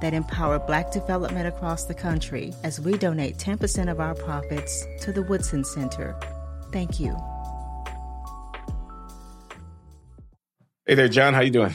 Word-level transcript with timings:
that 0.00 0.14
empower 0.14 0.58
Black 0.58 0.90
development 0.90 1.46
across 1.46 1.84
the 1.84 1.94
country 1.94 2.52
as 2.64 2.80
we 2.80 2.96
donate 2.96 3.38
10% 3.38 3.90
of 3.90 4.00
our 4.00 4.14
profits 4.14 4.86
to 5.00 5.12
the 5.12 5.22
Woodson 5.22 5.64
Center. 5.64 6.18
Thank 6.72 7.00
you. 7.00 7.16
Hey 10.86 10.94
there, 10.94 11.08
John. 11.08 11.34
How 11.34 11.40
you 11.40 11.50
doing? 11.50 11.74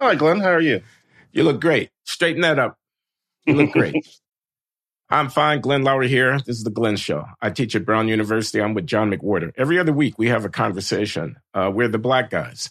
Hi, 0.00 0.14
Glenn. 0.14 0.38
How 0.38 0.50
are 0.50 0.60
you? 0.60 0.82
You 1.32 1.42
look 1.42 1.60
great. 1.60 1.90
Straighten 2.04 2.42
that 2.42 2.58
up. 2.58 2.78
You 3.46 3.54
look 3.54 3.70
great. 3.72 4.06
I'm 5.10 5.28
fine. 5.28 5.60
Glenn 5.60 5.82
Loury 5.82 6.08
here. 6.08 6.38
This 6.38 6.56
is 6.56 6.64
the 6.64 6.70
Glenn 6.70 6.96
Show. 6.96 7.24
I 7.42 7.50
teach 7.50 7.74
at 7.74 7.84
Brown 7.84 8.08
University. 8.08 8.60
I'm 8.60 8.74
with 8.74 8.86
John 8.86 9.10
McWhorter. 9.10 9.52
Every 9.56 9.78
other 9.78 9.92
week, 9.92 10.18
we 10.18 10.28
have 10.28 10.44
a 10.44 10.48
conversation. 10.48 11.36
Uh, 11.52 11.70
we're 11.74 11.88
the 11.88 11.98
black 11.98 12.30
guys. 12.30 12.70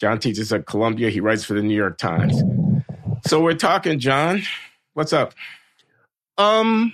John 0.00 0.18
teaches 0.18 0.52
at 0.52 0.66
Columbia. 0.66 1.10
He 1.10 1.20
writes 1.20 1.44
for 1.44 1.54
the 1.54 1.62
New 1.62 1.76
York 1.76 1.98
Times. 1.98 2.42
So 3.24 3.40
we're 3.40 3.54
talking, 3.54 3.98
John. 4.00 4.42
What's 4.94 5.12
up? 5.12 5.34
Um, 6.36 6.92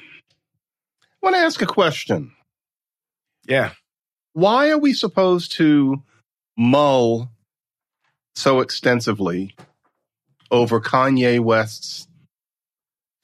I 1.00 1.26
want 1.26 1.36
to 1.36 1.40
ask 1.40 1.62
a 1.62 1.66
question. 1.66 2.32
Yeah. 3.46 3.72
Why 4.34 4.70
are 4.70 4.78
we 4.78 4.92
supposed 4.92 5.52
to 5.52 6.02
mull 6.56 7.30
so 8.36 8.60
extensively 8.60 9.54
over 10.50 10.80
Kanye 10.80 11.40
West's 11.40 12.06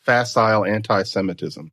facile 0.00 0.64
anti-Semitism? 0.64 1.70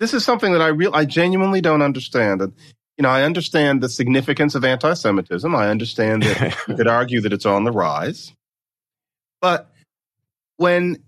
This 0.00 0.14
is 0.14 0.24
something 0.24 0.52
that 0.52 0.62
I 0.62 0.68
real 0.68 0.94
I 0.94 1.06
genuinely 1.06 1.60
don't 1.60 1.82
understand. 1.82 2.42
And 2.42 2.52
you 2.98 3.02
know, 3.02 3.08
I 3.08 3.22
understand 3.22 3.82
the 3.82 3.88
significance 3.88 4.54
of 4.54 4.64
anti-Semitism. 4.64 5.54
I 5.54 5.70
understand 5.70 6.24
that 6.24 6.56
you 6.68 6.76
could 6.76 6.88
argue 6.88 7.22
that 7.22 7.32
it's 7.32 7.46
on 7.46 7.64
the 7.64 7.72
rise. 7.72 8.32
But 9.40 9.70
when 10.58 11.02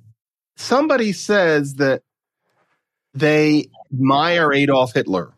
somebody 0.56 1.12
says 1.12 1.74
that 1.74 2.02
they 3.12 3.68
admire 3.92 4.52
Adolf 4.52 4.94
Hitler, 4.94 5.34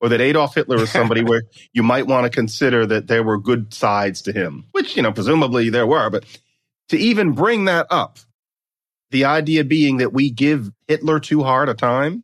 or 0.00 0.10
that 0.10 0.20
Adolf 0.20 0.54
Hitler 0.54 0.76
is 0.76 0.90
somebody 0.90 1.22
where 1.24 1.42
you 1.72 1.82
might 1.82 2.06
want 2.06 2.24
to 2.24 2.30
consider 2.30 2.86
that 2.86 3.08
there 3.08 3.22
were 3.22 3.38
good 3.38 3.74
sides 3.74 4.22
to 4.22 4.32
him, 4.32 4.66
which, 4.72 4.96
you 4.96 5.02
know, 5.02 5.12
presumably 5.12 5.70
there 5.70 5.86
were, 5.86 6.10
but 6.10 6.24
to 6.90 6.98
even 6.98 7.32
bring 7.32 7.64
that 7.64 7.86
up, 7.90 8.18
the 9.10 9.24
idea 9.24 9.64
being 9.64 9.96
that 9.96 10.12
we 10.12 10.30
give 10.30 10.70
Hitler 10.86 11.18
too 11.18 11.42
hard 11.42 11.68
a 11.68 11.74
time. 11.74 12.22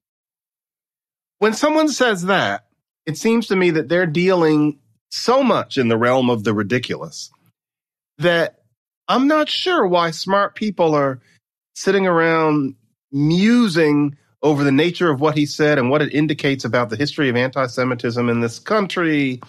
When 1.39 1.53
someone 1.53 1.89
says 1.89 2.27
that, 2.27 2.67
it 3.06 3.17
seems 3.17 3.48
to 3.48 3.56
me 3.56 3.70
that 3.70 3.89
they're 3.89 4.06
dealing 4.06 4.78
so 5.11 5.42
much 5.42 5.78
in 5.78 5.89
the 5.89 5.97
realm 5.97 6.30
of 6.30 6.45
the 6.45 6.53
ridiculous 6.53 7.30
that 8.19 8.61
I'm 9.08 9.28
not 9.28 9.48
sure 9.48 9.86
why 9.86 10.10
smart 10.10 10.54
people 10.54 10.94
are 10.94 11.20
sitting 11.74 12.06
around 12.06 12.74
musing 13.12 14.17
over 14.42 14.64
the 14.64 14.72
nature 14.72 15.11
of 15.11 15.20
what 15.20 15.36
he 15.36 15.46
said 15.46 15.78
and 15.78 15.90
what 15.90 16.02
it 16.02 16.12
indicates 16.12 16.64
about 16.64 16.90
the 16.90 16.96
history 16.96 17.28
of 17.28 17.36
anti-Semitism 17.36 18.28
in 18.28 18.40
this 18.40 18.58
country, 18.58 19.40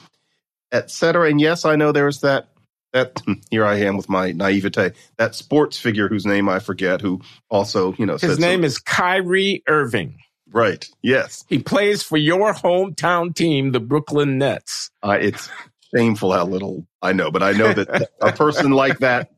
et 0.72 0.90
cetera. 0.90 1.29
And 1.29 1.41
yes, 1.41 1.66
I 1.66 1.75
know 1.75 1.91
there's 1.91 2.22
that 2.22 2.50
that 2.94 3.22
here 3.51 3.66
I 3.66 3.75
am 3.81 3.97
with 3.97 4.09
my 4.09 4.31
naivete. 4.31 4.91
That 5.17 5.35
sports 5.35 5.78
figure 5.78 6.07
whose 6.07 6.25
name 6.25 6.50
I 6.50 6.59
forget, 6.59 7.01
who 7.01 7.22
also 7.50 7.94
you 7.94 8.06
know 8.06 8.17
his 8.17 8.40
name 8.40 8.62
so. 8.62 8.67
is 8.67 8.79
Kyrie 8.79 9.63
Irving. 9.67 10.19
Right. 10.51 10.88
Yes. 11.01 11.44
He 11.50 11.59
plays 11.59 12.03
for 12.03 12.16
your 12.16 12.53
hometown 12.53 13.35
team, 13.35 13.73
the 13.73 13.81
Brooklyn 13.81 14.38
Nets. 14.38 14.90
Uh, 15.03 15.17
it's 15.19 15.50
shameful 15.94 16.31
how 16.31 16.46
little 16.46 16.88
I 17.01 17.12
know, 17.12 17.31
but 17.31 17.44
I 17.44 17.51
know 17.51 17.73
that 17.73 18.09
a 18.22 18.31
person 18.31 18.72
like 18.72 19.00
that 19.00 19.29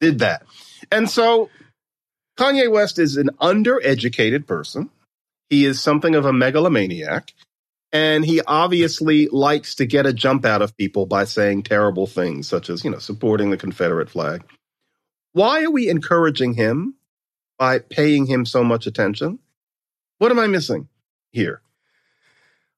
did 0.00 0.20
that. 0.20 0.44
And 0.90 1.08
so 1.08 1.50
Kanye 2.38 2.70
West 2.70 2.98
is 2.98 3.16
an 3.16 3.30
undereducated 3.40 4.46
person. 4.46 4.90
He 5.48 5.64
is 5.64 5.80
something 5.80 6.14
of 6.14 6.24
a 6.24 6.32
megalomaniac. 6.32 7.32
And 7.92 8.24
he 8.24 8.40
obviously 8.40 9.28
likes 9.28 9.76
to 9.76 9.86
get 9.86 10.04
a 10.04 10.12
jump 10.12 10.44
out 10.44 10.62
of 10.62 10.76
people 10.76 11.06
by 11.06 11.24
saying 11.24 11.62
terrible 11.62 12.08
things, 12.08 12.48
such 12.48 12.68
as, 12.68 12.84
you 12.84 12.90
know, 12.90 12.98
supporting 12.98 13.50
the 13.50 13.56
Confederate 13.56 14.10
flag. 14.10 14.42
Why 15.32 15.62
are 15.62 15.70
we 15.70 15.88
encouraging 15.88 16.54
him 16.54 16.96
by 17.56 17.78
paying 17.78 18.26
him 18.26 18.46
so 18.46 18.64
much 18.64 18.88
attention? 18.88 19.38
What 20.18 20.32
am 20.32 20.40
I 20.40 20.48
missing 20.48 20.88
here? 21.30 21.60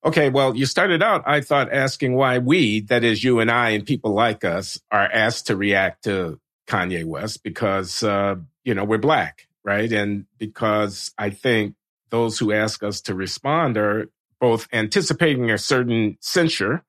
Okay, 0.04 0.28
well, 0.28 0.54
you 0.54 0.66
started 0.66 1.02
out, 1.02 1.24
I 1.26 1.40
thought, 1.40 1.72
asking 1.72 2.14
why 2.14 2.38
we, 2.38 2.80
that 2.82 3.02
is 3.02 3.24
you 3.24 3.40
and 3.40 3.50
I 3.50 3.70
and 3.70 3.86
people 3.86 4.12
like 4.12 4.44
us, 4.44 4.78
are 4.90 5.10
asked 5.10 5.46
to 5.46 5.56
react 5.56 6.04
to 6.04 6.38
Kanye 6.66 7.04
West 7.04 7.42
because, 7.42 8.02
uh, 8.02 8.36
you 8.64 8.74
know, 8.74 8.84
we're 8.84 8.98
black, 8.98 9.46
right? 9.64 9.90
And 9.92 10.26
because 10.38 11.12
I 11.18 11.30
think 11.30 11.74
those 12.10 12.38
who 12.38 12.52
ask 12.52 12.82
us 12.82 13.00
to 13.02 13.14
respond 13.14 13.76
are 13.76 14.08
both 14.40 14.68
anticipating 14.72 15.50
a 15.50 15.58
certain 15.58 16.18
censure. 16.20 16.84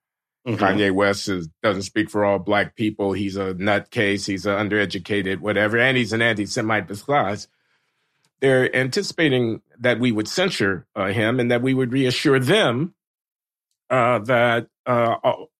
Mm-hmm. 0.46 0.62
Kanye 0.62 0.92
West 0.92 1.28
is, 1.28 1.48
doesn't 1.62 1.82
speak 1.82 2.10
for 2.10 2.24
all 2.24 2.38
black 2.38 2.74
people. 2.74 3.12
He's 3.12 3.36
a 3.36 3.54
nutcase. 3.54 4.26
He's 4.26 4.46
an 4.46 4.68
undereducated, 4.68 5.40
whatever, 5.40 5.78
and 5.78 5.96
he's 5.96 6.12
an 6.12 6.22
anti-Semite 6.22 6.86
disguise. 6.86 7.48
They're 8.40 8.74
anticipating 8.74 9.62
that 9.80 9.98
we 9.98 10.12
would 10.12 10.28
censure 10.28 10.86
uh, 10.94 11.06
him 11.06 11.40
and 11.40 11.50
that 11.50 11.62
we 11.62 11.74
would 11.74 11.92
reassure 11.92 12.38
them 12.38 12.94
uh, 13.90 14.20
that 14.20 14.68
uh, 14.86 15.16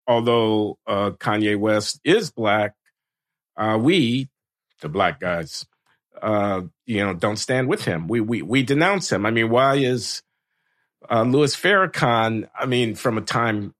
although 0.06 0.78
uh, 0.86 1.10
Kanye 1.10 1.58
West 1.58 2.00
is 2.04 2.30
black, 2.30 2.74
uh, 3.58 3.78
we, 3.80 4.28
the 4.80 4.88
black 4.88 5.20
guys, 5.20 5.66
uh, 6.22 6.62
you 6.86 7.04
know, 7.04 7.12
don't 7.12 7.36
stand 7.36 7.68
with 7.68 7.84
him. 7.84 8.08
We 8.08 8.20
we 8.20 8.42
we 8.42 8.62
denounce 8.62 9.12
him. 9.12 9.26
I 9.26 9.30
mean, 9.30 9.50
why 9.50 9.76
is 9.76 10.22
uh, 11.10 11.22
Louis 11.22 11.54
Farrakhan? 11.54 12.48
I 12.58 12.66
mean, 12.66 12.94
from 12.94 13.18
a 13.18 13.22
time 13.22 13.74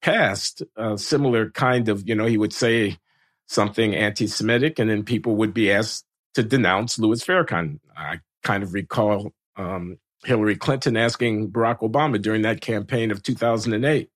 past, 0.00 0.62
a 0.76 0.96
similar 0.96 1.50
kind 1.50 1.88
of, 1.88 2.08
you 2.08 2.14
know, 2.14 2.26
he 2.26 2.38
would 2.38 2.52
say 2.52 2.98
something 3.46 3.94
anti-Semitic, 3.94 4.78
and 4.78 4.88
then 4.88 5.04
people 5.04 5.36
would 5.36 5.52
be 5.52 5.70
asked 5.70 6.04
to 6.34 6.42
denounce 6.42 6.98
Louis 6.98 7.22
Farrakhan. 7.24 7.80
I 7.96 8.20
kind 8.42 8.62
of 8.62 8.74
recall 8.74 9.32
um, 9.56 9.98
Hillary 10.24 10.56
Clinton 10.56 10.96
asking 10.96 11.50
Barack 11.50 11.80
Obama 11.80 12.20
during 12.20 12.42
that 12.42 12.60
campaign 12.60 13.10
of 13.10 13.22
2008 13.22 14.10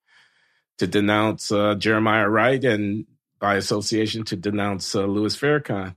to 0.79 0.87
denounce 0.87 1.51
uh, 1.51 1.75
Jeremiah 1.75 2.29
Wright 2.29 2.63
and 2.65 3.07
by 3.39 3.57
association 3.57 4.25
to 4.25 4.37
denounce 4.37 4.95
uh, 4.95 5.05
Louis 5.05 5.37
Farrakhan. 5.37 5.97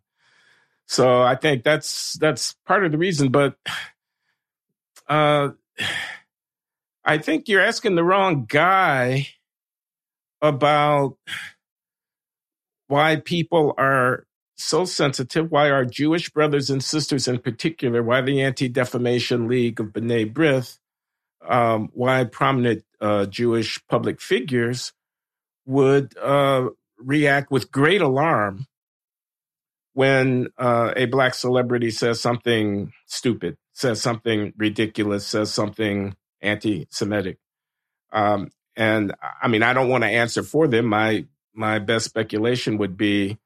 So 0.87 1.21
I 1.21 1.35
think 1.35 1.63
that's 1.63 2.13
that's 2.13 2.53
part 2.65 2.85
of 2.85 2.91
the 2.91 2.97
reason. 2.97 3.29
But 3.29 3.55
uh, 5.07 5.49
I 7.03 7.17
think 7.17 7.47
you're 7.47 7.61
asking 7.61 7.95
the 7.95 8.03
wrong 8.03 8.45
guy 8.45 9.27
about 10.41 11.17
why 12.87 13.15
people 13.17 13.73
are 13.77 14.25
so 14.57 14.85
sensitive, 14.85 15.51
why 15.51 15.69
our 15.69 15.85
Jewish 15.85 16.29
brothers 16.29 16.69
and 16.69 16.83
sisters 16.83 17.27
in 17.27 17.39
particular, 17.39 18.03
why 18.03 18.21
the 18.21 18.41
Anti 18.41 18.67
Defamation 18.67 19.47
League 19.47 19.79
of 19.79 19.87
B'nai 19.87 20.31
B'rith, 20.31 20.77
um, 21.47 21.89
why 21.93 22.23
prominent 22.25 22.83
uh, 22.99 23.25
Jewish 23.25 23.81
public 23.87 24.21
figures 24.21 24.93
would 25.65 26.17
uh, 26.17 26.69
react 27.03 27.51
with 27.51 27.71
great 27.71 28.01
alarm 28.01 28.67
when 29.93 30.47
uh, 30.57 30.93
a 30.95 31.05
black 31.05 31.33
celebrity 31.33 31.91
says 31.91 32.21
something 32.21 32.93
stupid, 33.05 33.57
says 33.73 34.01
something 34.01 34.53
ridiculous, 34.57 35.27
says 35.27 35.51
something 35.51 36.15
anti-Semitic. 36.41 37.37
Um, 38.13 38.49
and 38.75 39.13
I 39.41 39.47
mean, 39.47 39.63
I 39.63 39.73
don't 39.73 39.89
want 39.89 40.03
to 40.03 40.09
answer 40.09 40.43
for 40.43 40.67
them. 40.67 40.85
My 40.85 41.25
my 41.53 41.79
best 41.79 42.05
speculation 42.05 42.77
would 42.77 42.95
be 42.95 43.37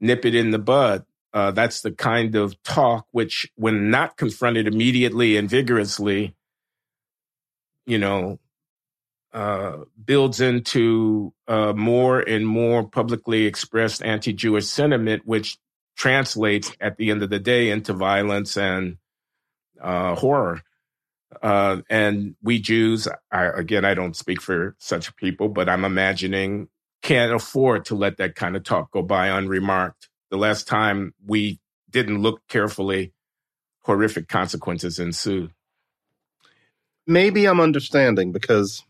nip 0.00 0.24
it 0.24 0.34
in 0.34 0.52
the 0.52 0.58
bud. 0.58 1.04
Uh, 1.34 1.50
that's 1.50 1.82
the 1.82 1.90
kind 1.90 2.34
of 2.36 2.60
talk 2.62 3.06
which, 3.10 3.50
when 3.56 3.90
not 3.90 4.16
confronted 4.16 4.66
immediately 4.66 5.36
and 5.36 5.50
vigorously, 5.50 6.34
you 7.86 7.98
know, 7.98 8.38
uh, 9.32 9.78
builds 10.02 10.40
into 10.40 11.32
uh, 11.46 11.72
more 11.74 12.20
and 12.20 12.46
more 12.46 12.88
publicly 12.88 13.44
expressed 13.46 14.02
anti-Jewish 14.02 14.66
sentiment, 14.66 15.22
which 15.26 15.58
translates 15.96 16.72
at 16.80 16.96
the 16.96 17.10
end 17.10 17.22
of 17.22 17.30
the 17.30 17.38
day 17.38 17.70
into 17.70 17.92
violence 17.92 18.56
and 18.56 18.96
uh, 19.80 20.14
horror. 20.14 20.62
Uh, 21.42 21.82
and 21.90 22.36
we 22.42 22.58
Jews, 22.58 23.06
I, 23.30 23.44
again, 23.44 23.84
I 23.84 23.94
don't 23.94 24.16
speak 24.16 24.40
for 24.40 24.74
such 24.78 25.14
people, 25.16 25.48
but 25.48 25.68
I'm 25.68 25.84
imagining 25.84 26.68
can't 27.02 27.32
afford 27.32 27.84
to 27.86 27.94
let 27.94 28.16
that 28.16 28.34
kind 28.34 28.56
of 28.56 28.64
talk 28.64 28.90
go 28.90 29.02
by 29.02 29.28
unremarked. 29.28 30.08
The 30.30 30.36
last 30.38 30.66
time 30.66 31.14
we 31.26 31.60
didn't 31.90 32.22
look 32.22 32.40
carefully, 32.48 33.12
horrific 33.82 34.28
consequences 34.28 34.98
ensued. 34.98 35.52
Maybe 37.06 37.46
I'm 37.46 37.60
understanding 37.60 38.32
because 38.32 38.84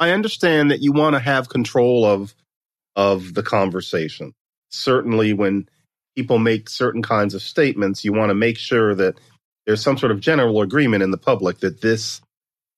I 0.00 0.10
understand 0.10 0.70
that 0.70 0.80
you 0.80 0.92
want 0.92 1.14
to 1.14 1.20
have 1.20 1.48
control 1.48 2.04
of 2.04 2.34
of 2.96 3.34
the 3.34 3.42
conversation. 3.42 4.32
Certainly 4.70 5.34
when 5.34 5.68
people 6.16 6.38
make 6.38 6.68
certain 6.68 7.02
kinds 7.02 7.34
of 7.34 7.42
statements, 7.42 8.04
you 8.04 8.12
want 8.12 8.30
to 8.30 8.34
make 8.34 8.58
sure 8.58 8.94
that 8.94 9.20
there's 9.66 9.82
some 9.82 9.98
sort 9.98 10.10
of 10.10 10.20
general 10.20 10.62
agreement 10.62 11.02
in 11.02 11.10
the 11.10 11.18
public 11.18 11.60
that 11.60 11.80
this 11.80 12.20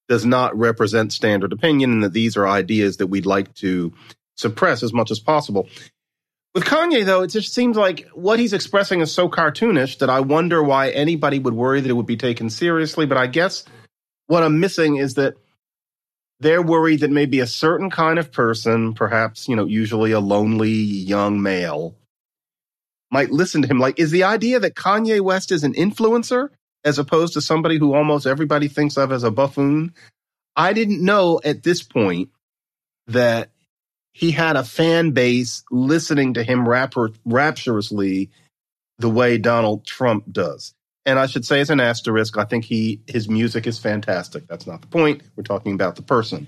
does 0.09 0.27
not 0.27 0.57
represent 0.59 1.13
standard 1.13 1.53
opinion 1.53 1.93
and 1.93 2.05
that 2.05 2.13
these 2.13 2.37
are 2.37 2.47
ideas 2.47 2.99
that 2.99 3.07
we'd 3.07 3.25
like 3.25 3.55
to 3.55 3.93
suppress 4.37 4.83
as 4.83 4.93
much 4.93 5.11
as 5.11 5.21
possible. 5.21 5.69
With 6.55 6.65
Kanye, 6.65 7.07
though, 7.07 7.23
it 7.23 7.29
just 7.29 7.55
seems 7.55 7.77
like 7.77 8.07
what 8.13 8.39
he's 8.39 8.53
expressing 8.53 9.01
is 9.01 9.11
so 9.11 9.29
cartoonish 9.31 9.99
that 9.99 10.11
I 10.11 10.21
wonder 10.21 10.63
why 10.63 10.91
anybody 10.91 11.39
would 11.39 11.55
worry 11.55 11.81
that 11.81 11.89
it 11.89 11.95
would 11.95 12.07
be 12.07 12.19
taken 12.19 12.51
seriously. 12.51 13.07
But 13.07 13.17
I 13.17 13.27
guess 13.27 13.65
what 14.27 14.43
I'm 14.43 14.61
missing 14.61 14.97
is 14.97 15.15
that 15.15 15.37
they're 16.43 16.63
worried 16.63 17.01
that 17.01 17.11
maybe 17.11 17.41
a 17.41 17.47
certain 17.47 17.89
kind 17.89 18.19
of 18.19 18.33
person, 18.33 18.95
perhaps, 18.95 19.49
you 19.49 19.57
know, 19.57 19.65
usually 19.65 20.13
a 20.13 20.21
lonely 20.21 20.71
young 20.71 21.41
male, 21.41 21.97
might 23.11 23.31
listen 23.31 23.63
to 23.63 23.69
him. 23.69 23.79
Like, 23.79 23.99
is 23.99 24.11
the 24.11 24.25
idea 24.25 24.59
that 24.61 24.75
Kanye 24.75 25.21
West 25.21 25.53
is 25.53 25.63
an 25.63 25.75
influencer 25.75 26.49
as 26.85 26.99
opposed 26.99 27.35
to 27.35 27.41
somebody 27.41 27.79
who 27.79 27.95
almost 27.95 28.27
everybody 28.27 28.69
thinks 28.69 28.97
of 28.97 29.13
as 29.13 29.23
a 29.23 29.31
buffoon? 29.31 29.95
I 30.57 30.73
didn't 30.73 31.05
know 31.05 31.41
at 31.45 31.63
this 31.63 31.83
point 31.83 32.31
that 33.07 33.51
he 34.13 34.33
had 34.33 34.57
a 34.57 34.65
fan 34.65 35.13
base 35.13 35.63
listening 35.71 36.35
to 36.35 36.43
him 36.43 36.69
rapper, 36.69 37.11
rapturously 37.25 38.31
the 38.99 39.09
way 39.09 39.39
Donald 39.39 39.87
Trump 39.87 40.25
does. 40.31 40.75
And 41.05 41.19
I 41.19 41.27
should 41.27 41.45
say, 41.45 41.61
as 41.61 41.71
an 41.71 41.81
asterisk, 41.81 42.39
I 42.39 42.45
think 42.45 42.65
he 42.65 43.01
his 43.07 43.29
music 43.29 43.67
is 43.67 43.79
fantastic. 43.79 44.47
That's 44.47 44.67
not 44.67 44.83
the 44.83 44.87
point. 44.87 45.23
We're 45.37 45.43
talking 45.43 45.75
about 45.75 45.97
the 45.97 46.03
person. 46.03 46.47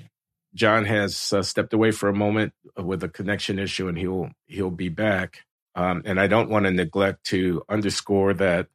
John 0.54 0.84
has 0.84 1.32
uh, 1.32 1.42
stepped 1.42 1.72
away 1.72 1.90
for 1.90 2.08
a 2.08 2.14
moment 2.14 2.52
with 2.76 3.02
a 3.02 3.08
connection 3.08 3.58
issue, 3.58 3.88
and 3.88 3.98
he'll 3.98 4.30
he'll 4.46 4.70
be 4.70 4.88
back. 4.88 5.40
Um, 5.74 6.02
and 6.04 6.20
I 6.20 6.28
don't 6.28 6.50
want 6.50 6.66
to 6.66 6.70
neglect 6.70 7.24
to 7.26 7.62
underscore 7.68 8.34
that 8.34 8.68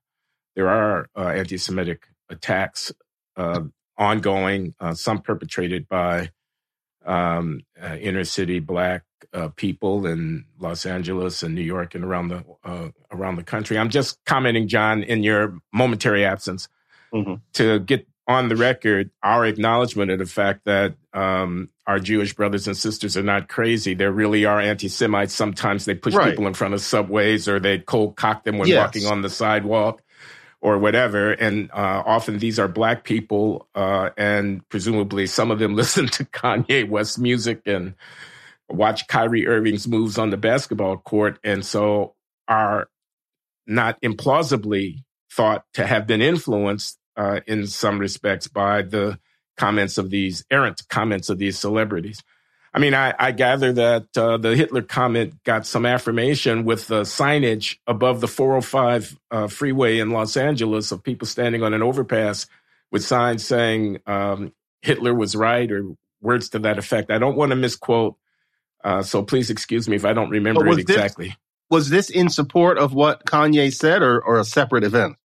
there 0.55 0.67
are 0.67 1.09
uh, 1.15 1.29
anti-Semitic 1.29 2.07
attacks 2.27 2.91
uh, 3.37 3.61
ongoing, 3.97 4.73
some 4.93 5.21
perpetrated 5.21 5.87
by 5.87 6.31
um, 7.05 7.61
uh, 7.81 7.95
inner 7.95 8.23
city 8.23 8.59
black 8.59 9.03
uh, 9.33 9.49
people 9.55 10.05
in 10.05 10.45
Los 10.59 10.85
Angeles 10.85 11.43
and 11.43 11.55
New 11.55 11.61
York 11.61 11.95
and 11.95 12.03
around 12.03 12.29
the 12.29 12.43
uh, 12.63 12.89
around 13.19 13.36
the 13.36 13.44
country. 13.44 13.77
I'm 13.77 13.89
just 13.89 14.24
commenting, 14.25 14.68
John, 14.68 15.04
in 15.04 15.24
your 15.24 15.57
momentary 15.74 16.25
absence, 16.25 16.68
mm-hmm. 17.13 17.36
to 17.54 17.80
get 17.80 18.07
on 18.27 18.48
the 18.48 18.56
record 18.56 19.10
our 19.24 19.44
acknowledgement 19.45 20.12
of 20.12 20.19
the 20.19 20.25
fact 20.25 20.66
that 20.66 20.94
um, 21.13 21.68
our 21.88 22.00
Jewish 22.00 22.36
brothers 22.36 22.68
and 22.68 22.77
sisters 22.77 23.18
are 23.18 23.24
not 23.24 23.50
crazy. 23.50 23.95
There 23.95 24.12
really 24.12 24.45
are 24.45 24.60
anti-Semites. 24.60 25.33
Sometimes 25.33 25.86
they 25.86 25.95
push 25.95 26.13
right. 26.13 26.30
people 26.30 26.45
in 26.45 26.54
front 26.54 26.75
of 26.75 26.81
subways 26.81 27.48
or 27.48 27.60
they 27.60 27.80
cold 27.80 28.16
cock 28.16 28.44
them 28.44 28.60
when 28.60 28.69
yes. 28.69 28.77
walking 28.77 29.07
on 29.07 29.24
the 29.24 29.31
sidewalk 29.31 30.04
or 30.62 30.77
whatever. 30.77 31.31
And 31.31 31.72
uh, 31.72 32.04
often 32.06 32.38
these 32.38 32.60
are 32.60 32.68
black 32.68 33.04
people, 33.04 33.68
uh, 33.74 34.12
and 34.15 34.68
presumably 34.69 35.25
some 35.25 35.50
of 35.50 35.57
them 35.57 35.75
listen 35.75 36.07
to 36.07 36.25
Kanye 36.25 36.88
West 36.88 37.18
music 37.18 37.63
and 37.65 37.95
watch 38.69 39.07
Kyrie 39.07 39.48
Irving's 39.48 39.88
moves 39.88 40.18
on 40.18 40.30
the 40.30 40.38
basketball 40.38 40.98
court, 40.98 41.39
and 41.44 41.65
so 41.65 42.13
are 42.48 42.89
not 43.69 44.01
implausibly 44.01 45.04
thought 45.31 45.63
to 45.74 45.86
have 45.86 46.07
been 46.07 46.21
influenced 46.21 46.98
uh, 47.16 47.42
in 47.48 47.68
some 47.68 48.00
respects 48.00 48.48
by 48.48 48.81
the 48.81 49.19
comments 49.57 49.98
of 49.98 50.10
these 50.10 50.44
errant 50.50 50.81
comments 50.89 51.30
of 51.30 51.38
these 51.38 51.57
celebrities. 51.60 52.24
I 52.74 52.80
mean, 52.80 52.94
I, 52.94 53.13
I 53.18 53.31
gather 53.31 53.74
that 53.74 54.06
uh, 54.16 54.38
the 54.38 54.56
Hitler 54.56 54.83
comment 54.83 55.44
got 55.44 55.66
some 55.66 55.86
affirmation 55.86 56.66
with 56.66 56.88
the 56.88 57.01
signage 57.01 57.77
above 57.88 58.21
the 58.21 58.27
405 58.27 59.19
uh, 59.31 59.48
freeway 59.48 60.00
in 60.00 60.12
Los 60.12 60.38
Angeles 60.38 60.92
of 60.92 61.04
people 61.04 61.27
standing 61.27 61.63
on 61.63 61.74
an 61.74 61.81
overpass 61.81 62.48
with 62.92 63.04
signs 63.04 63.44
saying 63.44 64.00
um, 64.06 64.54
Hitler 64.81 65.13
was 65.13 65.36
right 65.36 65.69
or 65.72 65.95
words 66.22 66.50
to 66.50 66.60
that 66.60 66.77
effect. 66.77 67.12
I 67.12 67.18
don't 67.18 67.36
want 67.36 67.51
to 67.51 67.56
misquote, 67.56 68.18
uh, 68.83 69.01
so 69.01 69.24
please 69.24 69.50
excuse 69.50 69.89
me 69.89 69.95
if 69.95 70.06
I 70.06 70.13
don't 70.13 70.30
remember 70.30 70.68
it 70.68 70.80
exactly. 70.80 71.27
This, 71.27 71.38
was 71.69 71.89
this 71.89 72.10
in 72.10 72.30
support 72.30 72.77
of 72.77 72.94
what 72.94 73.25
Kanye 73.25 73.74
said 73.74 74.01
or, 74.01 74.21
or 74.21 74.39
a 74.39 74.45
separate 74.45 74.83
event? 74.83 75.16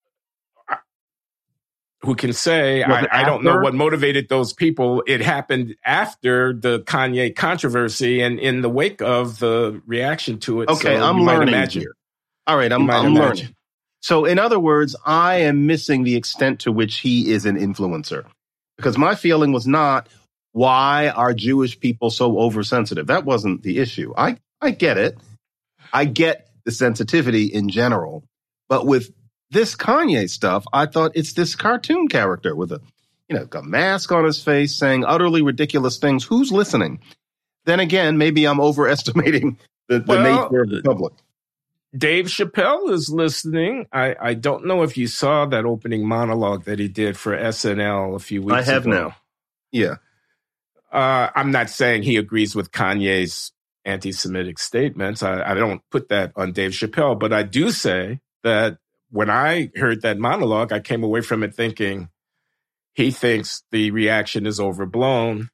who 2.05 2.15
can 2.15 2.33
say 2.33 2.83
I, 2.83 3.07
I, 3.11 3.25
don't 3.25 3.43
know 3.43 3.59
what 3.61 3.75
motivated 3.75 4.29
those 4.29 4.53
people. 4.53 5.03
It 5.07 5.21
happened 5.21 5.75
after 5.85 6.53
the 6.53 6.81
Kanye 6.81 7.35
controversy 7.35 8.21
and 8.21 8.39
in 8.39 8.61
the 8.61 8.69
wake 8.69 9.01
of 9.01 9.39
the 9.39 9.81
reaction 9.87 10.39
to 10.41 10.63
it. 10.63 10.69
Okay, 10.69 10.97
so 10.97 11.03
I'm 11.03 11.23
learning 11.23 11.71
here. 11.71 11.97
All 12.47 12.57
right, 12.57 12.71
I'm, 12.71 12.89
I'm 12.91 13.15
learning. 13.15 13.55
So, 14.01 14.27
in 14.27 14.39
other 14.39 14.61
words, 14.61 14.95
I 15.07 15.37
am 15.37 15.67
missing 15.67 16.05
the 16.05 16.15
extent 16.15 16.61
to 16.61 16.73
which 16.73 16.99
he 16.99 17.33
is 17.33 17.47
an 17.47 17.57
influencer 17.57 18.27
because 18.77 18.99
my 18.99 19.15
feeling 19.15 19.53
was 19.53 19.67
not 19.67 20.09
why 20.53 21.09
are 21.09 21.33
Jewish 21.33 21.81
people 21.81 22.11
so 22.11 22.39
oversensitive. 22.39 23.07
That 23.07 23.25
wasn't 23.25 23.63
the 23.63 23.79
issue. 23.79 24.13
I 24.17 24.37
I 24.61 24.73
get 24.73 24.99
it. 24.99 25.17
I 25.95 26.05
get 26.05 26.49
the 26.65 26.73
sensitivity 26.73 27.47
in 27.47 27.69
general, 27.69 28.25
but 28.69 28.85
with 28.87 29.11
this 29.51 29.77
Kanye 29.77 30.29
stuff, 30.29 30.65
I 30.73 30.87
thought 30.87 31.13
it's 31.15 31.35
this 31.35 31.55
cartoon 31.55 32.09
character 32.09 32.57
with 32.57 32.73
a, 32.73 32.81
you 33.29 33.37
know, 33.37 33.47
a 33.53 33.63
mask 33.63 34.11
on 34.11 34.25
his 34.25 34.43
face 34.43 34.77
saying 34.77 35.05
utterly 35.05 35.41
ridiculous 35.41 35.99
things. 35.99 36.25
Who's 36.25 36.51
listening? 36.51 37.01
Then 37.65 37.81
again, 37.81 38.19
maybe 38.19 38.47
I'm 38.47 38.61
overestimating 38.61 39.59
the, 39.89 40.01
the 40.01 40.05
well, 40.07 40.43
nature 40.43 40.63
of 40.63 40.71
the 40.71 40.83
public. 40.83 41.15
Dave 41.97 42.27
Chappelle 42.27 42.91
is 42.91 43.09
listening. 43.09 43.87
I, 43.93 44.17
I 44.21 44.35
don't 44.35 44.67
know 44.67 44.83
if 44.83 44.97
you 44.97 45.07
saw 45.07 45.47
that 45.47 45.65
opening 45.65 46.07
monologue 46.07 46.65
that 46.65 46.81
he 46.81 46.89
did 46.89 47.17
for 47.17 47.37
SNL 47.37 48.17
a 48.17 48.19
few 48.19 48.43
weeks 48.43 48.53
ago. 48.53 48.59
I 48.59 48.63
have 48.63 48.87
ago. 48.87 48.91
now. 48.91 49.17
Yeah. 49.71 49.95
Uh, 50.91 51.31
I'm 51.35 51.53
not 51.53 51.71
saying 51.71 52.03
he 52.03 52.17
agrees 52.17 52.57
with 52.57 52.73
Kanye's 52.73 53.53
anti 53.85 54.13
Semitic 54.13 54.59
statements. 54.59 55.23
I, 55.23 55.43
I 55.43 55.55
don't 55.55 55.83
put 55.91 56.09
that 56.09 56.33
on 56.37 56.53
Dave 56.53 56.73
Chappelle, 56.73 57.19
but 57.19 57.33
I 57.33 57.43
do 57.43 57.71
say 57.71 58.21
that 58.43 58.79
when 59.11 59.31
I 59.31 59.71
heard 59.77 60.03
that 60.03 60.19
monologue, 60.19 60.73
I 60.73 60.81
came 60.81 61.03
away 61.03 61.21
from 61.21 61.43
it 61.43 61.55
thinking 61.55 62.09
he 62.95 63.11
thinks 63.11 63.63
the 63.71 63.91
reaction 63.91 64.47
is 64.47 64.61
overblown. 64.61 65.51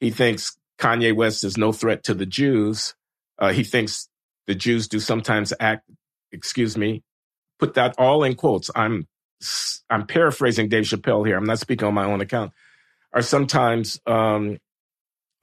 He 0.00 0.10
thinks 0.10 0.56
Kanye 0.78 1.14
West 1.14 1.44
is 1.44 1.56
no 1.56 1.72
threat 1.72 2.04
to 2.04 2.14
the 2.14 2.26
Jews. 2.26 2.94
Uh, 3.38 3.52
he 3.52 3.62
thinks 3.64 4.08
the 4.46 4.54
Jews 4.54 4.88
do 4.88 4.98
sometimes 4.98 5.52
act, 5.60 5.88
excuse 6.32 6.76
me, 6.76 7.02
put 7.58 7.74
that 7.74 7.94
all 7.98 8.24
in 8.24 8.34
quotes. 8.34 8.70
I'm 8.74 9.06
I'm 9.90 10.06
paraphrasing 10.06 10.68
Dave 10.68 10.84
Chappelle 10.84 11.26
here. 11.26 11.36
I'm 11.36 11.44
not 11.44 11.58
speaking 11.58 11.86
on 11.86 11.94
my 11.94 12.04
own 12.04 12.20
account. 12.20 12.52
Are 13.12 13.22
sometimes 13.22 14.00
um, 14.06 14.58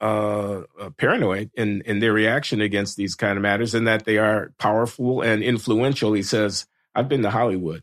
uh, 0.00 0.62
uh, 0.80 0.90
paranoid 0.96 1.50
in 1.54 1.82
in 1.82 2.00
their 2.00 2.12
reaction 2.12 2.60
against 2.60 2.96
these 2.96 3.14
kind 3.14 3.36
of 3.36 3.42
matters, 3.42 3.74
and 3.74 3.86
that 3.86 4.04
they 4.04 4.18
are 4.18 4.52
powerful 4.58 5.22
and 5.22 5.42
influential. 5.42 6.12
He 6.12 6.22
says 6.22 6.66
I've 6.94 7.08
been 7.08 7.22
to 7.22 7.30
Hollywood. 7.30 7.82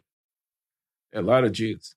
A 1.13 1.21
lot 1.21 1.43
of 1.43 1.51
Jews. 1.51 1.95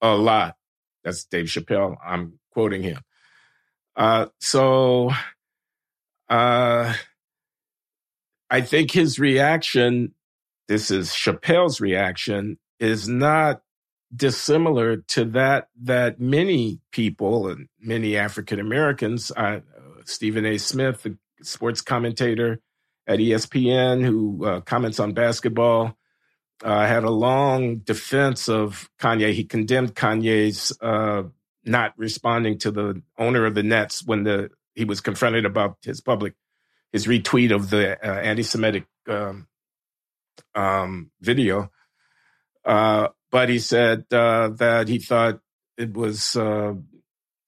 A 0.00 0.14
lot. 0.14 0.56
That's 1.04 1.24
Dave 1.24 1.46
Chappelle. 1.46 1.96
I'm 2.04 2.38
quoting 2.50 2.82
him. 2.82 3.00
Uh, 3.96 4.26
so 4.40 5.10
uh, 6.28 6.94
I 8.50 8.60
think 8.60 8.90
his 8.90 9.18
reaction, 9.18 10.14
this 10.68 10.90
is 10.90 11.10
Chappelle's 11.10 11.80
reaction, 11.80 12.58
is 12.80 13.08
not 13.08 13.62
dissimilar 14.14 14.98
to 14.98 15.24
that 15.26 15.68
that 15.82 16.20
many 16.20 16.80
people 16.92 17.48
and 17.48 17.68
many 17.80 18.16
African 18.16 18.60
Americans, 18.60 19.32
uh, 19.36 19.60
Stephen 20.04 20.44
A. 20.46 20.58
Smith, 20.58 21.02
the 21.02 21.16
sports 21.42 21.80
commentator 21.80 22.60
at 23.06 23.18
ESPN, 23.18 24.04
who 24.04 24.44
uh, 24.44 24.60
comments 24.60 25.00
on 25.00 25.12
basketball, 25.12 25.96
uh, 26.62 26.86
had 26.86 27.04
a 27.04 27.10
long 27.10 27.78
defense 27.78 28.48
of 28.48 28.88
Kanye. 28.98 29.32
He 29.32 29.44
condemned 29.44 29.94
Kanye's 29.94 30.76
uh, 30.80 31.24
not 31.64 31.92
responding 31.96 32.58
to 32.58 32.70
the 32.70 33.02
owner 33.18 33.46
of 33.46 33.54
the 33.54 33.62
Nets 33.62 34.04
when 34.04 34.24
the 34.24 34.50
he 34.74 34.84
was 34.84 35.00
confronted 35.00 35.44
about 35.44 35.78
his 35.82 36.00
public 36.00 36.34
his 36.92 37.06
retweet 37.06 37.52
of 37.52 37.70
the 37.70 37.92
uh, 37.92 38.20
anti-Semitic 38.20 38.86
um, 39.08 39.48
um, 40.54 41.10
video. 41.20 41.70
Uh, 42.64 43.08
but 43.34 43.48
he 43.48 43.58
said 43.58 44.04
uh, 44.12 44.50
that 44.58 44.86
he 44.86 45.00
thought 45.00 45.40
it 45.76 45.92
was 45.92 46.36
uh, 46.36 46.72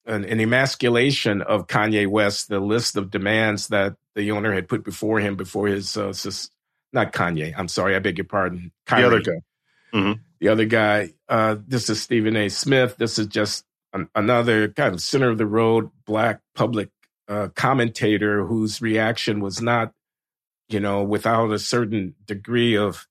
an, 0.05 0.25
an, 0.25 0.41
emasculation 0.41 1.41
of 1.41 1.67
Kanye 1.67 2.07
West, 2.07 2.49
the 2.49 2.59
list 2.59 2.97
of 2.97 3.09
demands 3.09 3.69
that 3.69 3.95
the 4.13 4.31
owner 4.31 4.51
had 4.51 4.67
put 4.67 4.83
before 4.83 5.21
him 5.21 5.37
before 5.37 5.67
his, 5.67 5.95
uh, 5.95 6.11
sis- 6.11 6.49
not 6.91 7.13
Kanye, 7.13 7.53
I'm 7.57 7.69
sorry, 7.69 7.95
I 7.95 7.99
beg 7.99 8.17
your 8.17 8.25
pardon. 8.25 8.73
Kyrie, 8.85 9.01
the 9.01 9.07
other 9.07 9.21
guy. 9.21 9.97
Mm-hmm. 9.97 10.21
The 10.41 10.47
other 10.49 10.65
guy, 10.65 11.13
uh, 11.29 11.55
this 11.65 11.89
is 11.89 12.01
Stephen 12.01 12.35
A. 12.35 12.49
Smith. 12.49 12.97
This 12.97 13.17
is 13.17 13.27
just 13.27 13.63
an, 13.93 14.09
another 14.13 14.67
kind 14.67 14.93
of 14.93 14.99
center 14.99 15.29
of 15.29 15.37
the 15.37 15.47
road 15.47 15.89
black 16.05 16.41
public 16.53 16.89
uh, 17.29 17.47
commentator 17.55 18.45
whose 18.45 18.81
reaction 18.81 19.39
was 19.39 19.61
not, 19.61 19.93
you 20.67 20.81
know, 20.81 21.03
without 21.03 21.53
a 21.53 21.59
certain 21.59 22.13
degree 22.25 22.75
of 22.75 23.06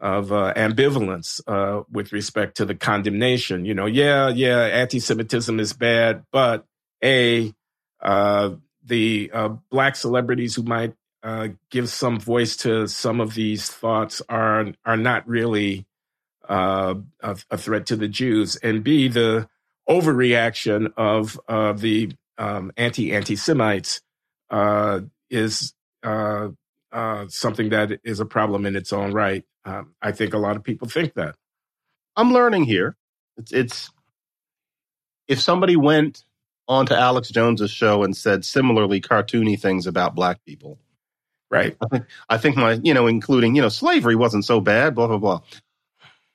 of 0.00 0.32
uh, 0.32 0.52
ambivalence 0.54 1.40
uh, 1.46 1.82
with 1.90 2.12
respect 2.12 2.56
to 2.56 2.64
the 2.64 2.74
condemnation. 2.74 3.64
You 3.64 3.74
know, 3.74 3.86
yeah, 3.86 4.28
yeah, 4.28 4.60
anti-Semitism 4.60 5.58
is 5.60 5.72
bad, 5.72 6.24
but 6.32 6.64
a 7.02 7.52
uh, 8.00 8.50
the 8.84 9.30
uh, 9.32 9.48
black 9.70 9.96
celebrities 9.96 10.54
who 10.54 10.62
might 10.62 10.94
uh, 11.22 11.48
give 11.70 11.88
some 11.88 12.18
voice 12.20 12.56
to 12.58 12.86
some 12.86 13.20
of 13.20 13.34
these 13.34 13.68
thoughts 13.68 14.22
are 14.28 14.72
are 14.84 14.96
not 14.96 15.28
really 15.28 15.86
uh, 16.48 16.94
a, 17.20 17.36
a, 17.50 17.58
threat 17.58 17.86
to 17.86 17.96
the 17.96 18.08
Jews, 18.08 18.56
and 18.56 18.82
b 18.82 19.08
the 19.08 19.48
overreaction 19.88 20.92
of 20.96 21.38
the 21.80 22.12
um, 22.38 22.72
anti 22.76 23.12
anti 23.12 23.36
Semites 23.36 24.00
is 25.30 25.74
something 27.28 27.70
that 27.70 28.00
is 28.04 28.20
a 28.20 28.26
problem 28.26 28.66
in 28.66 28.76
its 28.76 28.92
own 28.92 29.12
right. 29.12 29.44
Um, 29.64 29.94
I 30.00 30.12
think 30.12 30.34
a 30.34 30.38
lot 30.38 30.56
of 30.56 30.64
people 30.64 30.88
think 30.88 31.14
that. 31.14 31.34
I'm 32.16 32.32
learning 32.32 32.64
here. 32.64 32.96
It's, 33.36 33.52
it's 33.52 33.90
if 35.28 35.40
somebody 35.40 35.76
went 35.76 36.24
onto 36.66 36.94
Alex 36.94 37.28
Jones's 37.28 37.70
show 37.70 38.02
and 38.02 38.16
said 38.16 38.44
similarly 38.44 39.00
cartoony 39.00 39.60
things 39.60 39.86
about 39.86 40.14
black 40.14 40.44
people, 40.44 40.78
right? 41.50 41.76
I 41.80 41.86
think, 41.88 42.04
I 42.28 42.38
think 42.38 42.56
my, 42.56 42.80
you 42.82 42.92
know, 42.94 43.06
including, 43.06 43.54
you 43.54 43.62
know, 43.62 43.68
slavery 43.68 44.16
wasn't 44.16 44.44
so 44.44 44.60
bad, 44.60 44.94
blah 44.94 45.06
blah 45.06 45.18
blah. 45.18 45.40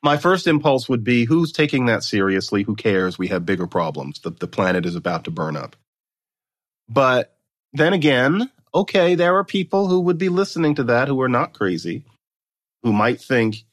My 0.01 0.17
first 0.17 0.47
impulse 0.47 0.89
would 0.89 1.03
be, 1.03 1.25
who's 1.25 1.51
taking 1.51 1.85
that 1.85 2.03
seriously? 2.03 2.63
Who 2.63 2.75
cares? 2.75 3.17
We 3.17 3.27
have 3.29 3.45
bigger 3.45 3.67
problems. 3.67 4.19
The 4.19 4.31
the 4.31 4.47
planet 4.47 4.85
is 4.85 4.95
about 4.95 5.25
to 5.25 5.31
burn 5.31 5.55
up. 5.55 5.75
But 6.89 7.35
then 7.73 7.93
again, 7.93 8.49
okay, 8.75 9.15
there 9.15 9.35
are 9.37 9.43
people 9.43 9.87
who 9.87 10.01
would 10.01 10.17
be 10.17 10.29
listening 10.29 10.75
to 10.75 10.83
that 10.85 11.07
who 11.07 11.21
are 11.21 11.29
not 11.29 11.53
crazy 11.53 12.03
who 12.83 12.93
might 12.93 13.21
think, 13.21 13.63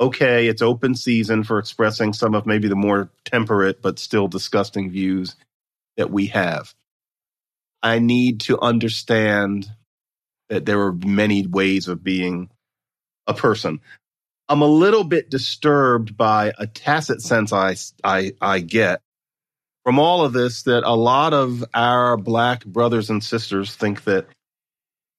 okay, 0.00 0.46
it's 0.46 0.62
open 0.62 0.94
season 0.94 1.44
for 1.44 1.58
expressing 1.58 2.12
some 2.12 2.34
of 2.34 2.46
maybe 2.46 2.68
the 2.68 2.76
more 2.76 3.10
temperate 3.24 3.82
but 3.82 3.98
still 3.98 4.28
disgusting 4.28 4.90
views 4.90 5.36
that 5.96 6.10
we 6.10 6.26
have. 6.26 6.74
I 7.82 7.98
need 7.98 8.40
to 8.42 8.60
understand 8.60 9.68
that 10.48 10.66
there 10.66 10.80
are 10.82 10.92
many 10.92 11.46
ways 11.46 11.88
of 11.88 12.02
being 12.04 12.50
a 13.26 13.34
person. 13.34 13.80
I'm 14.48 14.62
a 14.62 14.66
little 14.66 15.04
bit 15.04 15.30
disturbed 15.30 16.16
by 16.16 16.52
a 16.58 16.66
tacit 16.66 17.22
sense 17.22 17.52
I, 17.52 17.76
I, 18.04 18.32
I 18.40 18.60
get 18.60 19.02
from 19.88 19.98
all 19.98 20.22
of 20.22 20.34
this 20.34 20.64
that 20.64 20.84
a 20.84 20.94
lot 20.94 21.32
of 21.32 21.64
our 21.72 22.18
black 22.18 22.62
brothers 22.66 23.08
and 23.08 23.24
sisters 23.24 23.74
think 23.74 24.04
that 24.04 24.26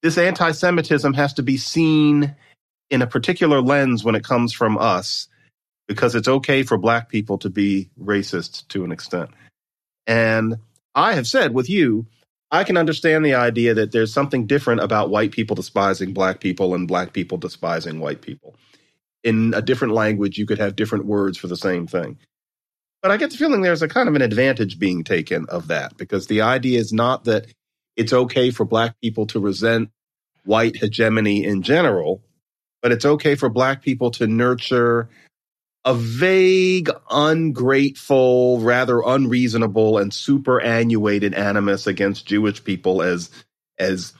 this 0.00 0.16
anti 0.16 0.52
Semitism 0.52 1.12
has 1.14 1.32
to 1.32 1.42
be 1.42 1.56
seen 1.56 2.36
in 2.88 3.02
a 3.02 3.06
particular 3.08 3.60
lens 3.60 4.04
when 4.04 4.14
it 4.14 4.22
comes 4.22 4.52
from 4.52 4.78
us 4.78 5.26
because 5.88 6.14
it's 6.14 6.28
okay 6.28 6.62
for 6.62 6.78
black 6.78 7.08
people 7.08 7.36
to 7.38 7.50
be 7.50 7.90
racist 8.00 8.68
to 8.68 8.84
an 8.84 8.92
extent. 8.92 9.30
And 10.06 10.58
I 10.94 11.14
have 11.14 11.26
said 11.26 11.52
with 11.52 11.68
you, 11.68 12.06
I 12.52 12.62
can 12.62 12.76
understand 12.76 13.24
the 13.24 13.34
idea 13.34 13.74
that 13.74 13.90
there's 13.90 14.12
something 14.12 14.46
different 14.46 14.82
about 14.82 15.10
white 15.10 15.32
people 15.32 15.56
despising 15.56 16.12
black 16.12 16.38
people 16.38 16.76
and 16.76 16.86
black 16.86 17.12
people 17.12 17.38
despising 17.38 17.98
white 17.98 18.22
people. 18.22 18.54
In 19.24 19.52
a 19.52 19.62
different 19.62 19.94
language, 19.94 20.38
you 20.38 20.46
could 20.46 20.58
have 20.58 20.76
different 20.76 21.06
words 21.06 21.36
for 21.36 21.48
the 21.48 21.56
same 21.56 21.88
thing. 21.88 22.18
But 23.02 23.10
I 23.10 23.16
get 23.16 23.30
the 23.30 23.36
feeling 23.36 23.62
there's 23.62 23.82
a 23.82 23.88
kind 23.88 24.08
of 24.08 24.14
an 24.14 24.22
advantage 24.22 24.78
being 24.78 25.04
taken 25.04 25.46
of 25.48 25.68
that 25.68 25.96
because 25.96 26.26
the 26.26 26.42
idea 26.42 26.78
is 26.78 26.92
not 26.92 27.24
that 27.24 27.46
it's 27.96 28.12
okay 28.12 28.50
for 28.50 28.64
black 28.64 29.00
people 29.00 29.26
to 29.28 29.40
resent 29.40 29.90
white 30.44 30.76
hegemony 30.76 31.44
in 31.44 31.62
general, 31.62 32.22
but 32.82 32.92
it's 32.92 33.04
okay 33.04 33.34
for 33.34 33.48
black 33.48 33.82
people 33.82 34.10
to 34.12 34.26
nurture 34.26 35.08
a 35.84 35.94
vague, 35.94 36.90
ungrateful, 37.10 38.60
rather 38.60 39.00
unreasonable, 39.00 39.96
and 39.96 40.12
superannuated 40.12 41.32
animus 41.34 41.86
against 41.86 42.26
Jewish 42.26 42.62
people 42.62 43.02
as 43.02 43.30
as 43.78 44.12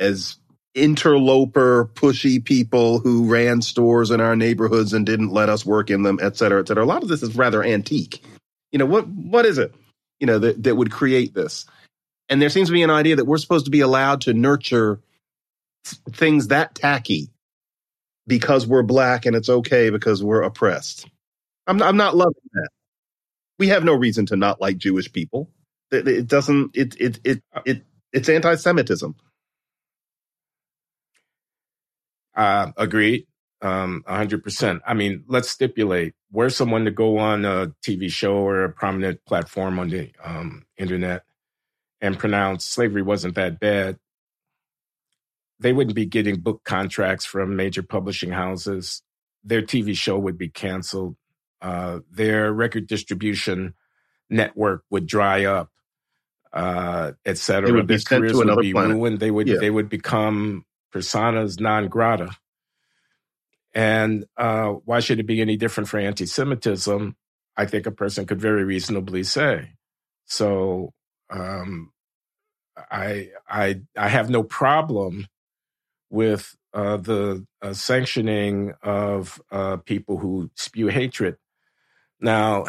as 0.00 0.36
interloper, 0.74 1.90
pushy 1.94 2.42
people 2.42 2.98
who 2.98 3.30
ran 3.30 3.60
stores 3.62 4.10
in 4.10 4.20
our 4.20 4.34
neighborhoods 4.34 4.92
and 4.92 5.04
didn't 5.04 5.30
let 5.30 5.48
us 5.48 5.66
work 5.66 5.90
in 5.90 6.02
them, 6.02 6.18
et 6.22 6.36
cetera, 6.36 6.60
et 6.60 6.68
cetera. 6.68 6.84
A 6.84 6.86
lot 6.86 7.02
of 7.02 7.08
this 7.08 7.22
is 7.22 7.36
rather 7.36 7.62
antique. 7.62 8.24
You 8.70 8.78
know, 8.78 8.86
what 8.86 9.06
what 9.06 9.44
is 9.44 9.58
it, 9.58 9.74
you 10.18 10.26
know, 10.26 10.38
that, 10.38 10.62
that 10.62 10.76
would 10.76 10.90
create 10.90 11.34
this? 11.34 11.66
And 12.28 12.40
there 12.40 12.48
seems 12.48 12.68
to 12.68 12.72
be 12.72 12.82
an 12.82 12.90
idea 12.90 13.16
that 13.16 13.26
we're 13.26 13.36
supposed 13.38 13.66
to 13.66 13.70
be 13.70 13.80
allowed 13.80 14.22
to 14.22 14.32
nurture 14.32 15.00
things 16.12 16.48
that 16.48 16.74
tacky 16.74 17.28
because 18.26 18.66
we're 18.66 18.82
black 18.82 19.26
and 19.26 19.36
it's 19.36 19.48
okay 19.48 19.90
because 19.90 20.22
we're 20.22 20.42
oppressed. 20.42 21.06
I'm, 21.66 21.82
I'm 21.82 21.96
not 21.96 22.16
loving 22.16 22.34
that. 22.52 22.68
We 23.58 23.68
have 23.68 23.84
no 23.84 23.94
reason 23.94 24.24
to 24.26 24.36
not 24.36 24.60
like 24.60 24.78
Jewish 24.78 25.12
people. 25.12 25.50
It, 25.90 26.08
it 26.08 26.26
doesn't. 26.26 26.74
It 26.74 26.96
it 26.98 27.20
it 27.24 27.42
it 27.66 27.82
it's 28.12 28.28
anti-Semitism. 28.28 29.14
Uh, 32.34 32.72
agreed. 32.76 33.26
Um, 33.60 34.04
100%. 34.08 34.80
I 34.86 34.94
mean, 34.94 35.24
let's 35.28 35.48
stipulate 35.48 36.14
were 36.32 36.50
someone 36.50 36.86
to 36.86 36.90
go 36.90 37.18
on 37.18 37.44
a 37.44 37.72
TV 37.86 38.10
show 38.10 38.34
or 38.34 38.64
a 38.64 38.72
prominent 38.72 39.24
platform 39.26 39.78
on 39.78 39.90
the 39.90 40.10
um, 40.24 40.64
internet 40.76 41.24
and 42.00 42.18
pronounce 42.18 42.64
slavery 42.64 43.02
wasn't 43.02 43.36
that 43.36 43.60
bad, 43.60 43.98
they 45.60 45.72
wouldn't 45.72 45.94
be 45.94 46.06
getting 46.06 46.40
book 46.40 46.64
contracts 46.64 47.24
from 47.24 47.54
major 47.54 47.82
publishing 47.82 48.32
houses. 48.32 49.02
Their 49.44 49.62
TV 49.62 49.96
show 49.96 50.18
would 50.18 50.36
be 50.36 50.48
canceled. 50.48 51.16
Uh, 51.60 52.00
their 52.10 52.52
record 52.52 52.88
distribution 52.88 53.74
network 54.28 54.82
would 54.90 55.06
dry 55.06 55.44
up, 55.44 55.70
uh, 56.52 57.12
et 57.24 57.38
cetera. 57.38 57.84
Their 57.84 57.98
careers 58.00 58.34
would 58.34 58.58
be 58.58 58.72
planet. 58.72 58.96
ruined. 58.96 59.20
They 59.20 59.30
would 59.30 59.46
yeah. 59.46 59.58
they 59.60 59.70
would 59.70 59.88
become 59.88 60.64
personas 60.92 61.60
non 61.60 61.88
grata. 61.88 62.30
And 63.74 64.26
uh, 64.36 64.68
why 64.84 65.00
should 65.00 65.18
it 65.18 65.26
be 65.26 65.40
any 65.40 65.56
different 65.56 65.88
for 65.88 65.98
anti-Semitism? 65.98 67.16
I 67.56 67.66
think 67.66 67.86
a 67.86 67.90
person 67.90 68.26
could 68.26 68.40
very 68.40 68.64
reasonably 68.64 69.22
say. 69.22 69.70
So 70.26 70.92
um, 71.30 71.92
I 72.90 73.30
I 73.48 73.80
I 73.96 74.08
have 74.08 74.30
no 74.30 74.42
problem 74.42 75.26
with 76.10 76.54
uh, 76.74 76.96
the 76.98 77.46
uh, 77.60 77.72
sanctioning 77.72 78.72
of 78.82 79.40
uh, 79.50 79.78
people 79.78 80.18
who 80.18 80.50
spew 80.54 80.88
hatred. 80.88 81.36
Now, 82.20 82.66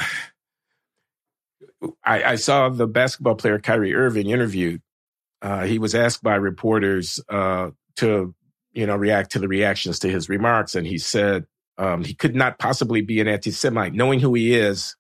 I, 2.04 2.24
I, 2.24 2.36
saw 2.36 2.70
the 2.70 2.88
basketball 2.88 3.36
player 3.36 3.60
Kyrie 3.60 3.94
Irving 3.94 4.30
interviewed. 4.30 4.82
Uh, 5.42 5.66
he 5.66 5.78
was 5.78 5.94
asked 5.94 6.24
by 6.24 6.36
reporters 6.36 7.20
uh, 7.30 7.72
to, 7.98 8.34
you 8.74 8.86
know, 8.88 8.96
react 8.96 9.32
to 9.34 9.40
the 9.40 9.48
reactions 9.48 10.00
to 10.00 10.10
his 10.10 10.30
remarks, 10.30 10.76
and 10.76 10.88
he 10.88 10.98
said 10.98 11.46
um, 11.78 12.04
he 12.04 12.14
could 12.14 12.36
not 12.36 12.60
possibly 12.60 13.02
be 13.02 13.22
an 13.22 13.28
anti-Semite, 13.28 13.94
knowing 13.94 14.20
who 14.20 14.34
he 14.34 14.56
is. 14.56 14.96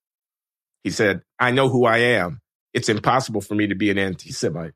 He 0.84 0.90
said, 0.90 1.22
"I 1.40 1.52
know 1.52 1.70
who 1.70 1.86
I 1.86 1.98
am. 1.98 2.42
It's 2.74 2.90
impossible 2.90 3.42
for 3.42 3.56
me 3.56 3.68
to 3.68 3.76
be 3.76 3.90
an 3.92 3.98
anti-Semite," 3.98 4.74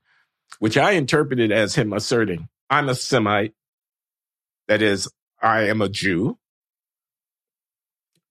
which 0.59 0.77
I 0.77 0.91
interpreted 0.91 1.51
as 1.51 1.75
him 1.75 1.93
asserting, 1.93 2.49
"I'm 2.69 2.89
a 2.89 2.95
Semite. 2.95 3.53
That 4.67 4.81
is, 4.81 5.09
I 5.41 5.69
am 5.69 5.81
a 5.81 5.89
Jew, 5.89 6.37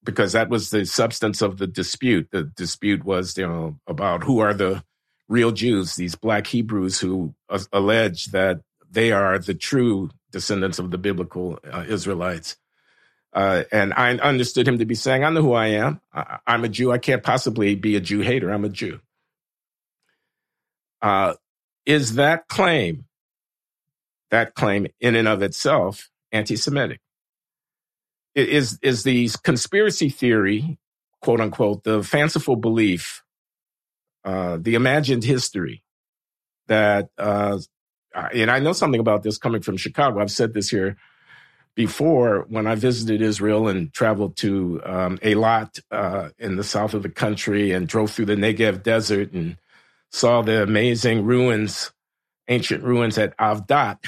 because 0.05 0.33
that 0.33 0.49
was 0.49 0.71
the 0.71 0.87
substance 0.87 1.43
of 1.43 1.59
the 1.59 1.67
dispute. 1.67 2.29
The 2.31 2.45
dispute 2.45 3.05
was, 3.05 3.37
you 3.39 3.47
know, 3.47 3.81
about 3.87 4.25
who 4.25 4.39
are 4.41 4.55
the 4.55 4.85
real 5.29 5.51
Jews, 5.51 5.97
these 5.97 6.15
black 6.15 6.47
Hebrews 6.47 7.01
who 7.01 7.35
uh, 7.49 7.59
allege 7.73 8.27
that 8.27 8.61
they 8.91 9.13
are 9.13 9.39
the 9.39 9.55
true 9.55 10.11
descendants 10.31 10.79
of 10.79 10.91
the 10.91 10.99
biblical 10.99 11.59
uh, 11.71 11.85
Israelites. 11.89 12.57
Uh, 13.33 13.65
and 13.71 13.93
I 13.95 14.13
understood 14.15 14.67
him 14.67 14.79
to 14.79 14.87
be 14.87 14.95
saying, 14.95 15.23
I 15.23 15.31
know 15.31 15.43
who 15.43 15.53
I 15.53 15.67
am. 15.69 16.01
I, 16.13 16.39
am 16.47 16.65
a 16.65 16.69
Jew. 16.69 16.91
I 16.91 16.99
can't 16.99 17.23
possibly 17.23 17.75
be 17.75 17.97
a 17.97 18.01
Jew 18.01 18.21
hater. 18.21 18.51
I'm 18.51 18.65
a 18.65 18.71
Jew. 18.71 19.01
Uh, 21.03 21.35
is 21.85 22.15
that 22.15 22.49
claim, 22.49 23.05
that 24.31 24.55
claim 24.55 24.87
in 25.01 25.15
and 25.15 25.29
of 25.29 25.43
itself, 25.43 26.11
anti 26.33 26.57
Semitic. 26.57 27.01
is 28.35 28.79
is 28.83 29.05
the 29.05 29.29
conspiracy 29.43 30.09
theory, 30.09 30.79
quote 31.21 31.41
unquote, 31.41 31.85
the 31.85 32.03
fanciful 32.03 32.57
belief, 32.57 33.23
uh, 34.25 34.59
the 34.61 34.75
imagined 34.75 35.25
history 35.25 35.85
that, 36.67 37.11
uh, 37.19 37.59
and 38.33 38.51
I 38.51 38.59
know 38.59 38.73
something 38.73 39.01
about 39.01 39.23
this 39.23 39.39
coming 39.39 39.61
from 39.61 39.77
Chicago. 39.77 40.21
I've 40.21 40.31
said 40.31 40.55
this 40.55 40.69
here 40.71 40.97
before 41.75 42.47
when 42.49 42.67
I 42.67 42.75
visited 42.75 43.21
Israel 43.21 43.69
and 43.69 43.93
traveled 43.93 44.37
to 44.39 44.81
um, 44.85 45.19
Eilat 45.19 45.81
uh, 45.91 46.31
in 46.39 46.57
the 46.57 46.65
south 46.65 46.95
of 46.95 47.03
the 47.03 47.11
country 47.11 47.73
and 47.73 47.87
drove 47.87 48.11
through 48.11 48.25
the 48.25 48.37
Negev 48.37 48.83
desert 48.83 49.33
and 49.33 49.59
saw 50.11 50.41
the 50.41 50.63
amazing 50.63 51.25
ruins, 51.25 51.93
ancient 52.49 52.83
ruins 52.83 53.19
at 53.19 53.37
Avdat. 53.37 53.99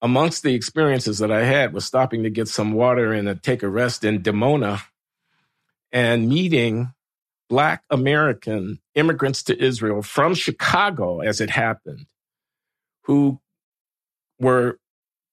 Amongst 0.00 0.42
the 0.42 0.54
experiences 0.54 1.18
that 1.18 1.30
I 1.30 1.44
had 1.44 1.72
was 1.74 1.84
stopping 1.84 2.22
to 2.22 2.30
get 2.30 2.48
some 2.48 2.72
water 2.72 3.12
and 3.12 3.42
take 3.42 3.62
a 3.62 3.68
rest 3.68 4.04
in 4.04 4.22
Dimona 4.22 4.80
and 5.92 6.28
meeting 6.28 6.94
Black 7.48 7.82
American 7.90 8.78
immigrants 8.94 9.42
to 9.44 9.62
Israel 9.62 10.02
from 10.02 10.34
Chicago, 10.34 11.20
as 11.20 11.40
it 11.40 11.50
happened, 11.50 12.06
who 13.08 13.40
were 14.38 14.78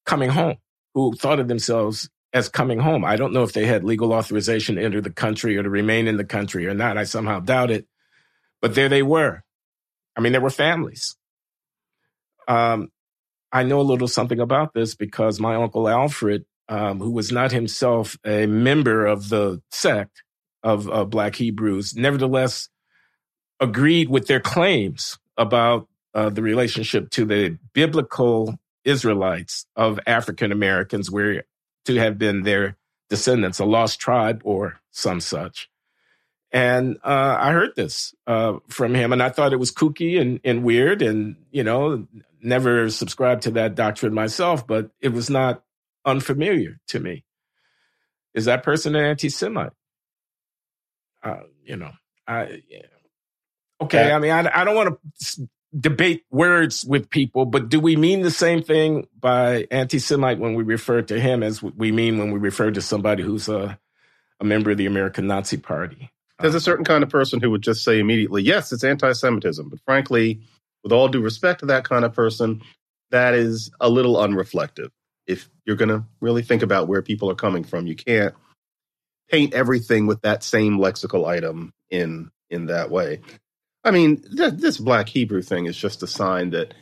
coming 0.04 0.30
home 0.30 0.56
who 0.96 1.14
thought 1.14 1.38
of 1.38 1.46
themselves 1.46 2.08
as 2.32 2.48
coming 2.48 2.78
home. 2.78 3.04
I 3.04 3.16
don't 3.16 3.34
know 3.34 3.42
if 3.42 3.52
they 3.52 3.66
had 3.66 3.84
legal 3.84 4.14
authorization 4.14 4.76
to 4.76 4.82
enter 4.82 5.02
the 5.02 5.10
country 5.10 5.58
or 5.58 5.62
to 5.62 5.68
remain 5.68 6.08
in 6.08 6.16
the 6.16 6.24
country 6.24 6.66
or 6.66 6.72
not. 6.72 6.96
I 6.96 7.04
somehow 7.04 7.38
doubt 7.40 7.70
it. 7.70 7.86
But 8.62 8.74
there 8.74 8.88
they 8.88 9.02
were. 9.02 9.44
I 10.16 10.22
mean, 10.22 10.32
there 10.32 10.40
were 10.40 10.48
families. 10.48 11.14
Um, 12.48 12.88
I 13.52 13.62
know 13.62 13.78
a 13.78 13.82
little 13.82 14.08
something 14.08 14.40
about 14.40 14.72
this 14.72 14.94
because 14.94 15.38
my 15.38 15.56
uncle 15.56 15.86
Alfred, 15.86 16.46
um, 16.70 16.98
who 16.98 17.10
was 17.10 17.30
not 17.30 17.52
himself 17.52 18.16
a 18.24 18.46
member 18.46 19.04
of 19.04 19.28
the 19.28 19.60
sect 19.70 20.22
of 20.62 20.88
uh, 20.90 21.04
Black 21.04 21.34
Hebrews, 21.34 21.94
nevertheless 21.94 22.70
agreed 23.60 24.08
with 24.08 24.28
their 24.28 24.40
claims 24.40 25.18
about 25.36 25.88
uh, 26.16 26.30
the 26.30 26.40
relationship 26.40 27.10
to 27.10 27.26
the 27.26 27.58
biblical 27.74 28.58
Israelites 28.84 29.66
of 29.76 30.00
African 30.06 30.50
Americans 30.50 31.10
were 31.10 31.42
to 31.84 31.96
have 31.96 32.16
been 32.16 32.42
their 32.42 32.78
descendants, 33.10 33.58
a 33.58 33.66
lost 33.66 34.00
tribe 34.00 34.40
or 34.42 34.80
some 34.90 35.20
such. 35.20 35.68
And 36.50 36.96
uh, 37.04 37.36
I 37.38 37.52
heard 37.52 37.76
this 37.76 38.14
uh, 38.26 38.54
from 38.68 38.94
him, 38.94 39.12
and 39.12 39.22
I 39.22 39.28
thought 39.28 39.52
it 39.52 39.58
was 39.58 39.70
kooky 39.70 40.18
and, 40.18 40.40
and 40.42 40.64
weird, 40.64 41.02
and 41.02 41.36
you 41.50 41.62
know, 41.62 42.06
never 42.40 42.88
subscribed 42.88 43.42
to 43.42 43.50
that 43.52 43.74
doctrine 43.74 44.14
myself, 44.14 44.66
but 44.66 44.90
it 45.02 45.10
was 45.10 45.28
not 45.28 45.64
unfamiliar 46.06 46.80
to 46.88 46.98
me. 46.98 47.24
Is 48.32 48.46
that 48.46 48.62
person 48.62 48.96
an 48.96 49.04
anti-Semite? 49.04 49.72
Uh, 51.22 51.40
you 51.62 51.76
know, 51.76 51.90
I 52.26 52.62
yeah. 52.70 52.86
okay. 53.82 54.10
I 54.12 54.18
mean, 54.18 54.30
I, 54.30 54.62
I 54.62 54.64
don't 54.64 54.76
want 54.76 54.98
to 55.20 55.48
debate 55.78 56.24
words 56.30 56.84
with 56.84 57.10
people, 57.10 57.44
but 57.44 57.68
do 57.68 57.80
we 57.80 57.96
mean 57.96 58.22
the 58.22 58.30
same 58.30 58.62
thing 58.62 59.06
by 59.18 59.66
anti-Semite 59.70 60.38
when 60.38 60.54
we 60.54 60.62
refer 60.62 61.02
to 61.02 61.20
him 61.20 61.42
as 61.42 61.62
we 61.62 61.92
mean 61.92 62.18
when 62.18 62.30
we 62.30 62.38
refer 62.38 62.70
to 62.70 62.80
somebody 62.80 63.22
who's 63.22 63.48
a, 63.48 63.78
a 64.40 64.44
member 64.44 64.70
of 64.70 64.78
the 64.78 64.86
American 64.86 65.26
Nazi 65.26 65.56
Party? 65.56 66.10
There's 66.40 66.54
a 66.54 66.60
certain 66.60 66.84
kind 66.84 67.02
of 67.02 67.10
person 67.10 67.40
who 67.40 67.50
would 67.50 67.62
just 67.62 67.84
say 67.84 67.98
immediately, 67.98 68.42
yes, 68.42 68.72
it's 68.72 68.84
anti-Semitism. 68.84 69.68
But 69.68 69.80
frankly, 69.84 70.40
with 70.82 70.92
all 70.92 71.08
due 71.08 71.20
respect 71.20 71.60
to 71.60 71.66
that 71.66 71.84
kind 71.84 72.04
of 72.04 72.14
person, 72.14 72.62
that 73.10 73.34
is 73.34 73.70
a 73.80 73.88
little 73.88 74.16
unreflective. 74.16 74.90
If 75.26 75.48
you're 75.64 75.76
going 75.76 75.88
to 75.88 76.04
really 76.20 76.42
think 76.42 76.62
about 76.62 76.88
where 76.88 77.02
people 77.02 77.30
are 77.30 77.34
coming 77.36 77.64
from, 77.64 77.86
you 77.86 77.96
can't 77.96 78.34
paint 79.30 79.54
everything 79.54 80.06
with 80.06 80.22
that 80.22 80.42
same 80.42 80.78
lexical 80.78 81.26
item 81.26 81.72
in 81.90 82.30
in 82.48 82.66
that 82.66 82.90
way. 82.90 83.20
I 83.86 83.92
mean, 83.92 84.20
th- 84.36 84.54
this 84.54 84.78
black 84.78 85.08
Hebrew 85.08 85.42
thing 85.42 85.66
is 85.66 85.76
just 85.76 86.02
a 86.02 86.08
sign 86.08 86.50
that, 86.50 86.74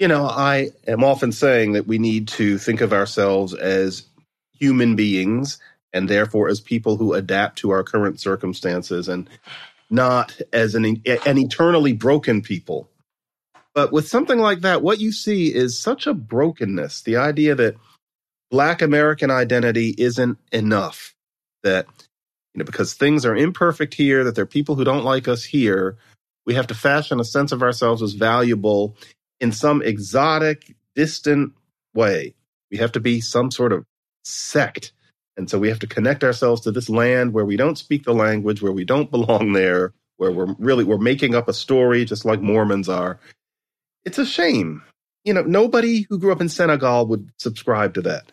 you 0.00 0.08
know, 0.08 0.26
I 0.26 0.70
am 0.88 1.04
often 1.04 1.30
saying 1.30 1.74
that 1.74 1.86
we 1.86 1.98
need 1.98 2.26
to 2.28 2.58
think 2.58 2.80
of 2.80 2.92
ourselves 2.92 3.54
as 3.54 4.02
human 4.52 4.96
beings 4.96 5.58
and 5.92 6.08
therefore 6.08 6.48
as 6.48 6.60
people 6.60 6.96
who 6.96 7.14
adapt 7.14 7.58
to 7.58 7.70
our 7.70 7.84
current 7.84 8.18
circumstances 8.20 9.08
and 9.08 9.30
not 9.88 10.36
as 10.52 10.74
an, 10.74 10.84
an 10.84 11.38
eternally 11.38 11.92
broken 11.92 12.42
people. 12.42 12.88
But 13.72 13.92
with 13.92 14.08
something 14.08 14.40
like 14.40 14.62
that, 14.62 14.82
what 14.82 15.00
you 15.00 15.12
see 15.12 15.54
is 15.54 15.78
such 15.78 16.08
a 16.08 16.14
brokenness. 16.14 17.02
The 17.02 17.18
idea 17.18 17.54
that 17.54 17.76
Black 18.50 18.82
American 18.82 19.30
identity 19.30 19.94
isn't 19.96 20.38
enough, 20.50 21.14
that 21.62 21.86
because 22.66 22.94
things 22.94 23.24
are 23.24 23.36
imperfect 23.36 23.94
here, 23.94 24.24
that 24.24 24.34
there 24.34 24.44
are 24.44 24.46
people 24.46 24.74
who 24.74 24.84
don't 24.84 25.04
like 25.04 25.28
us 25.28 25.44
here. 25.44 25.96
We 26.46 26.54
have 26.54 26.66
to 26.68 26.74
fashion 26.74 27.20
a 27.20 27.24
sense 27.24 27.52
of 27.52 27.62
ourselves 27.62 28.02
as 28.02 28.14
valuable 28.14 28.96
in 29.40 29.52
some 29.52 29.82
exotic, 29.82 30.74
distant 30.94 31.52
way. 31.94 32.34
We 32.70 32.78
have 32.78 32.92
to 32.92 33.00
be 33.00 33.20
some 33.20 33.50
sort 33.50 33.72
of 33.72 33.84
sect. 34.24 34.92
And 35.36 35.48
so 35.48 35.58
we 35.58 35.68
have 35.68 35.78
to 35.80 35.86
connect 35.86 36.22
ourselves 36.22 36.60
to 36.62 36.70
this 36.70 36.88
land 36.88 37.32
where 37.32 37.44
we 37.44 37.56
don't 37.56 37.78
speak 37.78 38.04
the 38.04 38.14
language, 38.14 38.62
where 38.62 38.72
we 38.72 38.84
don't 38.84 39.10
belong 39.12 39.52
there, 39.52 39.92
where 40.16 40.30
we're 40.30 40.54
really 40.58 40.84
we're 40.84 40.98
making 40.98 41.34
up 41.34 41.48
a 41.48 41.54
story 41.54 42.04
just 42.04 42.24
like 42.24 42.40
Mormons 42.40 42.88
are. 42.88 43.18
It's 44.04 44.18
a 44.18 44.26
shame. 44.26 44.82
You 45.24 45.34
know, 45.34 45.42
nobody 45.42 46.06
who 46.08 46.18
grew 46.18 46.32
up 46.32 46.40
in 46.40 46.48
Senegal 46.48 47.06
would 47.06 47.30
subscribe 47.38 47.94
to 47.94 48.02
that. 48.02 48.32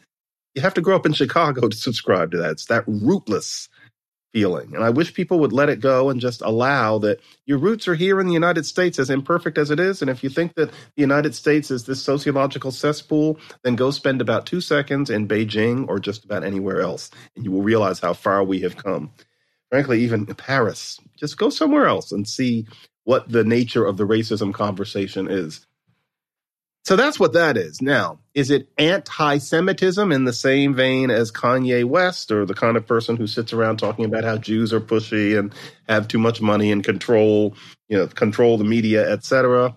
You 0.55 0.61
have 0.61 0.73
to 0.75 0.81
grow 0.81 0.95
up 0.95 1.05
in 1.05 1.13
Chicago 1.13 1.67
to 1.69 1.77
subscribe 1.77 2.31
to 2.31 2.37
that. 2.37 2.51
It's 2.51 2.65
that 2.65 2.83
rootless 2.87 3.69
feeling. 4.37 4.75
And 4.75 4.83
I 4.83 4.91
wish 4.91 5.15
people 5.15 5.39
would 5.39 5.51
let 5.51 5.67
it 5.67 5.79
go 5.79 6.11
and 6.11 6.21
just 6.21 6.43
allow 6.43 6.99
that 6.99 7.19
your 7.47 7.57
roots 7.57 7.87
are 7.87 7.95
here 7.95 8.19
in 8.19 8.27
the 8.27 8.35
United 8.35 8.67
States, 8.67 8.99
as 8.99 9.09
imperfect 9.09 9.57
as 9.57 9.71
it 9.71 9.79
is. 9.79 10.03
And 10.03 10.11
if 10.11 10.23
you 10.23 10.29
think 10.29 10.53
that 10.53 10.69
the 10.69 11.01
United 11.01 11.33
States 11.33 11.71
is 11.71 11.85
this 11.85 12.03
sociological 12.03 12.69
cesspool, 12.69 13.39
then 13.63 13.75
go 13.75 13.89
spend 13.89 14.21
about 14.21 14.45
two 14.45 14.61
seconds 14.61 15.09
in 15.09 15.27
Beijing 15.27 15.89
or 15.89 15.99
just 15.99 16.23
about 16.23 16.43
anywhere 16.43 16.81
else, 16.81 17.09
and 17.35 17.45
you 17.45 17.51
will 17.51 17.63
realize 17.63 17.99
how 17.99 18.13
far 18.13 18.43
we 18.43 18.59
have 18.59 18.77
come. 18.77 19.11
Frankly, 19.71 20.01
even 20.01 20.27
Paris, 20.27 20.99
just 21.17 21.39
go 21.39 21.49
somewhere 21.49 21.87
else 21.87 22.11
and 22.11 22.27
see 22.27 22.67
what 23.05 23.27
the 23.27 23.43
nature 23.43 23.85
of 23.85 23.97
the 23.97 24.05
racism 24.05 24.53
conversation 24.53 25.27
is. 25.27 25.65
So 26.87 26.95
that's 26.95 27.19
what 27.19 27.33
that 27.33 27.57
is. 27.57 27.81
Now, 27.81 28.19
is 28.33 28.49
it 28.49 28.69
anti 28.77 29.39
Semitism 29.39 30.09
in 30.09 30.23
the 30.23 30.31
same 30.31 30.73
vein 30.73 31.11
as 31.11 31.33
Kanye 31.33 31.83
West 31.83 32.31
or 32.31 32.45
the 32.45 32.53
kind 32.53 32.77
of 32.77 32.87
person 32.87 33.17
who 33.17 33.27
sits 33.27 33.51
around 33.51 33.75
talking 33.75 34.05
about 34.05 34.23
how 34.23 34.37
Jews 34.37 34.71
are 34.71 34.79
pushy 34.79 35.37
and 35.37 35.53
have 35.89 36.07
too 36.07 36.17
much 36.17 36.39
money 36.39 36.71
and 36.71 36.81
control, 36.81 37.55
you 37.89 37.97
know, 37.97 38.07
control 38.07 38.57
the 38.57 38.63
media, 38.63 39.05
etc.? 39.11 39.75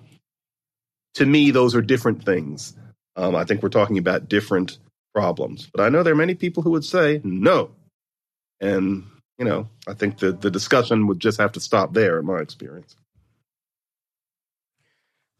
To 1.15 1.27
me, 1.27 1.51
those 1.51 1.75
are 1.75 1.83
different 1.83 2.25
things. 2.25 2.77
Um, 3.17 3.35
I 3.35 3.43
think 3.43 3.65
we're 3.65 3.71
talking 3.71 3.99
about 3.99 4.29
different 4.29 4.79
problems. 5.13 5.69
But 5.75 5.83
I 5.83 5.89
know 5.89 6.05
there 6.05 6.13
are 6.13 6.17
many 6.17 6.37
people 6.37 6.63
who 6.63 6.71
would 6.71 6.85
say 6.85 7.21
no. 7.25 7.73
And, 8.61 9.03
you 9.37 9.45
know, 9.45 9.69
I 9.89 9.95
think 9.95 10.19
the, 10.19 10.31
the 10.31 10.49
discussion 10.49 11.09
would 11.09 11.19
just 11.19 11.41
have 11.41 11.51
to 11.53 11.61
stop 11.61 11.93
there, 11.93 12.21
in 12.21 12.27
my 12.27 12.39
experience. 12.39 12.95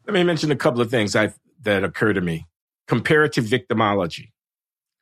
Let 0.05 0.15
me 0.15 0.23
mention 0.23 0.51
a 0.51 0.57
couple 0.57 0.81
of 0.81 0.89
things. 0.89 1.15
I 1.15 1.31
that 1.61 1.83
occur 1.83 2.13
to 2.13 2.21
me. 2.21 2.47
Comparative 2.87 3.45
victimology. 3.45 4.29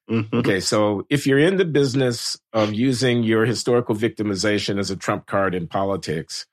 Mm-hmm. 0.10 0.38
Okay, 0.38 0.60
so 0.60 1.06
if 1.10 1.28
you're 1.28 1.40
in 1.40 1.58
the 1.58 1.66
business 1.66 2.38
of 2.52 2.74
using 2.74 3.22
your 3.22 3.46
historical 3.46 3.96
victimization 3.96 4.80
as 4.80 4.90
a 4.90 4.96
trump 4.96 5.28
card 5.28 5.54
in 5.54 5.68
politics, 5.68 6.48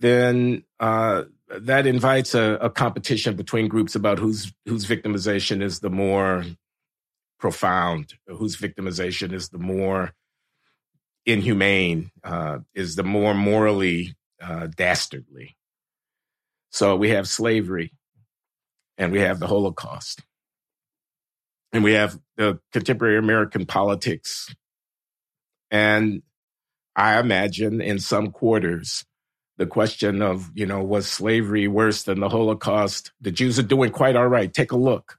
then 0.00 0.64
uh, 0.80 1.22
that 1.48 1.86
invites 1.86 2.34
a, 2.34 2.58
a, 2.60 2.68
competition 2.68 3.36
between 3.36 3.68
groups 3.68 3.94
about 3.94 4.18
whose 4.18 4.52
whose 4.66 4.84
victimization 4.86 5.62
is 5.62 5.78
the 5.78 5.90
more 5.90 6.44
profound, 7.38 8.14
whose 8.26 8.56
victimization 8.56 9.32
is 9.32 9.50
the 9.50 9.58
more 9.58 10.12
inhumane, 11.26 12.10
uh, 12.24 12.58
is 12.74 12.96
the 12.96 13.04
more 13.04 13.34
morally 13.34 14.16
uh, 14.40 14.66
dastardly. 14.76 15.56
So 16.70 16.96
we 16.96 17.10
have 17.10 17.28
slavery, 17.28 17.92
and 19.02 19.12
we 19.12 19.20
have 19.20 19.40
the 19.40 19.46
Holocaust. 19.48 20.22
And 21.72 21.82
we 21.82 21.94
have 21.94 22.18
the 22.36 22.60
contemporary 22.72 23.18
American 23.18 23.66
politics. 23.66 24.54
And 25.70 26.22
I 26.94 27.18
imagine 27.18 27.80
in 27.80 27.98
some 27.98 28.30
quarters, 28.30 29.04
the 29.56 29.66
question 29.66 30.22
of, 30.22 30.50
you 30.54 30.66
know, 30.66 30.82
was 30.82 31.08
slavery 31.08 31.66
worse 31.66 32.04
than 32.04 32.20
the 32.20 32.28
Holocaust? 32.28 33.12
The 33.20 33.32
Jews 33.32 33.58
are 33.58 33.64
doing 33.64 33.90
quite 33.90 34.16
all 34.16 34.28
right. 34.28 34.52
Take 34.52 34.72
a 34.72 34.76
look. 34.76 35.18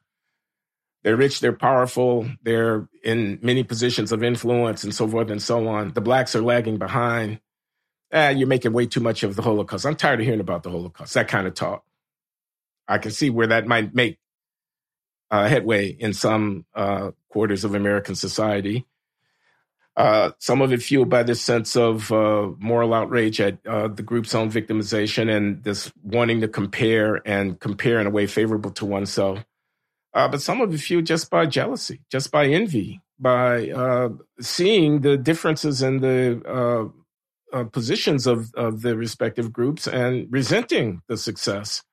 They're 1.03 1.17
rich, 1.17 1.41
they're 1.41 1.51
powerful, 1.51 2.29
they're 2.43 2.87
in 3.03 3.37
many 3.41 3.63
positions 3.65 4.13
of 4.13 4.23
influence 4.23 4.85
and 4.85 4.95
so 4.95 5.05
forth 5.05 5.29
and 5.29 5.41
so 5.41 5.67
on. 5.67 5.91
The 5.91 5.99
blacks 5.99 6.33
are 6.33 6.41
lagging 6.41 6.77
behind. 6.77 7.41
Ah, 8.13 8.29
you're 8.29 8.47
making 8.47 8.71
way 8.71 8.85
too 8.85 9.01
much 9.01 9.23
of 9.23 9.35
the 9.35 9.41
Holocaust. 9.41 9.85
I'm 9.85 9.97
tired 9.97 10.21
of 10.21 10.25
hearing 10.25 10.39
about 10.39 10.63
the 10.63 10.69
Holocaust, 10.71 11.13
that 11.15 11.27
kind 11.27 11.45
of 11.45 11.55
talk. 11.55 11.83
I 12.87 12.97
can 12.97 13.11
see 13.11 13.29
where 13.29 13.47
that 13.47 13.67
might 13.67 13.93
make 13.93 14.19
uh, 15.31 15.47
headway 15.47 15.87
in 15.87 16.13
some 16.13 16.65
uh, 16.75 17.11
quarters 17.29 17.63
of 17.63 17.73
American 17.73 18.13
society. 18.15 18.85
Uh, 19.95 20.31
some 20.39 20.61
of 20.61 20.73
it 20.73 20.81
fueled 20.81 21.09
by 21.09 21.23
this 21.23 21.41
sense 21.41 21.75
of 21.75 22.11
uh, 22.11 22.49
moral 22.59 22.93
outrage 22.93 23.39
at 23.41 23.57
uh, 23.65 23.87
the 23.87 24.03
group's 24.03 24.33
own 24.35 24.51
victimization 24.51 25.35
and 25.35 25.63
this 25.63 25.91
wanting 26.03 26.41
to 26.41 26.47
compare 26.47 27.21
and 27.27 27.59
compare 27.59 27.99
in 27.99 28.07
a 28.07 28.11
way 28.11 28.27
favorable 28.27 28.71
to 28.71 28.85
oneself. 28.85 29.43
Uh, 30.13 30.27
but 30.27 30.41
some 30.41 30.61
of 30.61 30.73
it 30.73 30.79
fueled 30.79 31.05
just 31.05 31.29
by 31.29 31.45
jealousy, 31.45 32.01
just 32.11 32.31
by 32.31 32.45
envy, 32.45 33.01
by 33.19 34.09
seeing 34.39 35.01
the 35.01 35.17
differences 35.17 35.81
in 35.81 35.99
the 35.99 36.91
positions 37.71 38.27
of, 38.27 38.53
of 38.53 38.83
the 38.83 38.95
respective 38.95 39.51
groups 39.51 39.87
and 39.87 40.27
resenting 40.31 41.01
the 41.07 41.17
success. 41.17 41.83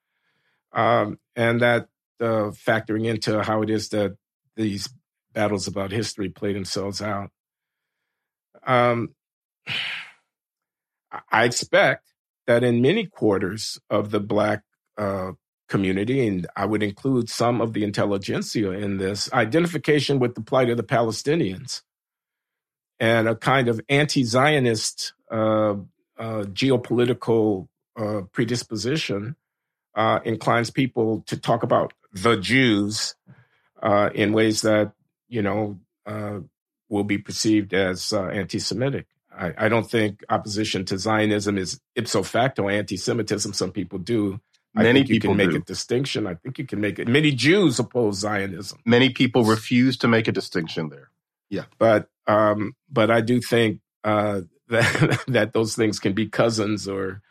Um, 0.72 1.18
and 1.36 1.60
that 1.60 1.88
factoring 2.20 3.06
into 3.06 3.42
how 3.42 3.62
it 3.62 3.70
is 3.70 3.88
that 3.90 4.16
these 4.56 4.88
battles 5.32 5.66
about 5.66 5.90
history 5.90 6.28
play 6.28 6.52
themselves 6.52 7.00
out. 7.00 7.30
Um, 8.66 9.14
I 11.30 11.44
expect 11.44 12.06
that 12.46 12.64
in 12.64 12.82
many 12.82 13.06
quarters 13.06 13.78
of 13.88 14.10
the 14.10 14.20
Black 14.20 14.62
uh, 14.98 15.32
community, 15.68 16.26
and 16.26 16.46
I 16.56 16.66
would 16.66 16.82
include 16.82 17.28
some 17.30 17.60
of 17.60 17.72
the 17.72 17.84
intelligentsia 17.84 18.72
in 18.72 18.98
this, 18.98 19.32
identification 19.32 20.18
with 20.18 20.34
the 20.34 20.40
plight 20.40 20.68
of 20.68 20.76
the 20.76 20.82
Palestinians 20.82 21.82
and 22.98 23.28
a 23.28 23.34
kind 23.34 23.68
of 23.68 23.80
anti 23.88 24.24
Zionist 24.24 25.14
uh, 25.30 25.76
uh, 26.18 26.44
geopolitical 26.52 27.68
uh, 27.96 28.22
predisposition 28.32 29.36
uh, 30.00 30.20
inclines 30.24 30.70
people 30.70 31.22
to 31.26 31.36
talk 31.36 31.62
about 31.62 31.92
the 32.12 32.36
Jews 32.36 33.14
uh, 33.82 34.08
in 34.14 34.32
ways 34.32 34.62
that, 34.62 34.92
you 35.28 35.42
know, 35.42 35.78
will 36.88 37.04
be 37.04 37.18
perceived 37.18 37.74
as 37.74 38.12
uh, 38.12 38.24
anti-Semitic. 38.24 39.06
I, 39.30 39.66
I, 39.66 39.68
don't 39.68 39.88
think 39.88 40.24
opposition 40.30 40.86
to 40.86 40.98
Zionism 40.98 41.58
is 41.58 41.80
ipso 41.94 42.22
facto 42.22 42.68
anti-Semitism. 42.68 43.52
Some 43.52 43.72
people 43.72 43.98
do. 43.98 44.40
I 44.74 44.84
many 44.84 45.00
think 45.00 45.08
you 45.08 45.14
people 45.16 45.30
can 45.30 45.36
make 45.36 45.50
do. 45.50 45.56
a 45.56 45.60
distinction. 45.60 46.26
I 46.26 46.34
think 46.34 46.58
you 46.58 46.66
can 46.66 46.80
make 46.80 46.98
it. 46.98 47.06
Many 47.06 47.32
Jews 47.32 47.78
oppose 47.78 48.18
Zionism. 48.18 48.80
Many 48.86 49.10
people 49.10 49.44
refuse 49.44 49.98
to 49.98 50.08
make 50.08 50.28
a 50.28 50.32
distinction 50.32 50.88
there. 50.88 51.10
Yeah, 51.48 51.64
but 51.78 52.08
um, 52.26 52.74
but 52.90 53.10
I 53.10 53.20
do 53.20 53.40
think 53.40 53.80
uh, 54.02 54.42
that 54.68 55.24
that 55.28 55.52
those 55.52 55.76
things 55.76 56.00
can 56.00 56.12
be 56.12 56.26
cousins 56.26 56.88
or 56.88 57.22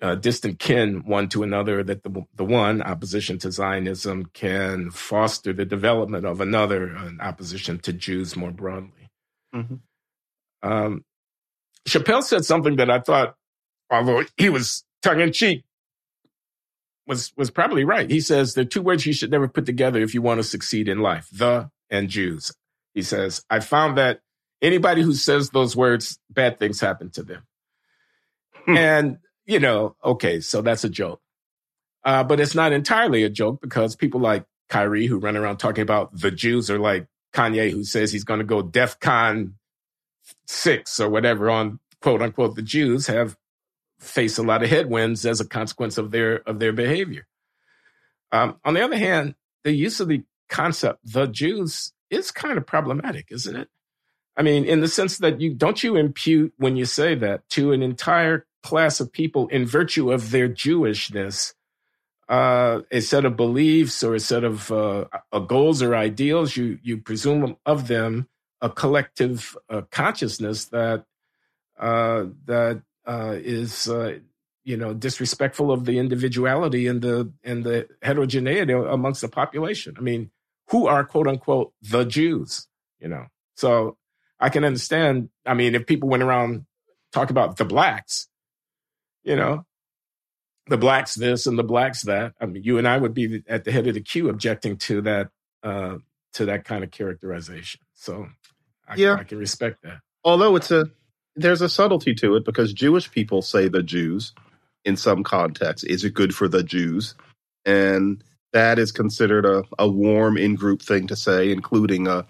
uh, 0.00 0.14
distant 0.14 0.58
kin 0.58 1.02
one 1.04 1.28
to 1.30 1.42
another, 1.42 1.82
that 1.82 2.02
the, 2.02 2.24
the 2.34 2.44
one, 2.44 2.82
opposition 2.82 3.38
to 3.38 3.50
Zionism, 3.50 4.26
can 4.32 4.90
foster 4.90 5.52
the 5.52 5.64
development 5.64 6.24
of 6.24 6.40
another, 6.40 6.86
an 6.86 7.18
opposition 7.20 7.78
to 7.80 7.92
Jews 7.92 8.36
more 8.36 8.52
broadly. 8.52 9.10
Mm-hmm. 9.54 9.76
Um, 10.62 11.04
Chappelle 11.86 12.22
said 12.22 12.44
something 12.44 12.76
that 12.76 12.90
I 12.90 13.00
thought, 13.00 13.34
although 13.90 14.24
he 14.36 14.48
was 14.50 14.84
tongue 15.02 15.20
in 15.20 15.32
cheek, 15.32 15.64
was 17.06 17.32
was 17.36 17.50
probably 17.50 17.84
right. 17.84 18.10
He 18.10 18.20
says 18.20 18.54
there 18.54 18.62
are 18.62 18.68
two 18.68 18.82
words 18.82 19.06
you 19.06 19.14
should 19.14 19.30
never 19.30 19.48
put 19.48 19.64
together 19.64 20.00
if 20.00 20.12
you 20.12 20.20
want 20.20 20.38
to 20.38 20.44
succeed 20.44 20.88
in 20.88 20.98
life: 20.98 21.28
the 21.32 21.70
and 21.90 22.08
Jews. 22.08 22.52
He 22.94 23.02
says, 23.02 23.44
I 23.48 23.60
found 23.60 23.96
that 23.96 24.20
anybody 24.60 25.02
who 25.02 25.14
says 25.14 25.50
those 25.50 25.76
words, 25.76 26.18
bad 26.30 26.58
things 26.58 26.80
happen 26.80 27.10
to 27.10 27.22
them. 27.22 27.42
Hmm. 28.66 28.76
and 28.76 29.18
you 29.48 29.58
know, 29.58 29.96
okay, 30.04 30.40
so 30.40 30.60
that's 30.60 30.84
a 30.84 30.90
joke. 30.90 31.20
Uh, 32.04 32.22
but 32.22 32.38
it's 32.38 32.54
not 32.54 32.72
entirely 32.72 33.24
a 33.24 33.30
joke 33.30 33.60
because 33.60 33.96
people 33.96 34.20
like 34.20 34.44
Kyrie, 34.68 35.06
who 35.06 35.18
run 35.18 35.36
around 35.36 35.56
talking 35.56 35.82
about 35.82 36.16
the 36.16 36.30
Jews, 36.30 36.70
or 36.70 36.78
like 36.78 37.08
Kanye, 37.32 37.70
who 37.70 37.82
says 37.82 38.12
he's 38.12 38.24
going 38.24 38.38
to 38.38 38.44
go 38.44 38.62
DEF 38.62 39.00
CON 39.00 39.54
6 40.46 41.00
or 41.00 41.08
whatever 41.08 41.50
on 41.50 41.80
quote 42.00 42.20
unquote 42.22 42.54
the 42.54 42.62
Jews, 42.62 43.06
have 43.06 43.36
faced 43.98 44.38
a 44.38 44.42
lot 44.42 44.62
of 44.62 44.68
headwinds 44.68 45.24
as 45.26 45.40
a 45.40 45.48
consequence 45.48 45.96
of 45.96 46.10
their 46.10 46.46
of 46.48 46.58
their 46.58 46.72
behavior. 46.72 47.26
Um, 48.30 48.56
on 48.64 48.74
the 48.74 48.84
other 48.84 48.98
hand, 48.98 49.34
the 49.64 49.72
use 49.72 49.98
of 49.98 50.08
the 50.08 50.22
concept 50.50 51.00
the 51.04 51.26
Jews 51.26 51.92
is 52.10 52.30
kind 52.30 52.58
of 52.58 52.66
problematic, 52.66 53.28
isn't 53.30 53.56
it? 53.56 53.68
I 54.36 54.42
mean, 54.42 54.66
in 54.66 54.80
the 54.80 54.88
sense 54.88 55.18
that 55.18 55.40
you 55.40 55.54
don't 55.54 55.82
you 55.82 55.96
impute 55.96 56.52
when 56.58 56.76
you 56.76 56.84
say 56.84 57.14
that 57.14 57.48
to 57.50 57.72
an 57.72 57.82
entire 57.82 58.46
class 58.68 59.00
of 59.00 59.12
people 59.12 59.48
in 59.48 59.64
virtue 59.64 60.12
of 60.12 60.30
their 60.30 60.48
Jewishness 60.48 61.54
uh, 62.28 62.82
a 62.90 63.00
set 63.00 63.24
of 63.24 63.36
beliefs 63.36 64.02
or 64.04 64.14
a 64.14 64.20
set 64.20 64.44
of 64.44 64.70
uh, 64.70 65.04
goals 65.46 65.82
or 65.82 65.96
ideals. 65.96 66.56
You 66.56 66.78
you 66.82 66.98
presume 66.98 67.56
of 67.64 67.88
them 67.88 68.28
a 68.60 68.68
collective 68.68 69.56
uh, 69.70 69.82
consciousness 69.90 70.66
that 70.66 71.04
uh, 71.78 72.26
that 72.44 72.82
uh, 73.06 73.36
is 73.36 73.88
uh, 73.88 74.18
you 74.64 74.76
know 74.76 74.92
disrespectful 74.92 75.72
of 75.72 75.86
the 75.86 75.98
individuality 75.98 76.86
and 76.86 77.00
the 77.00 77.32
and 77.42 77.64
the 77.64 77.88
heterogeneity 78.02 78.72
amongst 78.72 79.22
the 79.22 79.28
population. 79.28 79.94
I 79.96 80.02
mean, 80.02 80.30
who 80.68 80.86
are 80.86 81.04
quote 81.04 81.28
unquote 81.28 81.72
the 81.80 82.04
Jews? 82.04 82.66
You 83.00 83.08
know, 83.08 83.26
so 83.54 83.96
I 84.38 84.50
can 84.50 84.64
understand. 84.64 85.30
I 85.46 85.54
mean, 85.54 85.74
if 85.74 85.86
people 85.86 86.10
went 86.10 86.22
around 86.22 86.66
talk 87.10 87.30
about 87.30 87.56
the 87.56 87.64
blacks, 87.64 88.28
you 89.24 89.36
know, 89.36 89.64
the 90.68 90.76
blacks 90.76 91.14
this 91.14 91.46
and 91.46 91.58
the 91.58 91.64
blacks 91.64 92.02
that. 92.02 92.34
I 92.40 92.46
mean, 92.46 92.62
you 92.62 92.78
and 92.78 92.86
I 92.86 92.98
would 92.98 93.14
be 93.14 93.42
at 93.48 93.64
the 93.64 93.72
head 93.72 93.86
of 93.86 93.94
the 93.94 94.00
queue 94.00 94.28
objecting 94.28 94.76
to 94.78 95.02
that 95.02 95.30
uh, 95.62 95.98
to 96.34 96.46
that 96.46 96.64
kind 96.64 96.84
of 96.84 96.90
characterization. 96.90 97.80
So, 97.94 98.28
I, 98.86 98.96
yeah, 98.96 99.14
I 99.14 99.24
can 99.24 99.38
respect 99.38 99.82
that. 99.82 100.00
Although 100.24 100.56
it's 100.56 100.70
a 100.70 100.90
there's 101.36 101.62
a 101.62 101.68
subtlety 101.68 102.14
to 102.16 102.36
it 102.36 102.44
because 102.44 102.72
Jewish 102.72 103.10
people 103.10 103.42
say 103.42 103.68
the 103.68 103.82
Jews 103.82 104.34
in 104.84 104.96
some 104.96 105.22
contexts. 105.22 105.84
Is 105.84 106.04
it 106.04 106.14
good 106.14 106.34
for 106.34 106.48
the 106.48 106.62
Jews? 106.62 107.14
And 107.64 108.22
that 108.52 108.78
is 108.78 108.92
considered 108.92 109.44
a, 109.44 109.62
a 109.78 109.88
warm 109.88 110.36
in 110.36 110.54
group 110.54 110.82
thing 110.82 111.06
to 111.08 111.16
say, 111.16 111.50
including 111.50 112.06
a, 112.06 112.26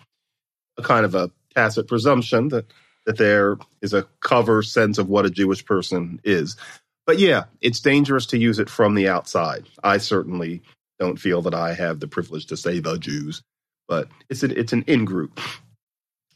a 0.76 0.82
kind 0.82 1.04
of 1.04 1.14
a 1.14 1.30
tacit 1.54 1.88
presumption 1.88 2.48
that 2.48 2.66
that 3.08 3.16
there 3.16 3.56
is 3.80 3.94
a 3.94 4.06
cover 4.20 4.62
sense 4.62 4.98
of 4.98 5.08
what 5.08 5.24
a 5.24 5.30
Jewish 5.30 5.64
person 5.64 6.20
is. 6.24 6.58
But 7.06 7.18
yeah, 7.18 7.44
it's 7.62 7.80
dangerous 7.80 8.26
to 8.26 8.38
use 8.38 8.58
it 8.58 8.68
from 8.68 8.94
the 8.94 9.08
outside. 9.08 9.64
I 9.82 9.96
certainly 9.96 10.60
don't 10.98 11.16
feel 11.16 11.40
that 11.42 11.54
I 11.54 11.72
have 11.72 12.00
the 12.00 12.06
privilege 12.06 12.44
to 12.48 12.56
say 12.58 12.80
the 12.80 12.98
Jews, 12.98 13.40
but 13.88 14.08
it's 14.28 14.42
an, 14.42 14.52
it's 14.54 14.74
an 14.74 14.84
in 14.86 15.06
group 15.06 15.40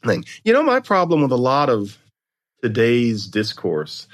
thing. 0.03 0.25
You 0.43 0.51
know, 0.51 0.63
my 0.63 0.79
problem 0.79 1.21
with 1.21 1.31
a 1.31 1.35
lot 1.35 1.69
of 1.69 1.95
today's 2.63 3.27
discourse, 3.27 4.07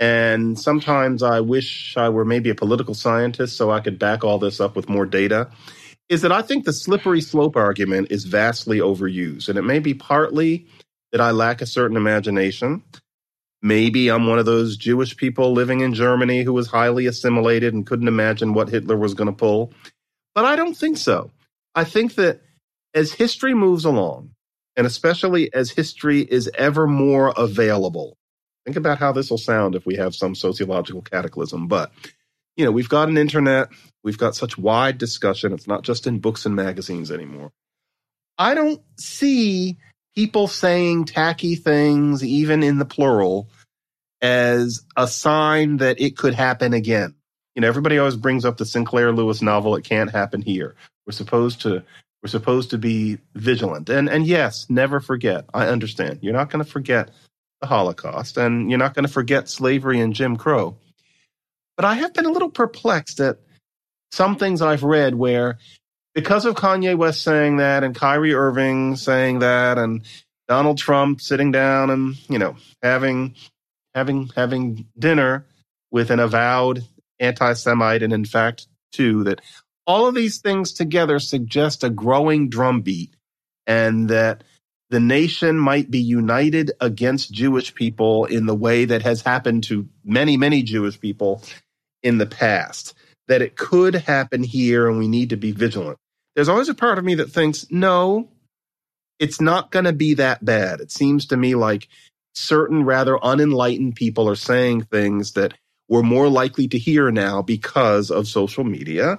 and 0.00 0.58
sometimes 0.58 1.22
I 1.22 1.38
wish 1.38 1.96
I 1.96 2.08
were 2.08 2.24
maybe 2.24 2.50
a 2.50 2.56
political 2.56 2.94
scientist 2.94 3.56
so 3.56 3.70
I 3.70 3.78
could 3.78 4.00
back 4.00 4.24
all 4.24 4.40
this 4.40 4.60
up 4.60 4.74
with 4.74 4.88
more 4.88 5.06
data, 5.06 5.48
is 6.08 6.22
that 6.22 6.32
I 6.32 6.42
think 6.42 6.64
the 6.64 6.72
slippery 6.72 7.20
slope 7.20 7.54
argument 7.54 8.08
is 8.10 8.24
vastly 8.24 8.78
overused. 8.78 9.48
And 9.48 9.56
it 9.56 9.62
may 9.62 9.78
be 9.78 9.94
partly 9.94 10.66
that 11.14 11.20
I 11.20 11.30
lack 11.30 11.62
a 11.62 11.66
certain 11.66 11.96
imagination. 11.96 12.82
Maybe 13.62 14.10
I'm 14.10 14.26
one 14.26 14.40
of 14.40 14.46
those 14.46 14.76
Jewish 14.76 15.16
people 15.16 15.52
living 15.52 15.78
in 15.78 15.94
Germany 15.94 16.42
who 16.42 16.52
was 16.52 16.66
highly 16.66 17.06
assimilated 17.06 17.72
and 17.72 17.86
couldn't 17.86 18.08
imagine 18.08 18.52
what 18.52 18.68
Hitler 18.68 18.96
was 18.96 19.14
going 19.14 19.28
to 19.28 19.32
pull. 19.32 19.72
But 20.34 20.44
I 20.44 20.56
don't 20.56 20.76
think 20.76 20.96
so. 20.96 21.30
I 21.72 21.84
think 21.84 22.16
that 22.16 22.40
as 22.94 23.12
history 23.12 23.54
moves 23.54 23.84
along, 23.84 24.30
and 24.76 24.88
especially 24.88 25.54
as 25.54 25.70
history 25.70 26.22
is 26.22 26.50
ever 26.58 26.88
more 26.88 27.32
available, 27.36 28.16
think 28.64 28.76
about 28.76 28.98
how 28.98 29.12
this 29.12 29.30
will 29.30 29.38
sound 29.38 29.76
if 29.76 29.86
we 29.86 29.94
have 29.94 30.16
some 30.16 30.34
sociological 30.34 31.02
cataclysm. 31.02 31.68
But, 31.68 31.92
you 32.56 32.64
know, 32.64 32.72
we've 32.72 32.88
got 32.88 33.08
an 33.08 33.18
internet, 33.18 33.68
we've 34.02 34.18
got 34.18 34.34
such 34.34 34.58
wide 34.58 34.98
discussion. 34.98 35.52
It's 35.52 35.68
not 35.68 35.84
just 35.84 36.08
in 36.08 36.18
books 36.18 36.44
and 36.44 36.56
magazines 36.56 37.12
anymore. 37.12 37.52
I 38.36 38.54
don't 38.54 38.82
see 38.98 39.78
people 40.14 40.48
saying 40.48 41.06
tacky 41.06 41.56
things, 41.56 42.24
even 42.24 42.62
in 42.62 42.78
the 42.78 42.84
plural, 42.84 43.48
as 44.22 44.84
a 44.96 45.06
sign 45.06 45.78
that 45.78 46.00
it 46.00 46.16
could 46.16 46.34
happen 46.34 46.72
again. 46.72 47.14
You 47.54 47.62
know, 47.62 47.68
everybody 47.68 47.98
always 47.98 48.16
brings 48.16 48.44
up 48.44 48.56
the 48.56 48.66
Sinclair 48.66 49.12
Lewis 49.12 49.42
novel, 49.42 49.76
It 49.76 49.84
Can't 49.84 50.10
Happen 50.10 50.42
Here. 50.42 50.74
We're 51.06 51.12
supposed 51.12 51.60
to 51.62 51.82
we're 52.22 52.28
supposed 52.28 52.70
to 52.70 52.78
be 52.78 53.18
vigilant. 53.34 53.90
And 53.90 54.08
and 54.08 54.26
yes, 54.26 54.66
never 54.70 54.98
forget. 54.98 55.44
I 55.52 55.66
understand. 55.66 56.20
You're 56.22 56.32
not 56.32 56.50
going 56.50 56.64
to 56.64 56.70
forget 56.70 57.10
the 57.60 57.66
Holocaust 57.66 58.38
and 58.38 58.70
you're 58.70 58.78
not 58.78 58.94
going 58.94 59.06
to 59.06 59.12
forget 59.12 59.48
slavery 59.48 60.00
and 60.00 60.14
Jim 60.14 60.36
Crow. 60.36 60.76
But 61.76 61.84
I 61.84 61.94
have 61.94 62.14
been 62.14 62.26
a 62.26 62.30
little 62.30 62.50
perplexed 62.50 63.20
at 63.20 63.38
some 64.10 64.36
things 64.36 64.62
I've 64.62 64.84
read 64.84 65.14
where 65.14 65.58
because 66.14 66.44
of 66.44 66.54
Kanye 66.54 66.96
West 66.96 67.22
saying 67.22 67.58
that 67.58 67.84
and 67.84 67.94
Kyrie 67.94 68.34
Irving 68.34 68.96
saying 68.96 69.40
that 69.40 69.78
and 69.78 70.02
Donald 70.48 70.78
Trump 70.78 71.20
sitting 71.20 71.52
down 71.52 71.90
and, 71.90 72.16
you 72.28 72.38
know, 72.38 72.56
having 72.82 73.34
having 73.94 74.30
having 74.34 74.86
dinner 74.98 75.46
with 75.90 76.10
an 76.10 76.20
avowed 76.20 76.84
anti-Semite, 77.20 78.02
and 78.02 78.12
in 78.12 78.24
fact, 78.24 78.66
too, 78.92 79.24
that 79.24 79.40
all 79.86 80.06
of 80.06 80.14
these 80.14 80.38
things 80.38 80.72
together 80.72 81.18
suggest 81.18 81.84
a 81.84 81.90
growing 81.90 82.48
drumbeat, 82.48 83.14
and 83.66 84.10
that 84.10 84.44
the 84.90 85.00
nation 85.00 85.58
might 85.58 85.90
be 85.90 86.00
united 86.00 86.72
against 86.80 87.32
Jewish 87.32 87.74
people 87.74 88.26
in 88.26 88.46
the 88.46 88.54
way 88.54 88.84
that 88.84 89.02
has 89.02 89.22
happened 89.22 89.64
to 89.64 89.88
many, 90.04 90.36
many 90.36 90.62
Jewish 90.62 91.00
people 91.00 91.42
in 92.02 92.18
the 92.18 92.26
past. 92.26 92.94
That 93.28 93.40
it 93.40 93.56
could 93.56 93.94
happen 93.94 94.42
here 94.42 94.86
and 94.88 94.98
we 94.98 95.08
need 95.08 95.30
to 95.30 95.36
be 95.36 95.52
vigilant. 95.52 95.98
There's 96.34 96.48
always 96.48 96.68
a 96.68 96.74
part 96.74 96.98
of 96.98 97.04
me 97.04 97.14
that 97.16 97.30
thinks, 97.30 97.66
no, 97.70 98.28
it's 99.18 99.40
not 99.40 99.70
going 99.70 99.84
to 99.84 99.92
be 99.92 100.14
that 100.14 100.44
bad. 100.44 100.80
It 100.80 100.90
seems 100.90 101.26
to 101.26 101.36
me 101.36 101.54
like 101.54 101.88
certain 102.34 102.84
rather 102.84 103.16
unenlightened 103.22 103.94
people 103.94 104.28
are 104.28 104.34
saying 104.34 104.82
things 104.82 105.32
that 105.32 105.54
we're 105.88 106.02
more 106.02 106.28
likely 106.28 106.66
to 106.68 106.78
hear 106.78 107.10
now 107.10 107.42
because 107.42 108.10
of 108.10 108.26
social 108.26 108.64
media 108.64 109.18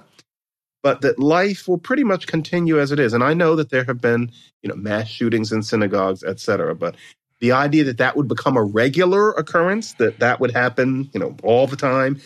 but 0.82 1.00
that 1.00 1.18
life 1.18 1.66
will 1.66 1.78
pretty 1.78 2.04
much 2.04 2.26
continue 2.26 2.78
as 2.78 2.92
it 2.92 2.98
is 2.98 3.12
and 3.12 3.24
i 3.24 3.32
know 3.32 3.56
that 3.56 3.70
there 3.70 3.84
have 3.84 4.00
been 4.00 4.30
you 4.62 4.68
know 4.68 4.76
mass 4.76 5.08
shootings 5.08 5.50
in 5.50 5.62
synagogues 5.62 6.22
etc 6.22 6.74
but 6.74 6.94
the 7.40 7.52
idea 7.52 7.84
that 7.84 7.98
that 7.98 8.16
would 8.16 8.28
become 8.28 8.56
a 8.56 8.62
regular 8.62 9.32
occurrence 9.32 9.94
that 9.94 10.18
that 10.18 10.38
would 10.38 10.50
happen 10.50 11.08
you 11.14 11.20
know 11.20 11.34
all 11.42 11.66
the 11.66 11.76
time 11.76 12.20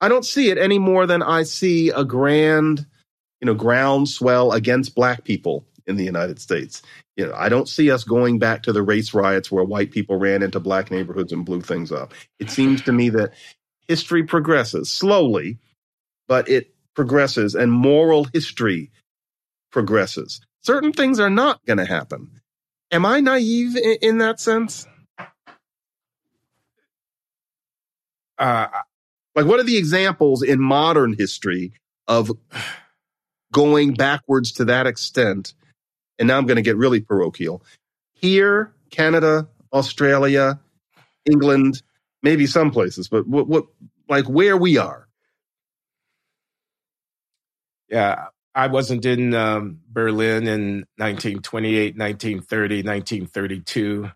i 0.00 0.08
don't 0.08 0.26
see 0.26 0.50
it 0.50 0.58
any 0.58 0.78
more 0.78 1.06
than 1.06 1.22
i 1.22 1.42
see 1.42 1.88
a 1.90 2.04
grand 2.04 2.86
you 3.40 3.46
know 3.46 3.54
groundswell 3.54 4.52
against 4.52 4.94
black 4.94 5.24
people 5.24 5.64
in 5.86 5.96
the 5.96 6.04
united 6.04 6.38
states 6.40 6.82
you 7.18 7.26
know, 7.26 7.34
I 7.34 7.48
don't 7.48 7.68
see 7.68 7.90
us 7.90 8.04
going 8.04 8.38
back 8.38 8.62
to 8.62 8.72
the 8.72 8.82
race 8.82 9.12
riots 9.12 9.50
where 9.50 9.64
white 9.64 9.90
people 9.90 10.16
ran 10.16 10.40
into 10.40 10.60
black 10.60 10.88
neighborhoods 10.92 11.32
and 11.32 11.44
blew 11.44 11.60
things 11.60 11.90
up. 11.90 12.14
It 12.38 12.48
seems 12.48 12.80
to 12.82 12.92
me 12.92 13.08
that 13.08 13.34
history 13.88 14.22
progresses 14.22 14.88
slowly, 14.88 15.58
but 16.28 16.48
it 16.48 16.72
progresses 16.94 17.56
and 17.56 17.72
moral 17.72 18.24
history 18.32 18.92
progresses. 19.72 20.40
Certain 20.62 20.92
things 20.92 21.18
are 21.18 21.28
not 21.28 21.64
going 21.66 21.78
to 21.78 21.84
happen. 21.84 22.30
Am 22.92 23.04
I 23.04 23.18
naive 23.18 23.76
in, 23.76 23.96
in 24.00 24.18
that 24.18 24.38
sense? 24.38 24.86
Uh, 28.38 28.68
like, 29.34 29.46
what 29.46 29.58
are 29.58 29.64
the 29.64 29.76
examples 29.76 30.44
in 30.44 30.60
modern 30.60 31.14
history 31.18 31.72
of 32.06 32.30
going 33.52 33.94
backwards 33.94 34.52
to 34.52 34.66
that 34.66 34.86
extent 34.86 35.46
and 36.20 36.28
now 36.28 36.38
I'm 36.38 36.46
going 36.46 36.56
to 36.56 36.62
get 36.62 36.78
really 36.78 37.02
parochial. 37.02 37.64
Here, 38.14 38.72
Canada, 38.90 39.48
Australia, 39.74 40.60
England, 41.26 41.82
maybe 42.22 42.46
some 42.46 42.72
places, 42.72 43.08
but 43.08 43.28
what, 43.28 43.48
what 43.48 43.66
like 44.08 44.26
where 44.26 44.56
we 44.58 44.78
are. 44.78 45.08
Yeah, 47.90 48.26
I 48.54 48.68
wasn't 48.68 49.06
in 49.06 49.34
um, 49.34 49.80
Berlin 49.88 50.48
in 50.48 50.86
1928, 50.98 51.96
1930, 51.96 52.76
1932. 52.78 54.10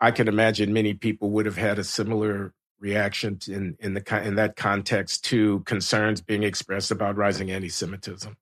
I 0.00 0.10
can 0.12 0.28
imagine 0.28 0.72
many 0.72 0.94
people 0.94 1.30
would 1.32 1.46
have 1.46 1.56
had 1.56 1.78
a 1.78 1.84
similar 1.84 2.54
reaction 2.80 3.38
in 3.48 3.76
in 3.80 3.94
the 3.94 4.22
in 4.26 4.36
that 4.36 4.56
context 4.56 5.24
to 5.26 5.60
concerns 5.60 6.20
being 6.22 6.42
expressed 6.44 6.90
about 6.90 7.16
rising 7.16 7.50
anti-Semitism. 7.50 8.36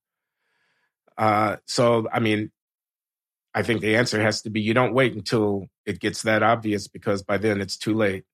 Uh, 1.16 1.57
so, 1.66 2.09
I 2.12 2.20
mean, 2.20 2.50
I 3.55 3.62
think 3.62 3.81
the 3.81 3.96
answer 3.96 4.20
has 4.20 4.42
to 4.42 4.50
be 4.50 4.61
you 4.61 4.74
don't 4.74 4.92
wait 4.92 5.14
until 5.14 5.68
it 5.87 5.98
gets 5.98 6.22
that 6.22 6.42
obvious 6.42 6.88
because 6.88 7.22
by 7.22 7.38
then 7.38 7.62
it's 7.62 7.79
too 7.79 7.94
late. 7.94 8.24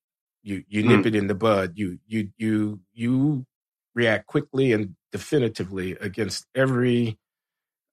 You 0.43 0.65
you 0.69 0.83
nip 0.83 1.03
mm. 1.03 1.07
it 1.07 1.15
in 1.15 1.29
the 1.29 1.35
bud. 1.37 1.75
You 1.77 2.01
you 2.09 2.31
you 2.37 2.81
you 2.93 3.47
react 3.95 4.27
quickly 4.27 4.73
and 4.73 4.97
definitively 5.13 5.93
against 5.93 6.47
every 6.57 7.19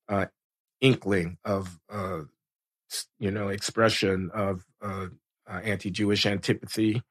uh, 0.08 0.26
inkling 0.82 1.38
of 1.46 1.80
uh, 1.88 2.22
you 3.20 3.30
know 3.30 3.50
expression 3.50 4.32
of 4.34 4.66
uh, 4.82 5.08
uh 5.48 5.60
anti-Jewish 5.64 6.26
antipathy, 6.26 7.04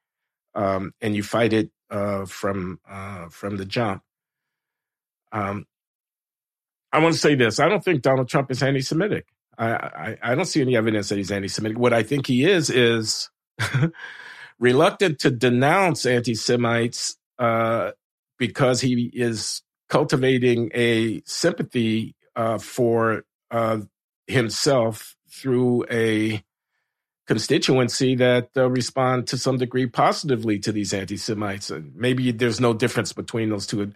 um, 0.56 0.92
and 1.00 1.14
you 1.14 1.22
fight 1.22 1.52
it 1.52 1.70
uh, 1.90 2.24
from 2.24 2.80
uh, 2.88 3.28
from 3.28 3.56
the 3.56 3.64
jump. 3.64 4.02
Um, 5.30 5.66
I 6.92 7.00
want 7.00 7.14
to 7.14 7.20
say 7.20 7.34
this: 7.34 7.60
I 7.60 7.68
don't 7.68 7.84
think 7.84 8.02
Donald 8.02 8.28
Trump 8.28 8.50
is 8.50 8.62
anti-Semitic. 8.62 9.26
I, 9.58 9.70
I, 9.72 10.18
I 10.22 10.34
don't 10.34 10.44
see 10.46 10.60
any 10.60 10.76
evidence 10.76 11.08
that 11.08 11.18
he's 11.18 11.30
anti-Semitic. 11.30 11.78
What 11.78 11.92
I 11.92 12.02
think 12.02 12.26
he 12.26 12.44
is 12.44 12.70
is 12.70 13.30
reluctant 14.58 15.18
to 15.20 15.30
denounce 15.30 16.06
anti-Semites 16.06 17.16
uh, 17.38 17.92
because 18.38 18.80
he 18.80 19.10
is 19.12 19.62
cultivating 19.88 20.70
a 20.74 21.22
sympathy 21.24 22.14
uh, 22.36 22.58
for 22.58 23.24
uh, 23.50 23.78
himself 24.26 25.16
through 25.30 25.84
a 25.90 26.42
constituency 27.26 28.14
that 28.16 28.48
uh, 28.56 28.70
respond 28.70 29.26
to 29.28 29.36
some 29.36 29.58
degree 29.58 29.86
positively 29.86 30.58
to 30.58 30.72
these 30.72 30.94
anti-Semites. 30.94 31.70
And 31.70 31.94
maybe 31.94 32.32
there's 32.32 32.60
no 32.60 32.72
difference 32.74 33.12
between 33.12 33.50
those 33.50 33.66
two. 33.66 33.92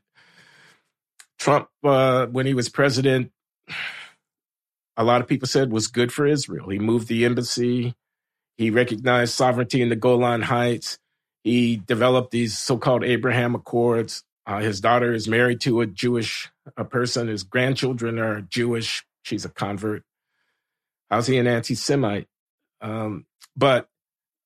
Trump, 1.38 1.68
uh, 1.84 2.26
when 2.26 2.46
he 2.46 2.54
was 2.54 2.68
president, 2.68 3.32
a 4.96 5.04
lot 5.04 5.20
of 5.20 5.28
people 5.28 5.48
said 5.48 5.72
was 5.72 5.88
good 5.88 6.12
for 6.12 6.26
Israel. 6.26 6.68
He 6.68 6.78
moved 6.78 7.08
the 7.08 7.24
embassy. 7.24 7.94
He 8.56 8.70
recognized 8.70 9.34
sovereignty 9.34 9.82
in 9.82 9.88
the 9.88 9.96
Golan 9.96 10.42
Heights. 10.42 10.98
He 11.42 11.76
developed 11.76 12.30
these 12.30 12.58
so-called 12.58 13.04
Abraham 13.04 13.54
Accords. 13.54 14.22
Uh, 14.46 14.60
his 14.60 14.80
daughter 14.80 15.12
is 15.12 15.28
married 15.28 15.60
to 15.62 15.80
a 15.80 15.86
Jewish 15.86 16.50
a 16.76 16.84
person. 16.84 17.28
His 17.28 17.42
grandchildren 17.42 18.18
are 18.18 18.42
Jewish. 18.42 19.04
She's 19.22 19.44
a 19.44 19.48
convert. 19.48 20.04
How's 21.10 21.26
he 21.26 21.38
an 21.38 21.46
anti-Semite? 21.46 22.28
Um, 22.80 23.26
but 23.56 23.88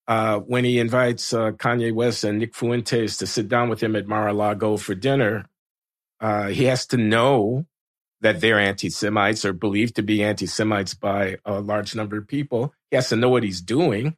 uh, 0.09 0.39
when 0.39 0.65
he 0.65 0.79
invites 0.79 1.33
uh, 1.33 1.53
Kanye 1.53 1.93
West 1.93 2.25
and 2.25 2.39
Nick 2.39 2.55
Fuentes 2.55 3.17
to 3.19 3.27
sit 3.27 3.49
down 3.49 3.69
with 3.69 3.83
him 3.83 3.97
at 3.97 4.07
Mar-a-Lago 4.07 4.77
for 4.77 4.95
dinner, 4.95 5.47
uh, 6.21 6.49
he 6.49 6.65
has 6.65 6.87
to 6.87 6.97
know 6.97 7.67
that 8.21 8.41
they're 8.41 8.59
anti 8.59 8.89
Semites 8.89 9.45
or 9.45 9.53
believed 9.53 9.97
to 9.97 10.03
be 10.03 10.23
anti 10.23 10.47
Semites 10.47 10.95
by 10.95 11.37
a 11.45 11.61
large 11.61 11.95
number 11.95 12.17
of 12.19 12.27
people. 12.27 12.73
He 12.91 12.97
has 12.97 13.09
to 13.11 13.17
know 13.17 13.29
what 13.29 13.43
he's 13.43 13.61
doing. 13.61 14.17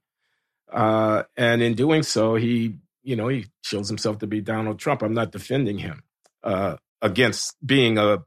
Uh, 0.71 1.25
and 1.37 1.63
in 1.63 1.75
doing 1.75 2.03
so, 2.03 2.35
he, 2.35 2.77
you 3.03 3.17
know, 3.17 3.29
he 3.29 3.47
shows 3.63 3.89
himself 3.89 4.19
to 4.19 4.27
be 4.27 4.41
Donald 4.41 4.79
Trump. 4.79 5.03
I'm 5.03 5.15
not 5.15 5.33
defending 5.33 5.79
him 5.79 6.03
uh, 6.43 6.77
against 7.01 7.57
being 7.65 7.99
a, 7.99 8.25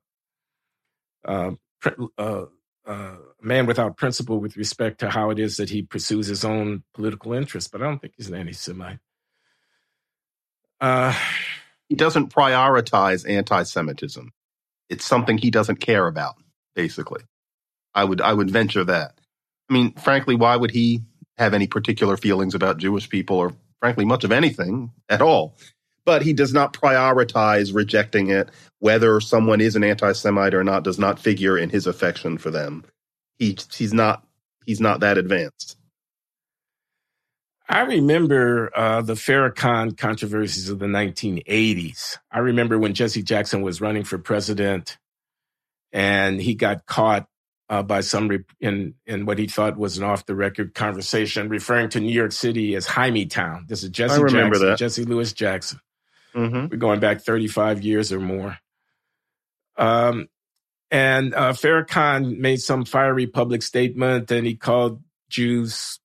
uh, 1.23 1.51
uh, 2.17 2.45
uh, 2.85 3.15
man 3.41 3.65
without 3.67 3.97
principle 3.97 4.39
with 4.39 4.57
respect 4.57 4.99
to 4.99 5.09
how 5.09 5.29
it 5.29 5.39
is 5.39 5.57
that 5.57 5.69
he 5.69 5.83
pursues 5.83 6.27
his 6.27 6.43
own 6.43 6.83
political 6.93 7.33
interests, 7.33 7.69
but 7.69 7.81
I 7.81 7.85
don't 7.85 7.99
think 7.99 8.13
he's 8.17 8.27
an 8.27 8.35
anti 8.35 8.53
Semite. 8.53 8.99
Uh, 10.79 11.13
he 11.91 11.97
doesn't 11.97 12.33
prioritize 12.33 13.29
anti 13.29 13.63
Semitism 13.65 14.31
it's 14.91 15.05
something 15.05 15.37
he 15.39 15.51
doesn't 15.51 15.77
care 15.77 16.07
about, 16.07 16.35
basically. 16.75 17.23
I 17.95 18.03
would 18.03 18.21
I 18.21 18.33
would 18.33 18.51
venture 18.51 18.83
that. 18.83 19.19
I 19.69 19.73
mean, 19.73 19.93
frankly, 19.93 20.35
why 20.35 20.57
would 20.57 20.71
he 20.71 21.01
have 21.37 21.53
any 21.53 21.67
particular 21.67 22.17
feelings 22.17 22.55
about 22.55 22.79
Jewish 22.79 23.09
people 23.09 23.37
or 23.37 23.53
frankly 23.81 24.05
much 24.05 24.25
of 24.25 24.33
anything 24.33 24.91
at 25.09 25.21
all? 25.21 25.55
But 26.05 26.23
he 26.23 26.33
does 26.33 26.53
not 26.53 26.73
prioritize 26.73 27.75
rejecting 27.75 28.31
it. 28.31 28.49
Whether 28.79 29.21
someone 29.21 29.61
is 29.61 29.75
an 29.77 29.83
anti-Semite 29.83 30.55
or 30.55 30.63
not 30.63 30.83
does 30.83 30.99
not 30.99 31.19
figure 31.19 31.57
in 31.57 31.69
his 31.69 31.87
affection 31.87 32.37
for 32.37 32.51
them. 32.51 32.85
He 33.39 33.57
he's 33.73 33.93
not 33.93 34.25
he's 34.65 34.81
not 34.81 35.01
that 35.01 35.17
advanced. 35.17 35.77
I 37.71 37.83
remember 37.83 38.69
uh, 38.75 39.01
the 39.01 39.13
Farrakhan 39.13 39.97
controversies 39.97 40.67
of 40.67 40.79
the 40.79 40.87
1980s. 40.87 42.17
I 42.29 42.39
remember 42.39 42.77
when 42.77 42.93
Jesse 42.93 43.23
Jackson 43.23 43.61
was 43.61 43.79
running 43.79 44.03
for 44.03 44.17
president 44.17 44.97
and 45.93 46.41
he 46.41 46.53
got 46.53 46.85
caught 46.85 47.27
uh, 47.69 47.81
by 47.81 48.01
some 48.01 48.27
re- 48.27 48.43
in, 48.59 48.95
in 49.05 49.25
what 49.25 49.39
he 49.39 49.47
thought 49.47 49.77
was 49.77 49.97
an 49.97 50.03
off 50.03 50.25
the 50.25 50.35
record 50.35 50.73
conversation 50.73 51.47
referring 51.47 51.87
to 51.89 52.01
New 52.01 52.11
York 52.11 52.33
City 52.33 52.75
as 52.75 52.85
Town. 52.85 53.65
This 53.69 53.83
is 53.83 53.89
Jesse 53.89 54.21
Jackson, 54.21 54.67
that. 54.67 54.77
Jesse 54.77 55.05
Louis 55.05 55.31
Jackson. 55.31 55.79
Mm-hmm. 56.35 56.67
We're 56.71 56.77
going 56.77 56.99
back 56.99 57.21
35 57.21 57.83
years 57.83 58.11
or 58.11 58.19
more. 58.19 58.57
Um, 59.77 60.27
and 60.91 61.33
uh, 61.33 61.53
Farrakhan 61.53 62.37
made 62.37 62.61
some 62.61 62.83
fiery 62.83 63.27
public 63.27 63.63
statement 63.63 64.29
and 64.29 64.45
he 64.45 64.55
called 64.55 65.01
Jews 65.29 66.01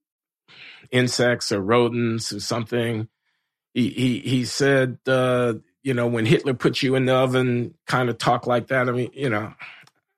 insects 0.90 1.52
or 1.52 1.60
rodents 1.60 2.32
or 2.32 2.40
something. 2.40 3.08
He 3.74 3.90
he 3.90 4.18
he 4.20 4.44
said, 4.44 4.98
uh, 5.06 5.54
you 5.82 5.94
know, 5.94 6.06
when 6.06 6.26
Hitler 6.26 6.54
put 6.54 6.82
you 6.82 6.94
in 6.94 7.06
the 7.06 7.14
oven, 7.14 7.74
kind 7.86 8.08
of 8.08 8.18
talk 8.18 8.46
like 8.46 8.68
that. 8.68 8.88
I 8.88 8.92
mean, 8.92 9.10
you 9.12 9.30
know, 9.30 9.52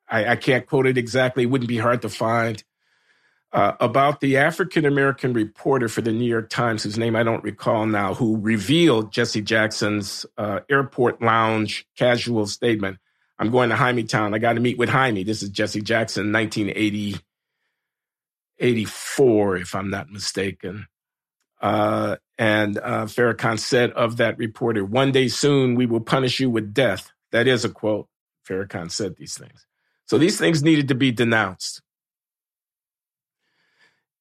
I, 0.09 0.29
I 0.33 0.37
can't 0.37 0.67
quote 0.67 0.87
it 0.87 0.99
exactly. 0.99 1.43
It 1.43 1.47
wouldn't 1.47 1.69
be 1.69 1.79
hard 1.79 2.03
to 2.03 2.09
find. 2.09 2.63
Uh, 3.51 3.73
about 3.81 4.21
the 4.21 4.37
African 4.37 4.85
American 4.85 5.33
reporter 5.33 5.89
for 5.89 6.03
the 6.03 6.13
New 6.13 6.29
York 6.29 6.51
Times, 6.51 6.83
whose 6.83 6.99
name 6.99 7.17
I 7.17 7.23
don't 7.23 7.43
recall 7.43 7.87
now, 7.87 8.13
who 8.13 8.39
revealed 8.39 9.11
Jesse 9.11 9.41
Jackson's 9.41 10.27
uh, 10.37 10.61
airport 10.69 11.23
lounge 11.23 11.87
casual 11.97 12.47
statement. 12.47 12.99
I'm 13.39 13.51
going 13.51 13.71
to 13.71 13.77
Jaime 13.77 14.05
Town. 14.05 14.35
I 14.35 14.39
got 14.39 14.55
to 14.55 14.61
meet 14.61 14.77
with 14.77 14.91
Jaime. 14.91 15.23
This 15.23 15.43
is 15.43 15.49
Jesse 15.49 15.81
Jackson, 15.81 16.31
1980, 16.31 17.17
84, 18.59 19.57
if 19.59 19.75
I'm 19.75 19.91
not 19.91 20.11
mistaken. 20.11 20.87
Uh, 21.61 22.17
and 22.39 22.79
uh, 22.79 23.07
Farrakhan 23.07 23.59
said 23.59 23.91
of 23.93 24.19
that 24.19 24.39
reporter, 24.39 24.85
one 24.85 25.13
day 25.13 25.29
soon 25.29 25.75
we 25.75 25.87
will 25.87 26.01
punish 26.01 26.39
you 26.41 26.51
with 26.51 26.73
death. 26.73 27.11
That 27.33 27.49
is 27.49 27.65
a 27.65 27.69
quote. 27.69 28.09
Farrakhan 28.49 28.91
said 28.91 29.17
these 29.17 29.37
things. 29.37 29.67
So 30.07 30.19
these 30.19 30.39
things 30.39 30.63
needed 30.63 30.89
to 30.89 30.95
be 30.95 31.13
denounced. 31.13 31.83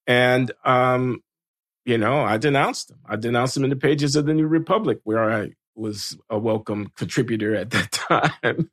And, 0.05 0.51
um, 0.65 1.23
you 1.85 1.97
know, 1.97 2.21
I 2.21 2.37
denounced 2.37 2.89
them. 2.89 2.99
I 3.05 3.15
denounced 3.15 3.55
them 3.55 3.63
in 3.63 3.69
the 3.69 3.75
pages 3.75 4.15
of 4.15 4.25
the 4.25 4.33
New 4.33 4.47
Republic, 4.47 4.99
where 5.03 5.31
I 5.31 5.51
was 5.75 6.17
a 6.29 6.37
welcome 6.37 6.91
contributor 6.95 7.55
at 7.55 7.69
that 7.69 7.91
time. 8.41 8.69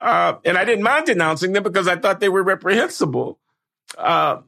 uh, 0.00 0.34
and 0.44 0.58
I 0.58 0.64
didn't 0.64 0.84
mind 0.84 1.06
denouncing 1.06 1.52
them 1.52 1.62
because 1.62 1.88
I 1.88 1.96
thought 1.96 2.20
they 2.20 2.28
were 2.28 2.42
reprehensible. 2.42 3.40
Uh, 3.96 4.42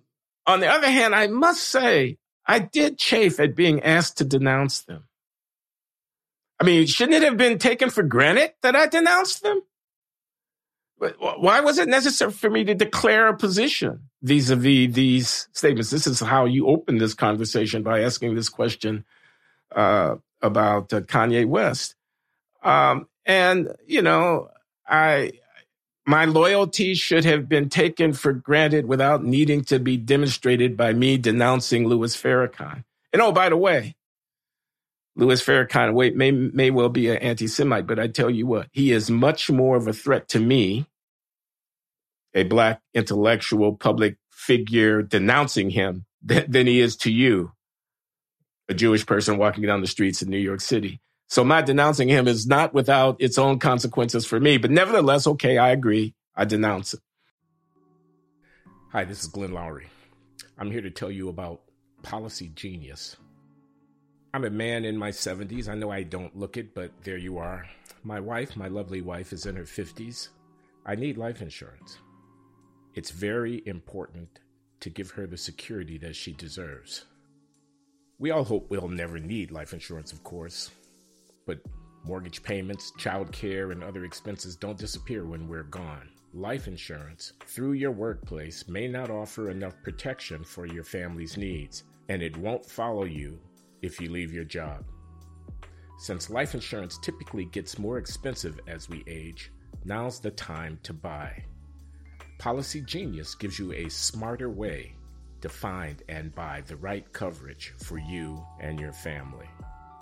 on 0.46 0.60
the 0.60 0.68
other 0.68 0.90
hand, 0.90 1.14
I 1.14 1.26
must 1.28 1.62
say, 1.62 2.18
I 2.46 2.58
did 2.58 2.98
chafe 2.98 3.38
at 3.38 3.54
being 3.54 3.82
asked 3.82 4.18
to 4.18 4.24
denounce 4.24 4.82
them. 4.82 5.04
I 6.58 6.64
mean, 6.64 6.86
shouldn't 6.86 7.16
it 7.16 7.22
have 7.22 7.36
been 7.36 7.58
taken 7.58 7.90
for 7.90 8.02
granted 8.02 8.52
that 8.62 8.76
I 8.76 8.86
denounced 8.86 9.42
them? 9.42 9.62
Why 10.98 11.60
was 11.60 11.78
it 11.78 11.88
necessary 11.88 12.30
for 12.30 12.50
me 12.50 12.64
to 12.64 12.74
declare 12.74 13.28
a 13.28 13.36
position 13.36 14.10
vis-a-vis 14.22 14.92
these 14.92 15.48
statements? 15.52 15.88
This 15.90 16.06
is 16.06 16.20
how 16.20 16.44
you 16.44 16.66
open 16.66 16.98
this 16.98 17.14
conversation 17.14 17.82
by 17.82 18.00
asking 18.00 18.34
this 18.34 18.50
question 18.50 19.06
uh, 19.74 20.16
about 20.42 20.92
uh, 20.92 21.00
Kanye 21.00 21.46
West. 21.46 21.94
Um, 22.62 23.08
and 23.24 23.74
you 23.86 24.02
know, 24.02 24.50
I 24.86 25.32
my 26.06 26.24
loyalty 26.24 26.94
should 26.94 27.24
have 27.24 27.48
been 27.48 27.68
taken 27.68 28.12
for 28.12 28.32
granted 28.32 28.86
without 28.86 29.24
needing 29.24 29.62
to 29.64 29.78
be 29.78 29.96
demonstrated 29.96 30.76
by 30.76 30.92
me 30.92 31.18
denouncing 31.18 31.86
Louis 31.86 32.16
Farrakhan. 32.16 32.84
And 33.12 33.22
oh, 33.22 33.32
by 33.32 33.48
the 33.48 33.56
way, 33.56 33.96
Louis 35.16 35.42
Farrakhan 35.42 36.14
may 36.14 36.30
may 36.30 36.70
well 36.70 36.88
be 36.88 37.08
an 37.08 37.18
anti-Semite, 37.18 37.86
but 37.86 37.98
I 37.98 38.06
tell 38.06 38.30
you 38.30 38.46
what, 38.46 38.68
he 38.72 38.92
is 38.92 39.10
much 39.10 39.50
more 39.50 39.76
of 39.76 39.86
a 39.86 39.92
threat 39.92 40.28
to 40.30 40.40
me 40.40 40.86
a 42.34 42.44
black 42.44 42.80
intellectual 42.94 43.76
public 43.76 44.16
figure 44.30 45.02
denouncing 45.02 45.70
him 45.70 46.06
than, 46.22 46.50
than 46.50 46.66
he 46.66 46.80
is 46.80 46.96
to 46.96 47.12
you, 47.12 47.52
a 48.68 48.74
Jewish 48.74 49.04
person 49.04 49.38
walking 49.38 49.64
down 49.64 49.80
the 49.80 49.86
streets 49.86 50.22
in 50.22 50.30
New 50.30 50.38
York 50.38 50.60
City. 50.60 51.00
So 51.30 51.44
my 51.44 51.62
denouncing 51.62 52.08
him 52.08 52.26
is 52.26 52.48
not 52.48 52.74
without 52.74 53.22
its 53.22 53.38
own 53.38 53.60
consequences 53.60 54.26
for 54.26 54.40
me, 54.40 54.58
but 54.58 54.72
nevertheless, 54.72 55.28
okay, 55.28 55.58
I 55.58 55.70
agree. 55.70 56.12
I 56.34 56.44
denounce 56.44 56.94
it. 56.94 57.00
Hi, 58.90 59.04
this 59.04 59.20
is 59.22 59.28
Glenn 59.28 59.52
Loury. 59.52 59.86
I'm 60.58 60.72
here 60.72 60.80
to 60.80 60.90
tell 60.90 61.10
you 61.10 61.28
about 61.28 61.60
Policy 62.02 62.50
Genius. 62.56 63.16
I'm 64.34 64.44
a 64.44 64.50
man 64.50 64.84
in 64.84 64.96
my 64.96 65.12
70s. 65.12 65.68
I 65.68 65.76
know 65.76 65.88
I 65.88 66.02
don't 66.02 66.36
look 66.36 66.56
it, 66.56 66.74
but 66.74 66.90
there 67.04 67.16
you 67.16 67.38
are. 67.38 67.64
My 68.02 68.18
wife, 68.18 68.56
my 68.56 68.66
lovely 68.66 69.00
wife, 69.00 69.32
is 69.32 69.46
in 69.46 69.54
her 69.54 69.62
50s. 69.62 70.30
I 70.84 70.96
need 70.96 71.16
life 71.16 71.40
insurance. 71.40 71.98
It's 72.96 73.10
very 73.10 73.62
important 73.66 74.40
to 74.80 74.90
give 74.90 75.12
her 75.12 75.28
the 75.28 75.36
security 75.36 75.96
that 75.98 76.16
she 76.16 76.32
deserves. 76.32 77.04
We 78.18 78.32
all 78.32 78.42
hope 78.42 78.68
we'll 78.68 78.88
never 78.88 79.20
need 79.20 79.52
life 79.52 79.72
insurance, 79.72 80.12
of 80.12 80.24
course, 80.24 80.72
but 81.50 81.58
mortgage 82.04 82.44
payments, 82.44 82.92
child 82.96 83.32
care, 83.32 83.72
and 83.72 83.82
other 83.82 84.04
expenses 84.04 84.54
don't 84.54 84.78
disappear 84.78 85.26
when 85.26 85.48
we're 85.48 85.64
gone. 85.64 86.08
Life 86.32 86.68
insurance 86.68 87.32
through 87.44 87.72
your 87.72 87.90
workplace 87.90 88.68
may 88.68 88.86
not 88.86 89.10
offer 89.10 89.50
enough 89.50 89.74
protection 89.82 90.44
for 90.44 90.64
your 90.64 90.84
family's 90.84 91.36
needs, 91.36 91.82
and 92.08 92.22
it 92.22 92.36
won't 92.36 92.64
follow 92.64 93.02
you 93.02 93.36
if 93.82 94.00
you 94.00 94.08
leave 94.10 94.32
your 94.32 94.44
job. 94.44 94.84
Since 95.98 96.30
life 96.30 96.54
insurance 96.54 96.98
typically 96.98 97.46
gets 97.46 97.80
more 97.80 97.98
expensive 97.98 98.60
as 98.68 98.88
we 98.88 99.02
age, 99.08 99.50
now's 99.84 100.20
the 100.20 100.30
time 100.30 100.78
to 100.84 100.92
buy. 100.92 101.44
Policy 102.38 102.80
Genius 102.80 103.34
gives 103.34 103.58
you 103.58 103.72
a 103.72 103.88
smarter 103.88 104.50
way 104.50 104.94
to 105.40 105.48
find 105.48 106.04
and 106.08 106.32
buy 106.32 106.62
the 106.68 106.76
right 106.76 107.12
coverage 107.12 107.74
for 107.76 107.98
you 107.98 108.40
and 108.60 108.78
your 108.78 108.92
family. 108.92 109.48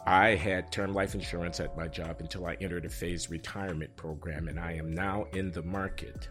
I 0.08 0.36
had 0.36 0.72
term 0.72 0.94
life 0.94 1.14
insurance 1.14 1.60
at 1.60 1.76
my 1.76 1.86
job 1.86 2.16
until 2.20 2.46
I 2.46 2.56
entered 2.62 2.86
a 2.86 2.88
phased 2.88 3.30
retirement 3.30 3.94
program, 3.94 4.48
and 4.48 4.58
I 4.58 4.72
am 4.72 4.90
now 4.90 5.26
in 5.34 5.50
the 5.50 5.62
market 5.62 6.30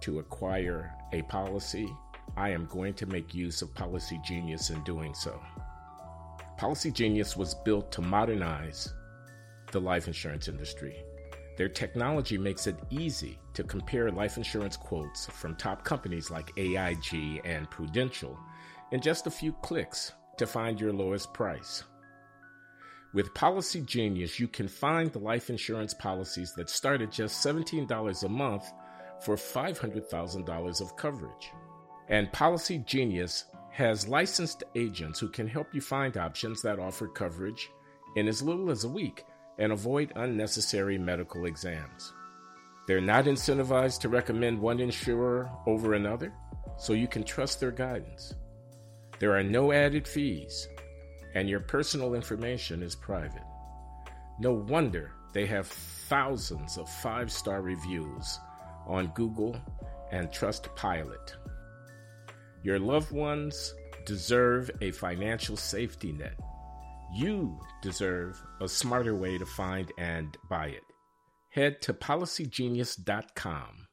to 0.00 0.18
acquire 0.18 0.92
a 1.14 1.22
policy. 1.22 1.88
I 2.36 2.50
am 2.50 2.66
going 2.66 2.92
to 2.94 3.06
make 3.06 3.34
use 3.34 3.62
of 3.62 3.74
Policy 3.74 4.20
Genius 4.22 4.68
in 4.68 4.84
doing 4.84 5.14
so. 5.14 5.40
Policy 6.58 6.90
Genius 6.90 7.34
was 7.34 7.54
built 7.54 7.90
to 7.92 8.02
modernize 8.02 8.92
the 9.70 9.80
life 9.80 10.06
insurance 10.06 10.48
industry 10.48 11.02
their 11.56 11.68
technology 11.68 12.38
makes 12.38 12.66
it 12.66 12.76
easy 12.90 13.38
to 13.54 13.62
compare 13.62 14.10
life 14.10 14.36
insurance 14.36 14.76
quotes 14.76 15.26
from 15.26 15.54
top 15.54 15.84
companies 15.84 16.30
like 16.30 16.50
AIG 16.56 17.42
and 17.44 17.70
Prudential 17.70 18.38
in 18.90 19.00
just 19.00 19.26
a 19.26 19.30
few 19.30 19.52
clicks 19.62 20.12
to 20.38 20.46
find 20.46 20.80
your 20.80 20.92
lowest 20.92 21.32
price. 21.34 21.84
With 23.14 23.34
Policy 23.34 23.82
Genius, 23.82 24.40
you 24.40 24.48
can 24.48 24.68
find 24.68 25.12
the 25.12 25.18
life 25.18 25.50
insurance 25.50 25.92
policies 25.92 26.54
that 26.54 26.70
start 26.70 27.02
at 27.02 27.12
just 27.12 27.44
$17 27.44 28.24
a 28.24 28.28
month 28.28 28.72
for 29.20 29.36
$500,000 29.36 30.80
of 30.80 30.96
coverage. 30.96 31.52
And 32.08 32.32
Policy 32.32 32.78
Genius 32.78 33.44
has 33.70 34.08
licensed 34.08 34.64
agents 34.74 35.20
who 35.20 35.28
can 35.28 35.46
help 35.46 35.74
you 35.74 35.82
find 35.82 36.16
options 36.16 36.62
that 36.62 36.78
offer 36.78 37.06
coverage 37.06 37.70
in 38.16 38.28
as 38.28 38.42
little 38.42 38.70
as 38.70 38.84
a 38.84 38.88
week 38.88 39.24
and 39.58 39.72
avoid 39.72 40.12
unnecessary 40.16 40.96
medical 40.96 41.44
exams. 41.44 42.14
They're 42.86 43.02
not 43.02 43.26
incentivized 43.26 44.00
to 44.00 44.08
recommend 44.08 44.58
one 44.58 44.80
insurer 44.80 45.50
over 45.66 45.92
another, 45.92 46.32
so 46.78 46.94
you 46.94 47.08
can 47.08 47.24
trust 47.24 47.60
their 47.60 47.70
guidance. 47.70 48.34
There 49.18 49.36
are 49.36 49.42
no 49.42 49.70
added 49.70 50.08
fees, 50.08 50.66
and 51.34 51.48
your 51.48 51.60
personal 51.60 52.14
information 52.14 52.82
is 52.82 52.94
private. 52.94 53.44
No 54.38 54.52
wonder 54.52 55.12
they 55.32 55.46
have 55.46 55.66
thousands 55.66 56.76
of 56.78 56.88
five 56.88 57.30
star 57.30 57.62
reviews 57.62 58.38
on 58.86 59.12
Google 59.14 59.56
and 60.10 60.28
Trustpilot. 60.28 61.34
Your 62.62 62.78
loved 62.78 63.12
ones 63.12 63.74
deserve 64.04 64.70
a 64.80 64.90
financial 64.92 65.56
safety 65.56 66.12
net 66.12 66.38
you 67.12 67.60
deserve 67.82 68.42
a 68.60 68.66
smarter 68.66 69.14
way 69.14 69.36
to 69.36 69.44
find 69.44 69.92
and 69.98 70.36
buy 70.48 70.68
it. 70.68 70.82
Head 71.50 71.82
to 71.82 71.92
policygenius.com 71.92 73.88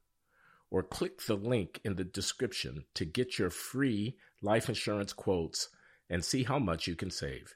or 0.72 0.84
click 0.84 1.26
the 1.26 1.36
link 1.36 1.82
in 1.84 1.96
the 1.96 2.06
description 2.06 2.86
to 2.94 3.04
get 3.04 3.38
your 3.38 3.50
free 3.50 4.16
life 4.42 4.70
insurance 4.70 5.12
quotes 5.12 5.68
and 6.10 6.26
see 6.26 6.44
how 6.44 6.60
much 6.60 6.88
you 6.88 6.96
can 6.96 7.12
save. 7.12 7.56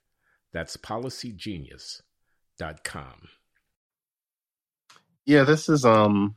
That's 0.51 0.77
policygenius.com. 0.77 3.29
Yeah, 5.25 5.43
this 5.43 5.69
is 5.69 5.85
um 5.85 6.35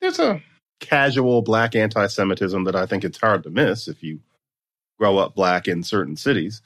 there's 0.00 0.18
a 0.18 0.42
casual 0.80 1.42
black 1.42 1.76
anti-Semitism 1.76 2.64
that 2.64 2.76
I 2.76 2.86
think 2.86 3.04
it's 3.04 3.20
hard 3.20 3.42
to 3.44 3.50
miss 3.50 3.88
if 3.88 4.02
you 4.02 4.20
grow 4.98 5.18
up 5.18 5.34
black 5.34 5.68
in 5.68 5.82
certain 5.82 6.16
cities. 6.16 6.62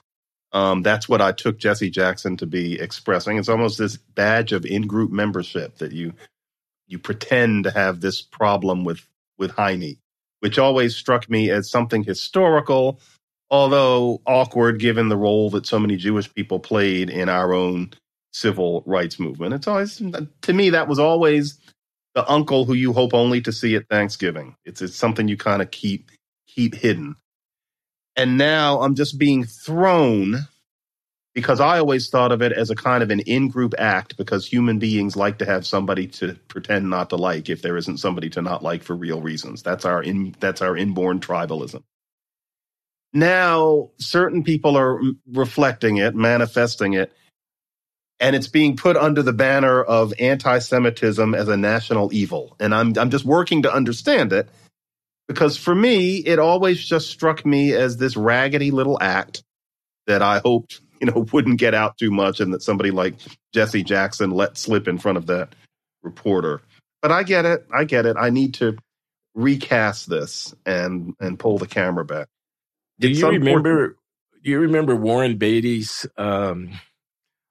Um, 0.53 0.83
that's 0.83 1.09
what 1.09 1.21
I 1.21 1.33
took 1.33 1.59
Jesse 1.59 1.91
Jackson 1.91 2.37
to 2.39 2.47
be 2.47 2.81
expressing. 2.81 3.37
It's 3.37 3.49
almost 3.49 3.79
this 3.79 3.97
badge 3.97 4.53
of 4.53 4.65
in-group 4.65 5.11
membership 5.11 5.79
that 5.79 5.93
you 5.93 6.15
you 6.87 6.99
pretend 6.99 7.65
to 7.65 7.71
have 7.71 8.01
this 8.01 8.23
problem 8.23 8.85
with 8.85 9.07
with 9.39 9.53
Hymie, 9.53 9.99
which 10.41 10.59
always 10.59 10.97
struck 10.97 11.29
me 11.29 11.51
as 11.51 11.71
something 11.71 12.05
historical, 12.05 13.01
although 13.51 14.21
awkward 14.27 14.79
given 14.79 15.09
the 15.09 15.17
role 15.17 15.51
that 15.51 15.67
so 15.67 15.79
many 15.79 15.97
Jewish 15.97 16.33
people 16.35 16.59
played 16.61 17.11
in 17.11 17.29
our 17.29 17.53
own 17.53 17.93
civil 18.33 18.83
rights 18.87 19.19
movement. 19.19 19.55
It's 19.55 19.67
always 19.67 19.97
to 20.43 20.53
me 20.53 20.71
that 20.71 20.89
was 20.89 20.99
always 20.99 21.59
the 22.15 22.29
uncle 22.31 22.65
who 22.65 22.75
you 22.75 22.93
hope 22.93 23.15
only 23.15 23.41
to 23.43 23.53
see 23.53 23.77
at 23.77 23.89
Thanksgiving. 23.89 24.57
It's 24.65 24.83
it's 24.83 24.97
something 24.97 25.29
you 25.29 25.37
kind 25.37 25.63
of 25.63 25.71
keep 25.71 26.11
keep 26.47 26.75
hidden. 26.75 27.17
And 28.17 28.39
now 28.39 28.81
I'm 28.81 28.95
just 28.95 29.19
being 29.19 29.45
thrown 29.45 30.47
because 31.35 31.61
I 31.61 31.79
always 31.79 32.09
thought 32.09 32.33
of 32.33 32.41
it 32.41 32.53
as 32.53 32.71
a 32.71 32.75
kind 32.75 33.03
of 33.03 33.11
an 33.11 33.21
in 33.21 33.49
group 33.49 33.75
act 33.77 34.17
because 34.17 34.47
human 34.47 34.79
beings 34.79 35.17
like 35.17 35.39
to 35.39 35.45
have 35.45 35.67
somebody 35.67 36.07
to 36.07 36.35
pretend 36.49 36.89
not 36.89 37.11
to 37.11 37.17
like 37.17 37.51
if 37.51 37.61
there 37.61 37.77
isn't 37.77 37.99
somebody 37.99 38.31
to 38.31 38.43
not 38.43 38.63
like 38.63 38.83
for 38.83 38.97
real 38.97 39.21
reasons. 39.21 39.63
That's 39.63 39.85
our 39.85 40.03
in, 40.03 40.35
that's 40.41 40.63
our 40.63 40.75
inborn 40.75 41.21
tribalism. 41.21 41.83
Now, 43.17 43.93
certain 43.99 44.45
people 44.45 44.77
are 44.77 45.01
reflecting 45.27 45.97
it, 45.97 46.15
manifesting 46.15 46.93
it, 46.93 47.11
and 48.21 48.37
it's 48.37 48.49
being 48.49 48.77
put 48.77 48.95
under 48.99 49.23
the 49.23 49.33
banner 49.33 49.83
of 49.83 50.13
anti-Semitism 50.19 51.35
as 51.35 51.49
a 51.49 51.57
national 51.57 52.13
evil. 52.13 52.55
And 52.61 52.75
I'm 52.75 52.93
I'm 52.99 53.09
just 53.09 53.25
working 53.25 53.63
to 53.63 53.73
understand 53.73 54.35
it 54.35 54.51
because 55.29 55.57
for 55.57 55.75
me, 55.75 56.17
it 56.17 56.39
always 56.39 56.85
just 56.85 57.09
struck 57.09 57.47
me 57.47 57.73
as 57.73 57.97
this 57.97 58.19
raggedy 58.19 58.71
little 58.71 58.99
act 59.01 59.43
that 60.07 60.21
I 60.21 60.41
hoped, 60.41 60.83
you 61.01 61.07
know, 61.07 61.27
wouldn't 61.33 61.59
get 61.59 61.73
out 61.73 61.97
too 61.97 62.11
much 62.11 62.41
and 62.41 62.53
that 62.53 62.63
somebody 62.63 62.91
like 62.91 63.15
Jesse 63.55 63.83
Jackson 63.83 64.31
let 64.31 64.59
slip 64.59 64.89
in 64.89 64.99
front 64.99 65.17
of 65.17 65.29
that 65.29 65.55
reporter. 66.03 66.61
But 67.01 67.13
I 67.13 67.23
get 67.23 67.47
it. 67.47 67.67
I 67.75 67.85
get 67.85 68.05
it. 68.05 68.19
I 68.21 68.29
need 68.29 68.53
to 68.55 68.77
recast 69.35 70.07
this 70.07 70.55
and 70.67 71.15
and 71.19 71.39
pull 71.39 71.57
the 71.57 71.67
camera 71.67 72.05
back. 72.05 72.29
Do 72.99 73.09
you 73.09 73.29
remember? 73.29 73.97
Do 74.43 74.51
you 74.51 74.61
remember 74.61 74.95
Warren 74.97 75.37
Beatty's? 75.37 76.07
Um, 76.17 76.71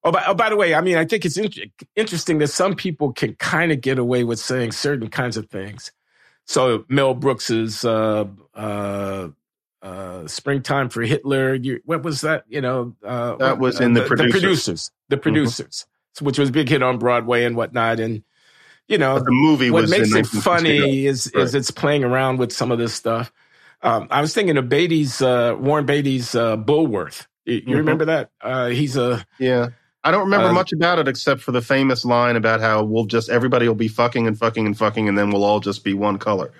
oh, 0.03 0.11
by, 0.11 0.23
oh, 0.27 0.33
by 0.33 0.49
the 0.49 0.55
way, 0.55 0.73
I 0.73 0.81
mean, 0.81 0.97
I 0.97 1.05
think 1.05 1.25
it's 1.25 1.37
in, 1.37 1.51
interesting 1.95 2.37
that 2.39 2.47
some 2.47 2.75
people 2.75 3.13
can 3.13 3.35
kind 3.35 3.71
of 3.71 3.81
get 3.81 3.99
away 3.99 4.23
with 4.23 4.39
saying 4.39 4.71
certain 4.71 5.09
kinds 5.09 5.37
of 5.37 5.49
things. 5.49 5.91
So 6.45 6.85
Mel 6.87 7.13
Brooks's 7.13 7.83
uh, 7.83 8.25
uh, 8.53 9.29
uh, 9.81 10.27
"Springtime 10.27 10.89
for 10.89 11.01
Hitler." 11.01 11.55
You, 11.55 11.81
what 11.85 12.03
was 12.03 12.21
that? 12.21 12.45
You 12.47 12.61
know, 12.61 12.95
uh, 13.03 13.35
that 13.37 13.59
was 13.59 13.79
in 13.79 13.93
the, 13.93 14.01
the, 14.01 14.07
producers. 14.07 14.31
the 14.31 14.39
producers, 14.39 14.91
the 15.09 15.17
producers, 15.17 15.85
mm-hmm. 16.15 16.25
which 16.25 16.39
was 16.39 16.49
a 16.49 16.51
big 16.51 16.69
hit 16.69 16.83
on 16.83 16.97
Broadway 16.97 17.45
and 17.45 17.55
whatnot, 17.55 17.99
and 17.99 18.23
you 18.87 18.97
know, 18.97 19.15
but 19.15 19.25
the 19.25 19.31
movie 19.31 19.71
what 19.71 19.89
makes 19.89 20.13
it 20.13 20.27
funny 20.27 21.07
is 21.07 21.31
right. 21.33 21.43
is 21.43 21.55
it's 21.55 21.71
playing 21.71 22.03
around 22.03 22.37
with 22.37 22.51
some 22.51 22.71
of 22.71 22.77
this 22.77 22.93
stuff. 22.93 23.31
Um, 23.85 24.07
I 24.09 24.19
was 24.19 24.33
thinking 24.33 24.57
of 24.57 24.67
Beatty's 24.67 25.21
uh, 25.21 25.55
Warren 25.59 25.85
Beatty's 25.85 26.33
uh, 26.33 26.57
Bulworth. 26.57 27.27
You, 27.45 27.53
you 27.53 27.61
mm-hmm. 27.61 27.71
remember 27.73 28.05
that? 28.05 28.31
Uh, 28.41 28.69
he's 28.69 28.97
a 28.97 29.23
yeah. 29.39 29.67
I 30.03 30.11
don't 30.11 30.25
remember 30.25 30.47
uh, 30.47 30.53
much 30.53 30.73
about 30.73 30.99
it 30.99 31.07
except 31.07 31.41
for 31.41 31.51
the 31.51 31.61
famous 31.61 32.03
line 32.03 32.35
about 32.35 32.61
how 32.61 32.83
we'll 32.83 33.05
just 33.05 33.29
everybody 33.29 33.67
will 33.67 33.75
be 33.75 33.87
fucking 33.87 34.27
and 34.27 34.37
fucking 34.37 34.65
and 34.65 34.77
fucking, 34.77 35.07
and 35.07 35.17
then 35.17 35.29
we'll 35.29 35.43
all 35.43 35.59
just 35.59 35.83
be 35.83 35.93
one 35.93 36.17
color. 36.17 36.51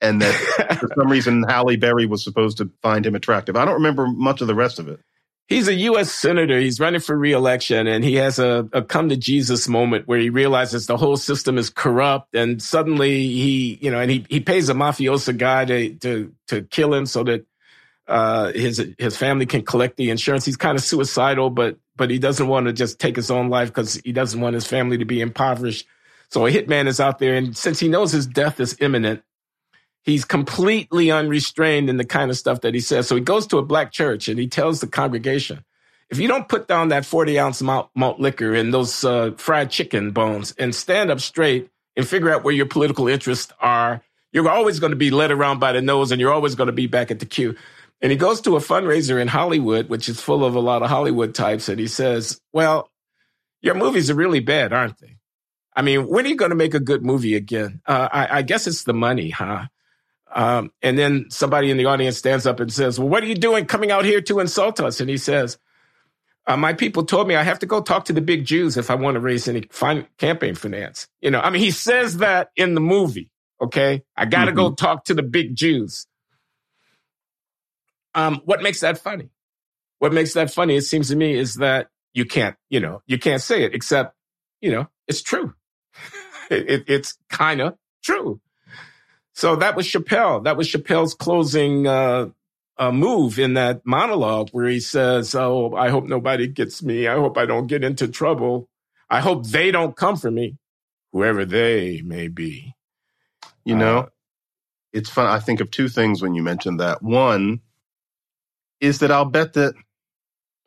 And 0.00 0.20
that 0.20 0.34
for 0.80 0.88
some 0.98 1.08
reason 1.08 1.44
Halle 1.44 1.76
Berry 1.76 2.06
was 2.06 2.24
supposed 2.24 2.58
to 2.58 2.70
find 2.82 3.06
him 3.06 3.14
attractive. 3.14 3.56
I 3.56 3.64
don't 3.64 3.74
remember 3.74 4.08
much 4.08 4.40
of 4.40 4.48
the 4.48 4.54
rest 4.54 4.80
of 4.80 4.88
it 4.88 5.00
he's 5.46 5.68
a 5.68 5.74
U.S. 5.74 6.10
senator. 6.12 6.58
He's 6.58 6.80
running 6.80 7.00
for 7.00 7.16
reelection, 7.16 7.86
and 7.86 8.04
he 8.04 8.16
has 8.16 8.38
a, 8.38 8.68
a, 8.72 8.82
come 8.82 9.08
to 9.08 9.16
Jesus 9.16 9.68
moment 9.68 10.06
where 10.06 10.18
he 10.18 10.30
realizes 10.30 10.86
the 10.86 10.96
whole 10.96 11.16
system 11.16 11.58
is 11.58 11.70
corrupt, 11.70 12.34
and 12.34 12.62
suddenly 12.62 13.28
he, 13.28 13.78
you 13.80 13.90
know, 13.90 14.00
and 14.00 14.10
he 14.10 14.26
he 14.28 14.40
pays 14.40 14.68
a 14.68 14.74
mafioso 14.74 15.36
guy 15.36 15.64
to 15.64 15.94
to 15.96 16.32
to 16.48 16.62
kill 16.62 16.92
him 16.92 17.06
so 17.06 17.24
that 17.24 17.46
uh, 18.08 18.52
his 18.52 18.84
his 18.98 19.16
family 19.16 19.46
can 19.46 19.62
collect 19.62 19.96
the 19.96 20.10
insurance. 20.10 20.44
He's 20.44 20.56
kind 20.56 20.76
of 20.76 20.84
suicidal, 20.84 21.50
but 21.50 21.78
but 21.96 22.10
he 22.10 22.18
doesn't 22.18 22.48
want 22.48 22.66
to 22.66 22.72
just 22.72 22.98
take 22.98 23.16
his 23.16 23.30
own 23.30 23.48
life 23.48 23.68
because 23.68 23.94
he 24.04 24.12
doesn't 24.12 24.40
want 24.40 24.54
his 24.54 24.66
family 24.66 24.98
to 24.98 25.04
be 25.04 25.20
impoverished. 25.20 25.86
So 26.28 26.44
a 26.44 26.50
hitman 26.50 26.88
is 26.88 27.00
out 27.00 27.18
there, 27.18 27.34
and 27.34 27.56
since 27.56 27.78
he 27.78 27.88
knows 27.88 28.12
his 28.12 28.26
death 28.26 28.58
is 28.58 28.76
imminent, 28.80 29.22
he's 30.06 30.24
completely 30.24 31.10
unrestrained 31.10 31.90
in 31.90 31.96
the 31.96 32.04
kind 32.04 32.30
of 32.30 32.38
stuff 32.38 32.62
that 32.62 32.72
he 32.72 32.80
says. 32.80 33.08
So 33.08 33.16
he 33.16 33.20
goes 33.20 33.46
to 33.48 33.58
a 33.58 33.62
black 33.62 33.92
church 33.92 34.28
and 34.28 34.38
he 34.38 34.46
tells 34.46 34.80
the 34.80 34.86
congregation, 34.86 35.64
if 36.08 36.18
you 36.18 36.28
don't 36.28 36.48
put 36.48 36.68
down 36.68 36.88
that 36.88 37.04
40 37.04 37.38
ounce 37.38 37.60
malt, 37.60 37.90
malt 37.94 38.20
liquor 38.20 38.54
and 38.54 38.72
those 38.72 39.04
uh, 39.04 39.32
fried 39.36 39.70
chicken 39.70 40.12
bones 40.12 40.52
and 40.52 40.74
stand 40.74 41.10
up 41.10 41.20
straight 41.20 41.68
and 41.96 42.06
figure 42.06 42.30
out 42.30 42.44
where 42.44 42.54
your 42.54 42.66
political 42.66 43.08
interests 43.08 43.52
are, 43.60 44.00
you're 44.32 44.48
always 44.48 44.78
going 44.78 44.90
to 44.90 44.96
be 44.96 45.10
led 45.10 45.32
around 45.32 45.58
by 45.58 45.72
the 45.72 45.82
nose 45.82 46.12
and 46.12 46.20
you're 46.20 46.32
always 46.32 46.54
going 46.54 46.68
to 46.68 46.72
be 46.72 46.86
back 46.86 47.10
at 47.10 47.18
the 47.18 47.26
queue. 47.26 47.56
And 48.00 48.12
he 48.12 48.18
goes 48.18 48.40
to 48.42 48.56
a 48.56 48.60
fundraiser 48.60 49.20
in 49.20 49.26
Hollywood, 49.26 49.88
which 49.88 50.08
is 50.08 50.20
full 50.20 50.44
of 50.44 50.54
a 50.54 50.60
lot 50.60 50.82
of 50.82 50.88
Hollywood 50.90 51.34
types. 51.34 51.68
And 51.68 51.80
he 51.80 51.88
says, 51.88 52.40
well, 52.52 52.90
your 53.62 53.74
movies 53.74 54.10
are 54.10 54.14
really 54.14 54.40
bad, 54.40 54.72
aren't 54.72 54.98
they? 54.98 55.16
I 55.74 55.82
mean, 55.82 56.06
when 56.06 56.26
are 56.26 56.28
you 56.28 56.36
going 56.36 56.50
to 56.50 56.56
make 56.56 56.74
a 56.74 56.80
good 56.80 57.04
movie 57.04 57.34
again? 57.34 57.80
Uh, 57.86 58.08
I, 58.12 58.38
I 58.38 58.42
guess 58.42 58.66
it's 58.66 58.84
the 58.84 58.94
money, 58.94 59.30
huh? 59.30 59.66
Um, 60.36 60.70
and 60.82 60.98
then 60.98 61.30
somebody 61.30 61.70
in 61.70 61.78
the 61.78 61.86
audience 61.86 62.18
stands 62.18 62.46
up 62.46 62.60
and 62.60 62.70
says, 62.70 63.00
Well, 63.00 63.08
what 63.08 63.22
are 63.22 63.26
you 63.26 63.34
doing 63.34 63.64
coming 63.64 63.90
out 63.90 64.04
here 64.04 64.20
to 64.20 64.38
insult 64.38 64.80
us? 64.80 65.00
And 65.00 65.08
he 65.08 65.16
says, 65.16 65.58
uh, 66.46 66.58
My 66.58 66.74
people 66.74 67.06
told 67.06 67.26
me 67.26 67.34
I 67.34 67.42
have 67.42 67.60
to 67.60 67.66
go 67.66 67.80
talk 67.80 68.04
to 68.04 68.12
the 68.12 68.20
big 68.20 68.44
Jews 68.44 68.76
if 68.76 68.90
I 68.90 68.96
want 68.96 69.14
to 69.14 69.20
raise 69.20 69.48
any 69.48 69.62
fin- 69.70 70.06
campaign 70.18 70.54
finance. 70.54 71.08
You 71.22 71.30
know, 71.30 71.40
I 71.40 71.48
mean, 71.48 71.62
he 71.62 71.70
says 71.70 72.18
that 72.18 72.50
in 72.54 72.74
the 72.74 72.82
movie. 72.82 73.30
Okay. 73.62 74.02
I 74.14 74.26
got 74.26 74.44
to 74.44 74.50
mm-hmm. 74.50 74.58
go 74.58 74.74
talk 74.74 75.04
to 75.04 75.14
the 75.14 75.22
big 75.22 75.56
Jews. 75.56 76.06
Um, 78.14 78.42
what 78.44 78.60
makes 78.60 78.80
that 78.80 78.98
funny? 78.98 79.30
What 80.00 80.12
makes 80.12 80.34
that 80.34 80.50
funny, 80.50 80.76
it 80.76 80.82
seems 80.82 81.08
to 81.08 81.16
me, 81.16 81.32
is 81.32 81.54
that 81.54 81.88
you 82.12 82.26
can't, 82.26 82.56
you 82.68 82.80
know, 82.80 83.00
you 83.06 83.18
can't 83.18 83.40
say 83.40 83.62
it 83.62 83.74
except, 83.74 84.14
you 84.60 84.70
know, 84.70 84.86
it's 85.08 85.22
true. 85.22 85.54
it, 86.50 86.70
it, 86.70 86.84
it's 86.88 87.16
kind 87.30 87.62
of 87.62 87.78
true. 88.04 88.38
So 89.36 89.54
that 89.56 89.76
was 89.76 89.86
Chappelle. 89.86 90.44
That 90.44 90.56
was 90.56 90.66
Chappelle's 90.66 91.12
closing 91.12 91.86
uh, 91.86 92.30
uh, 92.78 92.90
move 92.90 93.38
in 93.38 93.52
that 93.54 93.84
monologue 93.84 94.48
where 94.52 94.66
he 94.66 94.80
says, 94.80 95.34
"Oh, 95.34 95.74
I 95.74 95.90
hope 95.90 96.06
nobody 96.06 96.48
gets 96.48 96.82
me. 96.82 97.06
I 97.06 97.16
hope 97.16 97.36
I 97.36 97.44
don't 97.44 97.66
get 97.66 97.84
into 97.84 98.08
trouble. 98.08 98.66
I 99.10 99.20
hope 99.20 99.46
they 99.46 99.70
don't 99.70 99.94
come 99.94 100.16
for 100.16 100.30
me, 100.30 100.56
whoever 101.12 101.44
they 101.44 102.00
may 102.02 102.28
be." 102.28 102.72
You 103.66 103.76
know, 103.76 103.98
uh, 103.98 104.06
it's 104.94 105.10
fun. 105.10 105.26
I 105.26 105.38
think 105.38 105.60
of 105.60 105.70
two 105.70 105.88
things 105.90 106.22
when 106.22 106.34
you 106.34 106.42
mentioned 106.42 106.80
that. 106.80 107.02
One 107.02 107.60
is 108.80 109.00
that 109.00 109.10
I'll 109.10 109.26
bet 109.26 109.52
that 109.52 109.74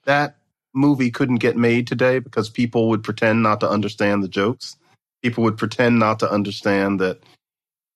that 0.06 0.38
movie 0.76 1.10
couldn't 1.10 1.38
get 1.38 1.58
made 1.58 1.88
today 1.88 2.20
because 2.20 2.52
people 2.52 2.90
would 2.90 3.04
pretend 3.04 3.42
not 3.42 3.62
to 3.62 3.70
understand 3.70 4.22
the 4.24 4.28
jokes. 4.28 4.78
People 5.24 5.44
would 5.46 5.58
pretend 5.58 5.98
not 5.98 6.20
to 6.20 6.32
understand 6.32 7.00
that 7.00 7.20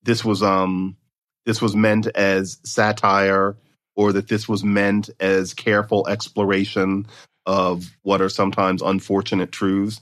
this 0.03 0.23
was 0.23 0.43
um 0.43 0.97
this 1.45 1.61
was 1.61 1.75
meant 1.75 2.07
as 2.07 2.59
satire 2.63 3.57
or 3.95 4.13
that 4.13 4.27
this 4.27 4.47
was 4.47 4.63
meant 4.63 5.09
as 5.19 5.53
careful 5.53 6.07
exploration 6.07 7.07
of 7.45 7.85
what 8.01 8.21
are 8.21 8.29
sometimes 8.29 8.81
unfortunate 8.81 9.51
truths. 9.51 10.01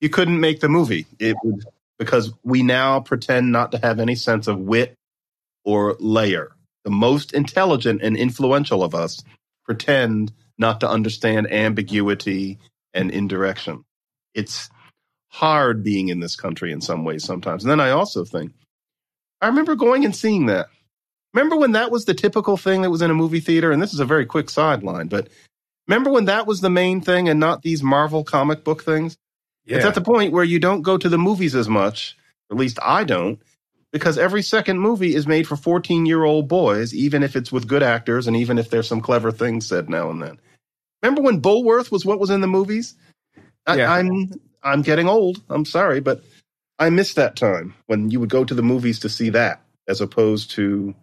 You 0.00 0.08
couldn't 0.08 0.40
make 0.40 0.60
the 0.60 0.68
movie. 0.68 1.06
It 1.18 1.36
would 1.44 1.64
because 1.98 2.32
we 2.44 2.62
now 2.62 3.00
pretend 3.00 3.52
not 3.52 3.72
to 3.72 3.78
have 3.78 4.00
any 4.00 4.14
sense 4.14 4.46
of 4.46 4.58
wit 4.58 4.94
or 5.64 5.96
layer. 5.98 6.52
The 6.84 6.90
most 6.90 7.32
intelligent 7.34 8.02
and 8.02 8.16
influential 8.16 8.82
of 8.84 8.94
us 8.94 9.22
pretend 9.64 10.32
not 10.56 10.80
to 10.80 10.88
understand 10.88 11.52
ambiguity 11.52 12.58
and 12.94 13.10
indirection. 13.10 13.84
It's 14.34 14.70
hard 15.28 15.82
being 15.82 16.08
in 16.08 16.20
this 16.20 16.36
country 16.36 16.72
in 16.72 16.80
some 16.80 17.04
ways 17.04 17.24
sometimes. 17.24 17.64
And 17.64 17.70
then 17.70 17.80
I 17.80 17.90
also 17.90 18.24
think 18.24 18.52
I 19.40 19.46
remember 19.46 19.74
going 19.74 20.04
and 20.04 20.14
seeing 20.14 20.46
that. 20.46 20.68
Remember 21.34 21.56
when 21.56 21.72
that 21.72 21.90
was 21.90 22.04
the 22.04 22.14
typical 22.14 22.56
thing 22.56 22.82
that 22.82 22.90
was 22.90 23.02
in 23.02 23.10
a 23.10 23.14
movie 23.14 23.40
theater? 23.40 23.70
And 23.70 23.82
this 23.82 23.92
is 23.92 24.00
a 24.00 24.04
very 24.04 24.26
quick 24.26 24.50
sideline, 24.50 25.08
but 25.08 25.28
remember 25.86 26.10
when 26.10 26.24
that 26.24 26.46
was 26.46 26.60
the 26.60 26.70
main 26.70 27.00
thing 27.00 27.28
and 27.28 27.38
not 27.38 27.62
these 27.62 27.82
Marvel 27.82 28.24
comic 28.24 28.64
book 28.64 28.82
things? 28.82 29.16
Yeah. 29.64 29.76
It's 29.76 29.84
at 29.84 29.94
the 29.94 30.00
point 30.00 30.32
where 30.32 30.44
you 30.44 30.58
don't 30.58 30.82
go 30.82 30.96
to 30.96 31.08
the 31.08 31.18
movies 31.18 31.54
as 31.54 31.68
much, 31.68 32.16
at 32.50 32.56
least 32.56 32.78
I 32.82 33.04
don't, 33.04 33.40
because 33.92 34.18
every 34.18 34.42
second 34.42 34.80
movie 34.80 35.14
is 35.14 35.26
made 35.26 35.46
for 35.46 35.56
14 35.56 36.06
year 36.06 36.24
old 36.24 36.48
boys, 36.48 36.94
even 36.94 37.22
if 37.22 37.36
it's 37.36 37.52
with 37.52 37.68
good 37.68 37.82
actors 37.82 38.26
and 38.26 38.36
even 38.36 38.58
if 38.58 38.70
there's 38.70 38.88
some 38.88 39.00
clever 39.00 39.30
things 39.30 39.66
said 39.66 39.90
now 39.90 40.10
and 40.10 40.22
then. 40.22 40.38
Remember 41.02 41.22
when 41.22 41.40
Bulworth 41.40 41.92
was 41.92 42.04
what 42.04 42.18
was 42.18 42.30
in 42.30 42.40
the 42.40 42.46
movies? 42.46 42.94
I, 43.66 43.76
yeah. 43.76 43.92
I'm 43.92 44.32
I'm 44.62 44.82
getting 44.82 45.08
old. 45.08 45.42
I'm 45.48 45.64
sorry, 45.64 46.00
but 46.00 46.22
I 46.78 46.90
miss 46.90 47.14
that 47.14 47.36
time 47.36 47.74
when 47.86 48.10
you 48.10 48.20
would 48.20 48.30
go 48.30 48.44
to 48.44 48.54
the 48.54 48.62
movies 48.62 49.00
to 49.00 49.08
see 49.08 49.30
that 49.30 49.62
as 49.88 50.00
opposed 50.00 50.52
to, 50.52 50.94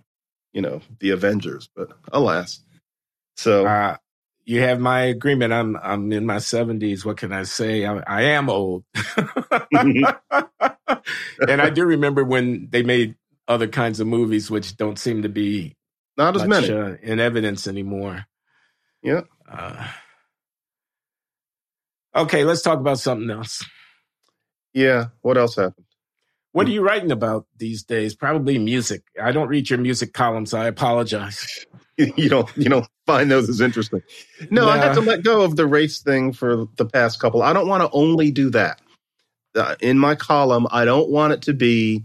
you 0.53 0.61
know, 0.61 0.81
the 0.99 1.09
Avengers. 1.09 1.69
But 1.75 1.91
alas, 2.11 2.61
so 3.35 3.65
uh, 3.65 3.97
you 4.45 4.61
have 4.61 4.79
my 4.79 5.01
agreement. 5.01 5.51
I'm 5.51 5.75
I'm 5.77 6.11
in 6.11 6.25
my 6.25 6.37
seventies. 6.39 7.03
What 7.05 7.17
can 7.17 7.33
I 7.33 7.43
say? 7.43 7.85
I, 7.85 7.97
I 8.07 8.21
am 8.23 8.49
old, 8.49 8.85
and 9.73 10.05
I 11.47 11.69
do 11.69 11.85
remember 11.85 12.23
when 12.23 12.69
they 12.69 12.83
made 12.83 13.15
other 13.47 13.67
kinds 13.67 13.99
of 13.99 14.07
movies, 14.07 14.49
which 14.49 14.77
don't 14.77 14.97
seem 14.97 15.23
to 15.23 15.29
be 15.29 15.75
not 16.17 16.35
as 16.35 16.45
much, 16.45 16.69
many 16.69 16.73
uh, 16.73 16.95
in 17.01 17.19
evidence 17.19 17.67
anymore. 17.67 18.25
Yeah. 19.03 19.21
Uh, 19.49 19.87
okay, 22.15 22.43
let's 22.43 22.61
talk 22.61 22.79
about 22.79 22.99
something 22.99 23.29
else. 23.29 23.63
Yeah. 24.75 25.05
What 25.21 25.37
else 25.37 25.55
happened? 25.55 25.85
What 26.51 26.67
are 26.67 26.71
you 26.71 26.81
writing 26.81 27.11
about 27.11 27.47
these 27.57 27.83
days? 27.83 28.15
Probably 28.15 28.59
music. 28.59 29.03
I 29.21 29.31
don't 29.31 29.47
read 29.47 29.69
your 29.69 29.79
music 29.79 30.13
columns. 30.13 30.53
I 30.53 30.67
apologize. 30.67 31.65
you 31.97 32.29
don't 32.29 32.49
you 32.55 32.69
don't 32.69 32.87
find 33.05 33.31
those 33.31 33.49
as 33.49 33.61
interesting. 33.61 34.03
No, 34.51 34.69
I 34.69 34.77
had 34.77 34.93
to 34.93 35.01
let 35.01 35.23
go 35.23 35.41
of 35.41 35.55
the 35.55 35.65
race 35.65 36.01
thing 36.01 36.33
for 36.33 36.67
the 36.77 36.85
past 36.85 37.19
couple. 37.19 37.41
I 37.41 37.53
don't 37.53 37.67
want 37.67 37.83
to 37.83 37.89
only 37.91 38.31
do 38.31 38.51
that. 38.51 38.79
Uh, 39.53 39.75
in 39.81 39.97
my 39.97 40.15
column, 40.15 40.67
I 40.71 40.85
don't 40.85 41.09
want 41.09 41.33
it 41.33 41.41
to 41.43 41.53
be 41.53 42.03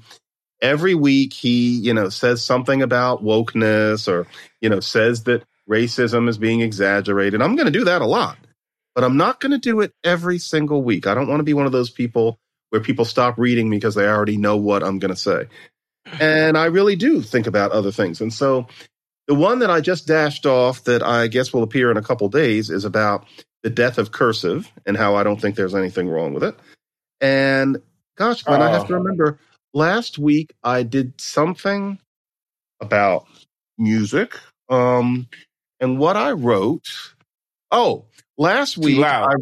every 0.60 0.94
week 0.94 1.32
he, 1.32 1.70
you 1.78 1.94
know, 1.94 2.08
says 2.08 2.44
something 2.44 2.82
about 2.82 3.24
wokeness 3.24 4.08
or, 4.08 4.26
you 4.60 4.68
know, 4.68 4.80
says 4.80 5.24
that 5.24 5.44
racism 5.68 6.28
is 6.28 6.38
being 6.38 6.60
exaggerated. 6.60 7.40
I'm 7.40 7.54
going 7.56 7.66
to 7.66 7.78
do 7.78 7.84
that 7.84 8.02
a 8.02 8.06
lot. 8.06 8.36
But 8.96 9.04
I'm 9.04 9.16
not 9.16 9.38
going 9.38 9.52
to 9.52 9.58
do 9.58 9.80
it 9.80 9.92
every 10.02 10.38
single 10.38 10.82
week. 10.82 11.06
I 11.06 11.14
don't 11.14 11.28
want 11.28 11.38
to 11.38 11.44
be 11.44 11.54
one 11.54 11.66
of 11.66 11.72
those 11.72 11.90
people 11.90 12.39
where 12.70 12.80
people 12.80 13.04
stop 13.04 13.38
reading 13.38 13.68
me 13.68 13.76
because 13.76 13.94
they 13.94 14.06
already 14.06 14.36
know 14.36 14.56
what 14.56 14.82
I'm 14.82 14.98
going 14.98 15.12
to 15.12 15.20
say. 15.20 15.46
And 16.18 16.56
I 16.56 16.66
really 16.66 16.96
do 16.96 17.20
think 17.20 17.46
about 17.46 17.72
other 17.72 17.92
things. 17.92 18.20
And 18.20 18.32
so 18.32 18.66
the 19.26 19.34
one 19.34 19.60
that 19.60 19.70
I 19.70 19.80
just 19.80 20.06
dashed 20.06 20.46
off 20.46 20.84
that 20.84 21.02
I 21.02 21.28
guess 21.28 21.52
will 21.52 21.62
appear 21.62 21.90
in 21.90 21.96
a 21.96 22.02
couple 22.02 22.28
days 22.28 22.70
is 22.70 22.84
about 22.84 23.26
the 23.62 23.70
death 23.70 23.98
of 23.98 24.12
cursive 24.12 24.70
and 24.86 24.96
how 24.96 25.14
I 25.16 25.22
don't 25.22 25.40
think 25.40 25.56
there's 25.56 25.74
anything 25.74 26.08
wrong 26.08 26.32
with 26.32 26.42
it. 26.42 26.56
And 27.20 27.80
gosh, 28.16 28.42
Glenn, 28.42 28.62
oh. 28.62 28.64
I 28.64 28.70
have 28.70 28.86
to 28.88 28.94
oh. 28.94 28.98
remember 28.98 29.38
last 29.74 30.18
week 30.18 30.54
I 30.62 30.82
did 30.82 31.20
something 31.20 31.98
about 32.80 33.26
music. 33.78 34.36
Um, 34.68 35.28
and 35.80 35.98
what 35.98 36.16
I 36.16 36.32
wrote, 36.32 36.88
oh, 37.70 38.06
last 38.38 38.78
week 38.78 39.04
I, 39.04 39.34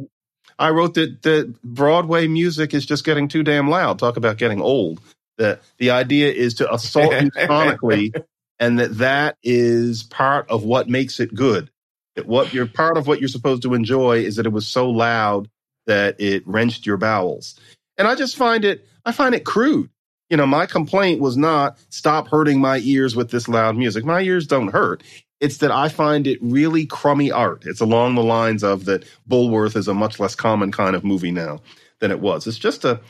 I 0.59 0.71
wrote 0.71 0.95
that 0.95 1.23
that 1.23 1.55
Broadway 1.63 2.27
music 2.27 2.75
is 2.75 2.85
just 2.85 3.05
getting 3.05 3.29
too 3.29 3.43
damn 3.43 3.69
loud. 3.71 3.99
Talk 3.99 4.17
about 4.17 4.39
getting 4.39 4.61
old. 4.61 5.01
That 5.39 5.63
the 5.79 5.91
idea 5.91 6.33
is 6.33 6.55
to 6.55 6.73
assault 6.73 7.13
you 7.13 7.31
sonically, 7.31 8.13
and 8.59 8.81
that 8.81 8.99
that 8.99 9.37
is 9.43 10.03
part 10.03 10.51
of 10.51 10.65
what 10.65 10.89
makes 10.89 11.21
it 11.21 11.35
good. 11.35 11.71
That 12.17 12.27
what 12.27 12.53
you're 12.53 12.67
part 12.67 12.97
of 12.97 13.07
what 13.07 13.21
you're 13.21 13.29
supposed 13.29 13.63
to 13.63 13.75
enjoy 13.75 14.19
is 14.19 14.37
that 14.37 14.47
it 14.47 14.53
was 14.53 14.67
so 14.67 14.91
loud 14.91 15.49
that 15.87 16.21
it 16.21 16.47
wrenched 16.47 16.87
your 16.87 16.97
bowels. 16.97 17.59
And 17.97 18.07
I 18.07 18.15
just 18.15 18.37
find 18.37 18.65
it, 18.65 18.87
I 19.05 19.13
find 19.13 19.35
it 19.35 19.45
crude. 19.45 19.91
You 20.31 20.37
know, 20.37 20.47
my 20.47 20.67
complaint 20.67 21.21
was 21.21 21.37
not 21.37 21.79
stop 21.89 22.29
hurting 22.29 22.61
my 22.61 22.79
ears 22.79 23.17
with 23.17 23.31
this 23.31 23.49
loud 23.49 23.77
music. 23.77 24.05
My 24.05 24.21
ears 24.21 24.47
don't 24.47 24.69
hurt. 24.69 25.03
It's 25.41 25.59
that 25.59 25.70
I 25.70 25.89
find 25.89 26.26
it 26.26 26.39
really 26.43 26.84
crummy 26.84 27.30
art. 27.30 27.64
It's 27.66 27.80
along 27.80 28.14
the 28.14 28.22
lines 28.22 28.64
of 28.64 28.86
that 28.86 29.05
Bulworth 29.28 29.76
is 29.76 29.89
a 29.89 29.95
much 29.95 30.18
less 30.18 30.34
common 30.34 30.72
kind 30.72 30.97
of 30.97 31.05
movie 31.05 31.30
now 31.30 31.61
than 32.01 32.11
it 32.11 32.20
was. 32.20 32.47
It's 32.47 32.59
just 32.59 32.84
a, 32.84 33.01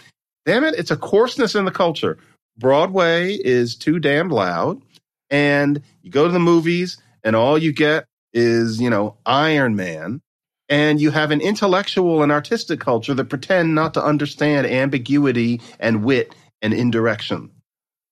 damn 0.45 0.65
it, 0.65 0.75
it's 0.77 0.91
a 0.91 0.97
coarseness 0.97 1.55
in 1.55 1.65
the 1.65 1.71
culture. 1.71 2.19
Broadway 2.59 3.35
is 3.35 3.77
too 3.77 3.99
damn 3.99 4.29
loud. 4.29 4.83
And 5.31 5.83
you 6.03 6.11
go 6.11 6.27
to 6.27 6.33
the 6.33 6.39
movies 6.39 6.99
and 7.23 7.37
all 7.37 7.59
you 7.59 7.73
get 7.73 8.05
is, 8.33 8.81
you 8.81 8.91
know, 8.91 9.17
Iron 9.25 9.77
Man. 9.77 10.21
And 10.69 11.01
you 11.01 11.11
have 11.11 11.31
an 11.31 11.41
intellectual 11.41 12.23
and 12.23 12.31
artistic 12.31 12.79
culture 12.81 13.15
that 13.15 13.31
pretend 13.31 13.75
not 13.75 13.95
to 13.95 14.05
understand 14.05 14.67
ambiguity 14.67 15.63
and 15.81 16.05
wit 16.05 16.35
and 16.61 16.75
indirection. 16.75 17.51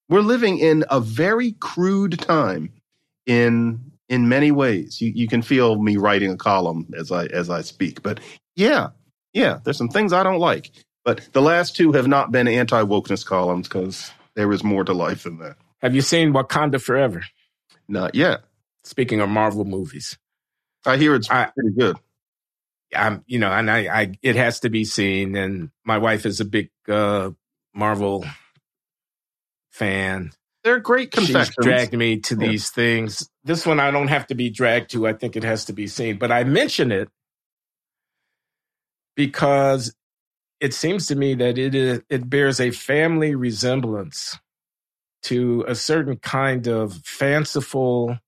We're 0.08 0.20
living 0.20 0.58
in 0.58 0.84
a 0.88 1.00
very 1.00 1.52
crude 1.52 2.18
time 2.18 2.72
in 3.26 3.92
in 4.08 4.28
many 4.28 4.50
ways. 4.50 5.00
You 5.00 5.12
you 5.14 5.28
can 5.28 5.42
feel 5.42 5.80
me 5.80 5.96
writing 5.96 6.30
a 6.30 6.36
column 6.36 6.92
as 6.96 7.10
I 7.12 7.26
as 7.26 7.50
I 7.50 7.62
speak. 7.62 8.02
But 8.02 8.20
yeah, 8.54 8.88
yeah, 9.32 9.58
there's 9.64 9.78
some 9.78 9.88
things 9.88 10.12
I 10.12 10.22
don't 10.22 10.38
like. 10.38 10.70
But 11.04 11.28
the 11.32 11.42
last 11.42 11.76
two 11.76 11.92
have 11.92 12.08
not 12.08 12.32
been 12.32 12.48
anti 12.48 12.82
wokeness 12.82 13.24
columns 13.24 13.68
because 13.68 14.10
there 14.34 14.52
is 14.52 14.64
more 14.64 14.84
to 14.84 14.92
life 14.92 15.24
than 15.24 15.38
that. 15.38 15.56
Have 15.80 15.94
you 15.94 16.00
seen 16.00 16.32
Wakanda 16.32 16.80
Forever? 16.80 17.22
Not 17.88 18.14
yet. 18.14 18.42
Speaking 18.84 19.20
of 19.20 19.28
Marvel 19.28 19.64
movies, 19.64 20.16
I 20.84 20.96
hear 20.96 21.14
it's 21.14 21.30
I, 21.30 21.50
pretty 21.56 21.76
good. 21.76 21.96
I'm, 22.94 23.24
you 23.26 23.38
know, 23.38 23.50
and 23.50 23.70
I, 23.70 23.78
I, 24.02 24.12
it 24.22 24.36
has 24.36 24.60
to 24.60 24.70
be 24.70 24.84
seen. 24.84 25.36
And 25.36 25.70
my 25.84 25.98
wife 25.98 26.24
is 26.24 26.40
a 26.40 26.44
big 26.44 26.70
uh, 26.88 27.30
Marvel 27.74 28.24
fan. 29.70 30.32
They're 30.66 30.80
great 30.80 31.12
confections. 31.12 31.46
She's 31.46 31.64
dragged 31.64 31.96
me 31.96 32.18
to 32.22 32.34
yeah. 32.34 32.48
these 32.48 32.70
things. 32.70 33.30
This 33.44 33.64
one 33.64 33.78
I 33.78 33.92
don't 33.92 34.08
have 34.08 34.26
to 34.26 34.34
be 34.34 34.50
dragged 34.50 34.90
to. 34.90 35.06
I 35.06 35.12
think 35.12 35.36
it 35.36 35.44
has 35.44 35.66
to 35.66 35.72
be 35.72 35.86
seen. 35.86 36.18
But 36.18 36.32
I 36.32 36.42
mention 36.42 36.90
it 36.90 37.08
because 39.14 39.94
it 40.58 40.74
seems 40.74 41.06
to 41.06 41.14
me 41.14 41.34
that 41.34 41.56
it 41.56 41.76
is, 41.76 42.00
it 42.10 42.28
bears 42.28 42.58
a 42.58 42.72
family 42.72 43.36
resemblance 43.36 44.40
to 45.22 45.64
a 45.68 45.76
certain 45.76 46.16
kind 46.16 46.66
of 46.66 46.94
fanciful 47.04 48.18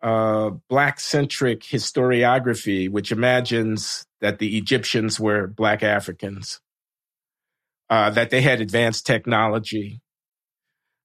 uh, 0.00 0.50
black 0.68 1.00
centric 1.00 1.62
historiography, 1.62 2.88
which 2.88 3.10
imagines 3.10 4.06
that 4.20 4.38
the 4.38 4.56
Egyptians 4.56 5.18
were 5.18 5.48
black 5.48 5.82
Africans, 5.82 6.60
uh, 7.90 8.08
that 8.10 8.30
they 8.30 8.40
had 8.40 8.60
advanced 8.60 9.04
technology, 9.04 10.00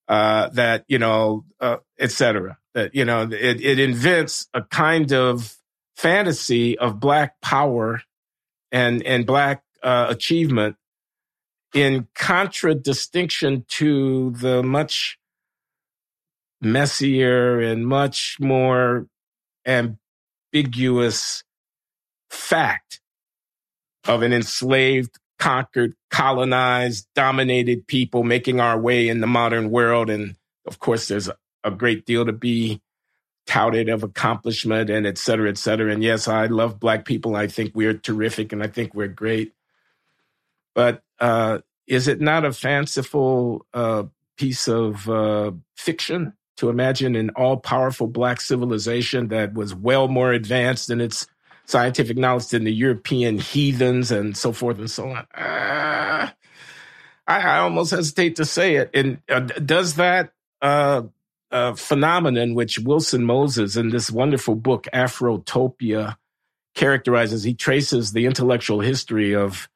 uh, 0.07 0.49
that, 0.49 0.85
you 0.87 0.99
know, 0.99 1.45
uh, 1.59 1.77
et 1.99 2.11
cetera. 2.11 2.57
That, 2.73 2.95
you 2.95 3.05
know, 3.05 3.23
it, 3.23 3.61
it 3.61 3.79
invents 3.79 4.47
a 4.53 4.61
kind 4.61 5.11
of 5.13 5.55
fantasy 5.95 6.77
of 6.77 6.99
black 6.99 7.39
power 7.41 8.01
and, 8.71 9.03
and 9.03 9.25
black 9.25 9.63
uh, 9.83 10.07
achievement 10.09 10.75
in 11.73 12.07
contradistinction 12.15 13.65
to 13.67 14.31
the 14.31 14.63
much 14.63 15.17
messier 16.61 17.59
and 17.59 17.85
much 17.85 18.37
more 18.39 19.07
ambiguous 19.65 21.43
fact 22.29 23.01
of 24.07 24.21
an 24.21 24.33
enslaved, 24.33 25.17
conquered, 25.39 25.95
colonized, 26.09 27.07
dominated 27.15 27.87
people 27.87 28.23
making 28.23 28.59
our 28.59 28.79
way 28.79 29.09
in 29.09 29.19
the 29.19 29.27
modern 29.27 29.69
world. 29.69 30.09
And 30.09 30.35
of 30.65 30.79
course, 30.79 31.07
there's 31.07 31.29
a 31.63 31.71
great 31.71 32.05
deal 32.05 32.25
to 32.25 32.33
be 32.33 32.81
touted 33.45 33.89
of 33.89 34.03
accomplishment 34.03 34.89
and 34.89 35.05
et 35.05 35.17
cetera, 35.17 35.49
et 35.49 35.57
cetera. 35.57 35.91
And 35.91 36.01
yes, 36.01 36.27
I 36.27 36.45
love 36.45 36.79
Black 36.79 37.05
people. 37.05 37.35
I 37.35 37.47
think 37.47 37.73
we're 37.75 37.93
terrific 37.93 38.53
and 38.53 38.63
I 38.63 38.67
think 38.67 38.93
we're 38.93 39.07
great. 39.07 39.53
But 40.73 41.03
uh, 41.19 41.59
is 41.85 42.07
it 42.07 42.21
not 42.21 42.45
a 42.45 42.53
fanciful 42.53 43.65
uh, 43.73 44.03
piece 44.37 44.67
of 44.67 45.09
uh, 45.09 45.51
fiction 45.75 46.33
to 46.55 46.69
imagine 46.69 47.15
an 47.15 47.31
all 47.31 47.57
powerful 47.57 48.07
Black 48.07 48.39
civilization 48.39 49.27
that 49.29 49.53
was 49.53 49.75
well 49.75 50.07
more 50.07 50.31
advanced 50.31 50.89
in 50.89 51.01
its 51.01 51.27
scientific 51.65 52.17
knowledge 52.17 52.47
than 52.47 52.63
the 52.63 52.73
European 52.73 53.37
heathens 53.37 54.11
and 54.11 54.35
so 54.35 54.51
forth 54.51 54.79
and 54.79 54.89
so 54.89 55.09
on? 55.09 55.27
Uh, 55.35 56.29
I, 57.27 57.39
I, 57.39 57.57
almost 57.59 57.91
hesitate 57.91 58.35
to 58.37 58.45
say 58.45 58.75
it. 58.75 58.89
And 58.93 59.19
uh, 59.29 59.39
does 59.39 59.95
that 59.95 60.33
uh, 60.61 61.03
uh, 61.51 61.73
phenomenon, 61.75 62.53
which 62.53 62.79
Wilson 62.79 63.23
Moses 63.23 63.75
in 63.75 63.89
this 63.89 64.11
wonderful 64.11 64.55
book, 64.55 64.87
Afrotopia, 64.93 66.17
characterizes, 66.75 67.43
he 67.43 67.53
traces 67.53 68.11
the 68.11 68.25
intellectual 68.25 68.79
history 68.81 69.35
of 69.35 69.69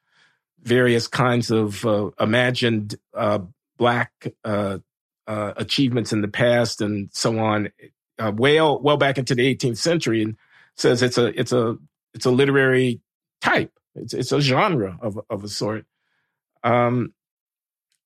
various 0.64 1.08
kinds 1.08 1.52
of 1.52 1.86
uh, 1.86 2.10
imagined 2.20 2.96
uh, 3.14 3.40
black 3.78 4.12
achievements 5.28 6.12
in 6.12 6.22
the 6.22 6.28
past 6.28 6.82
and 6.82 7.10
so 7.14 7.38
on, 7.38 7.70
well 8.34 8.82
well 8.82 8.98
back 8.98 9.18
into 9.18 9.36
the 9.36 9.56
18th 9.56 9.78
century, 9.78 10.24
and 10.24 10.36
says 10.78 11.02
it's 11.02 11.18
a 11.18 11.28
it's 11.40 11.52
a 11.52 11.78
it's 12.14 12.26
a 12.26 12.32
literary 12.32 13.02
type. 13.42 13.72
It's 13.96 14.14
it's 14.14 14.32
a 14.32 14.42
genre 14.42 14.98
of 15.02 15.20
of 15.30 15.44
a 15.44 15.48
sort. 15.48 15.86
Um, 16.64 17.14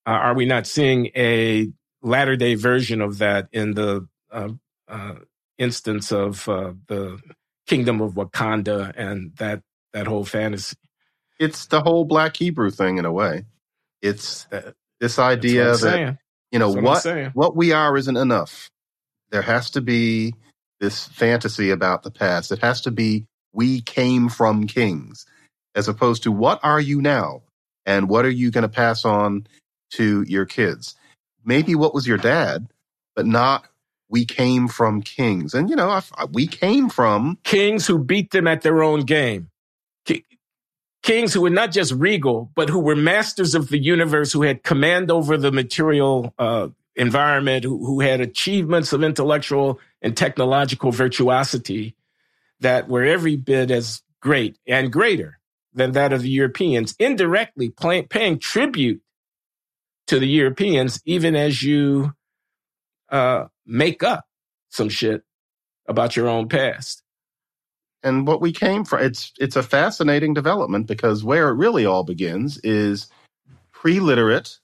uh, 0.05 0.11
are 0.11 0.33
we 0.35 0.45
not 0.45 0.67
seeing 0.67 1.07
a 1.15 1.71
latter 2.01 2.35
day 2.35 2.55
version 2.55 3.01
of 3.01 3.19
that 3.19 3.47
in 3.51 3.73
the 3.73 4.07
uh 4.31 4.49
instance 5.57 6.11
of 6.11 6.49
uh, 6.49 6.73
the 6.87 7.19
kingdom 7.67 8.01
of 8.01 8.13
Wakanda 8.13 8.91
and 8.95 9.35
that 9.37 9.61
that 9.93 10.07
whole 10.07 10.25
fantasy? 10.25 10.75
it's 11.41 11.65
the 11.65 11.81
whole 11.81 12.05
black 12.05 12.37
Hebrew 12.37 12.69
thing 12.69 12.99
in 12.99 13.05
a 13.05 13.11
way. 13.11 13.45
It's 14.01 14.47
this 14.99 15.17
idea 15.17 15.71
that 15.71 15.77
saying. 15.79 16.17
you 16.51 16.59
know 16.59 16.69
what 16.69 17.03
what, 17.03 17.35
what 17.35 17.55
we 17.55 17.73
are 17.73 17.97
isn't 17.97 18.15
enough. 18.15 18.69
There 19.31 19.41
has 19.41 19.71
to 19.71 19.81
be 19.81 20.35
this 20.81 21.07
fantasy 21.07 21.71
about 21.71 22.03
the 22.03 22.11
past. 22.11 22.51
It 22.51 22.59
has 22.59 22.81
to 22.81 22.91
be 22.91 23.27
we 23.53 23.81
came 23.81 24.29
from 24.29 24.67
kings, 24.67 25.25
as 25.75 25.87
opposed 25.87 26.23
to 26.23 26.33
what 26.33 26.59
are 26.63 26.81
you 26.81 27.01
now, 27.01 27.43
and 27.85 28.09
what 28.09 28.25
are 28.25 28.31
you 28.31 28.51
going 28.51 28.63
to 28.63 28.69
pass 28.69 29.05
on 29.05 29.47
to 29.91 30.23
your 30.23 30.45
kids? 30.45 30.95
Maybe 31.45 31.75
what 31.75 31.93
was 31.93 32.07
your 32.07 32.17
dad, 32.17 32.67
but 33.15 33.25
not 33.25 33.65
we 34.09 34.25
came 34.25 34.67
from 34.67 35.01
kings. 35.01 35.53
And 35.53 35.69
you 35.69 35.77
know, 35.77 35.89
I, 35.89 36.25
we 36.33 36.47
came 36.47 36.89
from 36.89 37.37
kings 37.45 37.87
who 37.87 38.03
beat 38.03 38.31
them 38.31 38.47
at 38.47 38.63
their 38.63 38.83
own 38.83 39.01
game 39.01 39.51
kings 41.03 41.33
who 41.33 41.41
were 41.41 41.49
not 41.49 41.71
just 41.71 41.93
regal, 41.93 42.51
but 42.55 42.69
who 42.69 42.79
were 42.79 42.95
masters 42.95 43.55
of 43.55 43.69
the 43.69 43.79
universe, 43.79 44.31
who 44.31 44.43
had 44.43 44.63
command 44.63 45.11
over 45.11 45.37
the 45.37 45.51
material 45.51 46.33
uh, 46.37 46.69
environment, 46.95 47.63
who, 47.63 47.85
who 47.85 47.99
had 48.01 48.21
achievements 48.21 48.93
of 48.93 49.03
intellectual 49.03 49.79
and 50.01 50.15
technological 50.15 50.91
virtuosity 50.91 51.95
that 52.59 52.87
were 52.87 53.03
every 53.03 53.35
bit 53.35 53.71
as 53.71 54.01
great 54.21 54.57
and 54.67 54.91
greater 54.91 55.39
than 55.73 55.93
that 55.93 56.13
of 56.13 56.21
the 56.21 56.29
Europeans, 56.29 56.95
indirectly 56.99 57.69
pay, 57.69 58.03
paying 58.03 58.37
tribute 58.37 59.01
to 60.07 60.19
the 60.19 60.27
Europeans, 60.27 61.01
even 61.05 61.35
as 61.35 61.63
you 61.63 62.13
uh, 63.09 63.45
make 63.65 64.03
up 64.03 64.25
some 64.69 64.89
shit 64.89 65.23
about 65.87 66.15
your 66.15 66.27
own 66.27 66.49
past 66.49 67.03
and 68.03 68.27
what 68.27 68.41
we 68.41 68.51
came 68.51 68.83
from. 68.83 69.03
It's 69.03 69.31
it's 69.39 69.55
a 69.55 69.63
fascinating 69.63 70.33
development 70.33 70.87
because 70.87 71.23
where 71.23 71.49
it 71.49 71.55
really 71.55 71.85
all 71.85 72.03
begins 72.03 72.57
is 72.59 73.07
pre-literate 73.71 74.59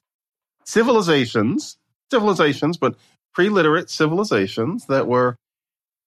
civilizations 0.66 1.78
civilizations, 2.12 2.78
but 2.78 2.96
pre-literate 3.34 3.90
civilizations 3.90 4.86
that 4.88 5.08
were 5.08 5.36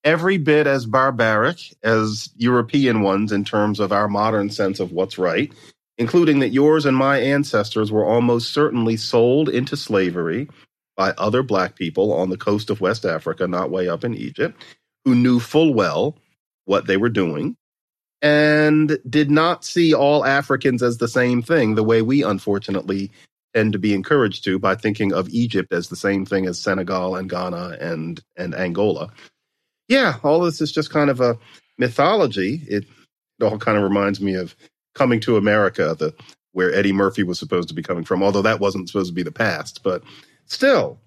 every 0.04 0.38
bit 0.38 0.66
as 0.66 0.86
barbaric 0.86 1.58
as 1.82 2.30
European 2.36 3.02
ones 3.02 3.32
in 3.32 3.44
terms 3.44 3.80
of 3.80 3.92
our 3.92 4.08
modern 4.08 4.50
sense 4.50 4.80
of 4.80 4.92
what's 4.92 5.18
right, 5.18 5.52
including 5.98 6.38
that 6.40 6.48
yours 6.48 6.86
and 6.86 6.96
my 6.96 7.18
ancestors 7.18 7.92
were 7.92 8.04
almost 8.04 8.52
certainly 8.52 8.96
sold 8.96 9.48
into 9.48 9.76
slavery 9.76 10.48
by 10.96 11.10
other 11.18 11.42
black 11.42 11.76
people 11.76 12.12
on 12.12 12.30
the 12.30 12.36
coast 12.36 12.70
of 12.70 12.80
West 12.80 13.04
Africa, 13.04 13.46
not 13.46 13.70
way 13.70 13.88
up 13.88 14.04
in 14.04 14.14
Egypt, 14.14 14.62
who 15.04 15.14
knew 15.14 15.38
full 15.38 15.74
well 15.74 16.16
what 16.64 16.86
they 16.86 16.96
were 16.96 17.08
doing 17.08 17.56
and 18.22 18.98
did 19.08 19.30
not 19.30 19.64
see 19.64 19.94
all 19.94 20.24
Africans 20.24 20.82
as 20.82 20.98
the 20.98 21.08
same 21.08 21.42
thing, 21.42 21.74
the 21.74 21.82
way 21.82 22.02
we 22.02 22.22
unfortunately 22.22 23.10
tend 23.54 23.72
to 23.72 23.78
be 23.78 23.94
encouraged 23.94 24.44
to 24.44 24.58
by 24.58 24.74
thinking 24.74 25.12
of 25.12 25.28
Egypt 25.30 25.72
as 25.72 25.88
the 25.88 25.96
same 25.96 26.26
thing 26.26 26.46
as 26.46 26.58
Senegal 26.60 27.16
and 27.16 27.28
Ghana 27.30 27.78
and, 27.80 28.22
and 28.36 28.54
Angola 28.54 29.10
yeah, 29.90 30.18
all 30.22 30.40
this 30.40 30.60
is 30.60 30.72
just 30.72 30.90
kind 30.90 31.10
of 31.10 31.20
a 31.20 31.36
mythology. 31.76 32.62
It, 32.68 32.84
it 33.38 33.44
all 33.44 33.58
kind 33.58 33.76
of 33.76 33.82
reminds 33.84 34.20
me 34.20 34.34
of 34.34 34.56
Coming 34.94 35.20
to 35.20 35.36
America, 35.36 35.94
the 35.98 36.14
where 36.52 36.74
Eddie 36.74 36.92
Murphy 36.92 37.22
was 37.22 37.38
supposed 37.38 37.68
to 37.68 37.74
be 37.74 37.82
coming 37.82 38.04
from, 38.04 38.24
although 38.24 38.42
that 38.42 38.58
wasn't 38.58 38.88
supposed 38.88 39.08
to 39.08 39.14
be 39.14 39.22
the 39.22 39.30
past. 39.30 39.82
But 39.84 40.02
still, 40.46 40.98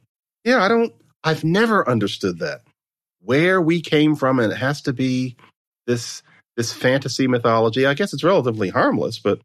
yeah, 0.46 0.64
I 0.64 0.70
don't. 0.70 0.94
I've 1.26 1.44
never 1.44 1.88
understood 1.88 2.40
that 2.40 2.62
where 3.22 3.62
we 3.62 3.82
came 3.82 4.16
from, 4.16 4.40
and 4.40 4.54
it 4.54 4.56
has 4.56 4.82
to 4.84 4.94
be 4.94 5.36
this 5.86 6.24
this 6.56 6.72
fantasy 6.72 7.28
mythology. 7.28 7.86
I 7.86 7.94
guess 7.94 8.14
it's 8.14 8.24
relatively 8.24 8.70
harmless, 8.70 9.20
but 9.20 9.42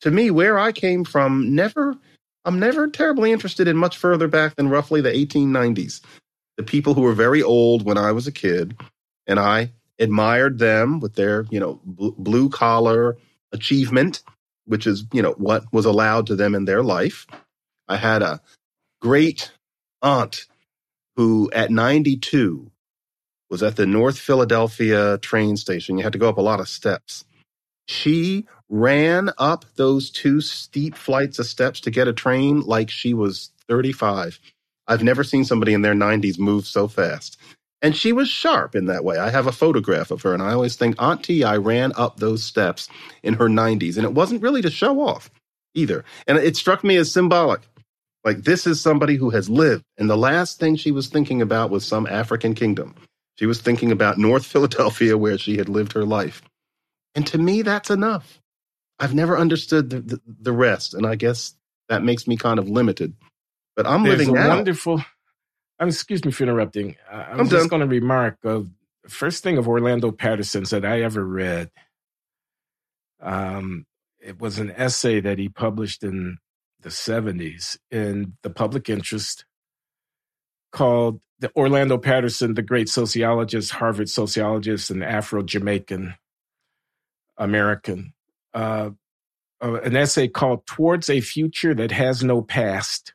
to 0.00 0.10
me, 0.10 0.30
where 0.32 0.58
I 0.58 0.72
came 0.72 1.04
from, 1.04 1.54
never. 1.54 1.96
I'm 2.46 2.60
never 2.60 2.88
terribly 2.88 3.32
interested 3.32 3.68
in 3.68 3.76
much 3.76 3.98
further 3.98 4.28
back 4.28 4.56
than 4.56 4.70
roughly 4.70 5.02
the 5.02 5.10
1890s 5.10 6.00
the 6.56 6.62
people 6.62 6.94
who 6.94 7.02
were 7.02 7.14
very 7.14 7.42
old 7.42 7.84
when 7.84 7.98
I 7.98 8.12
was 8.12 8.26
a 8.26 8.32
kid, 8.32 8.76
and 9.26 9.38
I 9.38 9.72
admired 9.98 10.58
them 10.58 11.00
with 11.00 11.14
their, 11.14 11.46
you 11.50 11.60
know, 11.60 11.80
bl- 11.84 12.10
blue 12.18 12.48
collar 12.48 13.16
achievement, 13.52 14.22
which 14.66 14.86
is, 14.86 15.04
you 15.12 15.22
know, 15.22 15.32
what 15.32 15.64
was 15.72 15.84
allowed 15.86 16.26
to 16.28 16.36
them 16.36 16.54
in 16.54 16.64
their 16.64 16.82
life. 16.82 17.26
I 17.88 17.96
had 17.96 18.22
a 18.22 18.40
great 19.00 19.52
aunt 20.02 20.46
who 21.16 21.50
at 21.52 21.70
92 21.70 22.70
was 23.50 23.62
at 23.62 23.76
the 23.76 23.86
North 23.86 24.18
Philadelphia 24.18 25.18
train 25.18 25.56
station. 25.56 25.98
You 25.98 26.04
had 26.04 26.12
to 26.14 26.18
go 26.18 26.28
up 26.28 26.38
a 26.38 26.42
lot 26.42 26.60
of 26.60 26.68
steps. 26.68 27.24
She 27.88 28.46
ran 28.68 29.30
up 29.38 29.64
those 29.76 30.10
two 30.10 30.40
steep 30.40 30.96
flights 30.96 31.38
of 31.38 31.46
steps 31.46 31.80
to 31.80 31.90
get 31.90 32.08
a 32.08 32.12
train 32.12 32.60
like 32.62 32.90
she 32.90 33.14
was 33.14 33.50
35. 33.68 34.40
I've 34.88 35.02
never 35.02 35.24
seen 35.24 35.44
somebody 35.44 35.74
in 35.74 35.82
their 35.82 35.94
90s 35.94 36.38
move 36.38 36.66
so 36.66 36.88
fast. 36.88 37.38
And 37.82 37.96
she 37.96 38.12
was 38.12 38.28
sharp 38.28 38.74
in 38.74 38.86
that 38.86 39.04
way. 39.04 39.18
I 39.18 39.30
have 39.30 39.46
a 39.46 39.52
photograph 39.52 40.10
of 40.10 40.22
her, 40.22 40.32
and 40.32 40.42
I 40.42 40.52
always 40.52 40.76
think 40.76 41.00
Auntie 41.00 41.44
I 41.44 41.56
ran 41.58 41.92
up 41.96 42.18
those 42.18 42.42
steps 42.42 42.88
in 43.22 43.34
her 43.34 43.48
90s, 43.48 43.96
and 43.96 44.04
it 44.04 44.14
wasn't 44.14 44.42
really 44.42 44.62
to 44.62 44.70
show 44.70 45.00
off 45.00 45.30
either. 45.74 46.04
And 46.26 46.38
it 46.38 46.56
struck 46.56 46.82
me 46.82 46.96
as 46.96 47.12
symbolic. 47.12 47.60
Like, 48.24 48.38
this 48.38 48.66
is 48.66 48.80
somebody 48.80 49.16
who 49.16 49.30
has 49.30 49.50
lived, 49.50 49.84
and 49.98 50.10
the 50.10 50.16
last 50.16 50.58
thing 50.58 50.76
she 50.76 50.90
was 50.90 51.08
thinking 51.08 51.42
about 51.42 51.70
was 51.70 51.86
some 51.86 52.06
African 52.06 52.54
kingdom. 52.54 52.94
She 53.38 53.46
was 53.46 53.60
thinking 53.60 53.92
about 53.92 54.18
North 54.18 54.46
Philadelphia, 54.52 55.16
where 55.18 55.38
she 55.38 55.58
had 55.58 55.68
lived 55.68 55.92
her 55.92 56.04
life. 56.06 56.42
And 57.14 57.26
to 57.28 57.38
me, 57.38 57.62
that's 57.62 57.90
enough. 57.90 58.40
I've 58.98 59.14
never 59.14 59.38
understood 59.38 59.90
the, 59.90 60.00
the, 60.00 60.20
the 60.40 60.52
rest, 60.52 60.94
and 60.94 61.06
I 61.06 61.16
guess 61.16 61.54
that 61.88 62.02
makes 62.02 62.26
me 62.26 62.36
kind 62.36 62.58
of 62.58 62.68
limited 62.68 63.14
but 63.76 63.86
I'm 63.86 64.02
There's 64.02 64.18
living 64.18 64.36
a 64.36 64.40
now. 64.40 64.48
wonderful. 64.48 65.04
Um, 65.78 65.88
excuse 65.88 66.24
me 66.24 66.32
for 66.32 66.44
interrupting. 66.44 66.96
I, 67.10 67.16
I 67.16 67.30
was 67.32 67.40
I'm 67.40 67.48
just 67.48 67.70
going 67.70 67.80
to 67.80 67.86
remark 67.86 68.38
of 68.44 68.68
the 69.04 69.10
first 69.10 69.42
thing 69.42 69.58
of 69.58 69.68
Orlando 69.68 70.10
Patterson's 70.10 70.70
that 70.70 70.86
I 70.86 71.02
ever 71.02 71.24
read. 71.24 71.70
Um, 73.20 73.86
it 74.18 74.40
was 74.40 74.58
an 74.58 74.70
essay 74.70 75.20
that 75.20 75.38
he 75.38 75.48
published 75.50 76.02
in 76.02 76.38
the 76.80 76.88
70s 76.88 77.78
in 77.90 78.34
the 78.42 78.50
public 78.50 78.88
interest 78.88 79.44
called 80.72 81.20
the 81.38 81.50
Orlando 81.54 81.98
Patterson, 81.98 82.54
the 82.54 82.62
great 82.62 82.88
sociologist, 82.88 83.72
Harvard 83.72 84.08
sociologist, 84.08 84.90
and 84.90 85.04
Afro 85.04 85.42
Jamaican 85.42 86.14
American. 87.36 88.14
Uh, 88.56 88.90
uh, 89.62 89.80
an 89.82 89.94
essay 89.96 90.28
called 90.28 90.66
Towards 90.66 91.10
a 91.10 91.20
Future 91.20 91.74
That 91.74 91.92
Has 91.92 92.24
No 92.24 92.42
Past 92.42 93.12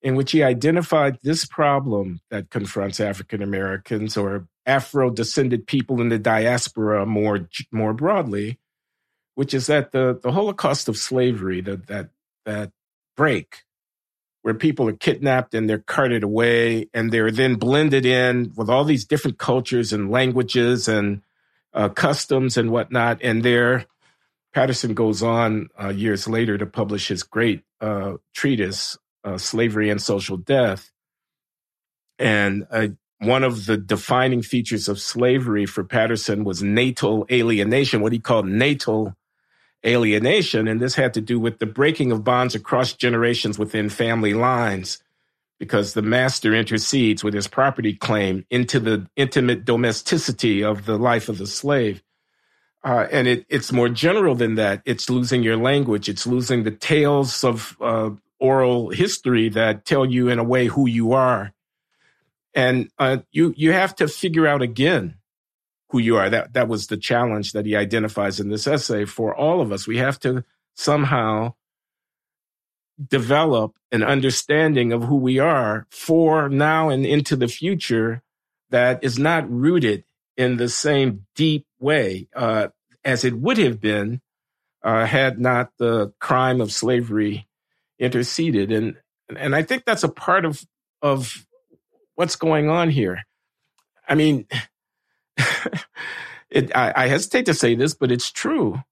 in 0.00 0.14
which 0.14 0.32
he 0.32 0.42
identified 0.42 1.18
this 1.22 1.46
problem 1.46 2.20
that 2.30 2.50
confronts 2.50 3.00
African 3.00 3.42
Americans 3.42 4.18
or 4.18 4.46
Afro 4.66 5.10
descended 5.10 5.66
people 5.66 6.00
in 6.02 6.10
the 6.10 6.18
diaspora 6.18 7.06
more, 7.06 7.48
more 7.72 7.94
broadly, 7.94 8.58
which 9.34 9.54
is 9.54 9.66
that 9.66 9.92
the, 9.92 10.20
the 10.22 10.30
Holocaust 10.30 10.88
of 10.88 10.98
slavery, 10.98 11.62
that, 11.62 11.86
that, 11.86 12.10
that 12.44 12.70
break 13.16 13.62
where 14.42 14.52
people 14.52 14.86
are 14.86 14.92
kidnapped 14.92 15.54
and 15.54 15.70
they're 15.70 15.78
carted 15.78 16.22
away 16.22 16.86
and 16.92 17.10
they're 17.10 17.30
then 17.30 17.54
blended 17.54 18.04
in 18.04 18.52
with 18.56 18.68
all 18.68 18.84
these 18.84 19.06
different 19.06 19.38
cultures 19.38 19.90
and 19.90 20.10
languages 20.10 20.86
and 20.86 21.22
uh, 21.74 21.90
customs 21.90 22.56
and 22.56 22.70
whatnot. 22.70 23.20
And 23.22 23.42
there, 23.42 23.86
Patterson 24.54 24.94
goes 24.94 25.22
on 25.22 25.68
uh, 25.82 25.90
years 25.90 26.28
later 26.28 26.58
to 26.58 26.66
publish 26.66 27.08
his 27.08 27.22
great 27.22 27.62
uh, 27.80 28.14
treatise 28.34 28.98
uh, 29.24 29.38
slavery 29.38 29.90
and 29.90 30.00
social 30.00 30.36
death. 30.36 30.90
And 32.18 32.66
uh, 32.70 32.88
one 33.18 33.44
of 33.44 33.66
the 33.66 33.76
defining 33.76 34.42
features 34.42 34.88
of 34.88 35.00
slavery 35.00 35.66
for 35.66 35.84
Patterson 35.84 36.44
was 36.44 36.62
natal 36.62 37.26
alienation, 37.30 38.02
what 38.02 38.12
he 38.12 38.18
called 38.20 38.46
natal 38.46 39.14
alienation. 39.86 40.68
And 40.68 40.80
this 40.80 40.94
had 40.94 41.14
to 41.14 41.20
do 41.20 41.40
with 41.40 41.58
the 41.58 41.66
breaking 41.66 42.12
of 42.12 42.24
bonds 42.24 42.54
across 42.54 42.94
generations 42.94 43.58
within 43.58 43.88
family 43.90 44.34
lines 44.34 45.02
because 45.58 45.94
the 45.94 46.02
master 46.02 46.54
intercedes 46.54 47.22
with 47.22 47.34
his 47.34 47.48
property 47.48 47.94
claim 47.94 48.44
into 48.50 48.80
the 48.80 49.08
intimate 49.16 49.64
domesticity 49.64 50.62
of 50.62 50.84
the 50.84 50.98
life 50.98 51.28
of 51.28 51.38
the 51.38 51.46
slave. 51.46 52.02
Uh, 52.82 53.06
and 53.10 53.26
it, 53.26 53.46
it's 53.48 53.72
more 53.72 53.88
general 53.88 54.34
than 54.34 54.56
that. 54.56 54.82
It's 54.84 55.08
losing 55.08 55.42
your 55.42 55.56
language. 55.56 56.08
It's 56.08 56.26
losing 56.26 56.64
the 56.64 56.70
tales 56.70 57.42
of 57.42 57.76
uh, 57.80 58.10
oral 58.38 58.90
history 58.90 59.48
that 59.50 59.86
tell 59.86 60.04
you 60.04 60.28
in 60.28 60.38
a 60.38 60.44
way 60.44 60.66
who 60.66 60.86
you 60.86 61.12
are. 61.12 61.52
And 62.54 62.90
uh, 62.98 63.18
you 63.32 63.54
you 63.56 63.72
have 63.72 63.96
to 63.96 64.06
figure 64.06 64.46
out 64.46 64.62
again 64.62 65.16
who 65.88 65.98
you 65.98 66.16
are. 66.18 66.30
That 66.30 66.52
that 66.52 66.68
was 66.68 66.86
the 66.86 66.96
challenge 66.96 67.52
that 67.52 67.66
he 67.66 67.74
identifies 67.74 68.38
in 68.38 68.48
this 68.48 68.66
essay 68.66 69.06
for 69.06 69.34
all 69.34 69.60
of 69.60 69.72
us. 69.72 69.86
We 69.86 69.96
have 69.96 70.20
to 70.20 70.44
somehow 70.74 71.54
develop 73.08 73.74
an 73.90 74.02
understanding 74.02 74.92
of 74.92 75.04
who 75.04 75.16
we 75.16 75.38
are 75.38 75.86
for 75.90 76.48
now 76.48 76.88
and 76.88 77.04
into 77.04 77.36
the 77.36 77.48
future 77.48 78.22
that 78.70 79.02
is 79.02 79.18
not 79.18 79.50
rooted 79.50 80.04
in 80.36 80.56
the 80.56 80.68
same 80.68 81.26
deep 81.34 81.66
way 81.78 82.28
uh, 82.34 82.68
as 83.04 83.24
it 83.24 83.34
would 83.34 83.58
have 83.58 83.80
been 83.80 84.20
uh, 84.82 85.06
had 85.06 85.38
not 85.40 85.70
the 85.78 86.12
crime 86.18 86.60
of 86.60 86.72
slavery 86.72 87.48
interceded. 87.98 88.70
And 88.70 88.96
and 89.34 89.56
I 89.56 89.62
think 89.62 89.84
that's 89.84 90.04
a 90.04 90.08
part 90.08 90.44
of 90.44 90.62
of 91.02 91.46
what's 92.14 92.36
going 92.36 92.68
on 92.68 92.90
here. 92.90 93.22
I 94.08 94.14
mean, 94.14 94.46
it, 96.50 96.74
I, 96.76 96.92
I, 96.94 97.06
hesitate 97.08 97.46
to 97.46 97.54
say 97.54 97.74
this, 97.74 97.94
but 97.94 98.12
it's 98.12 98.30
true. 98.30 98.82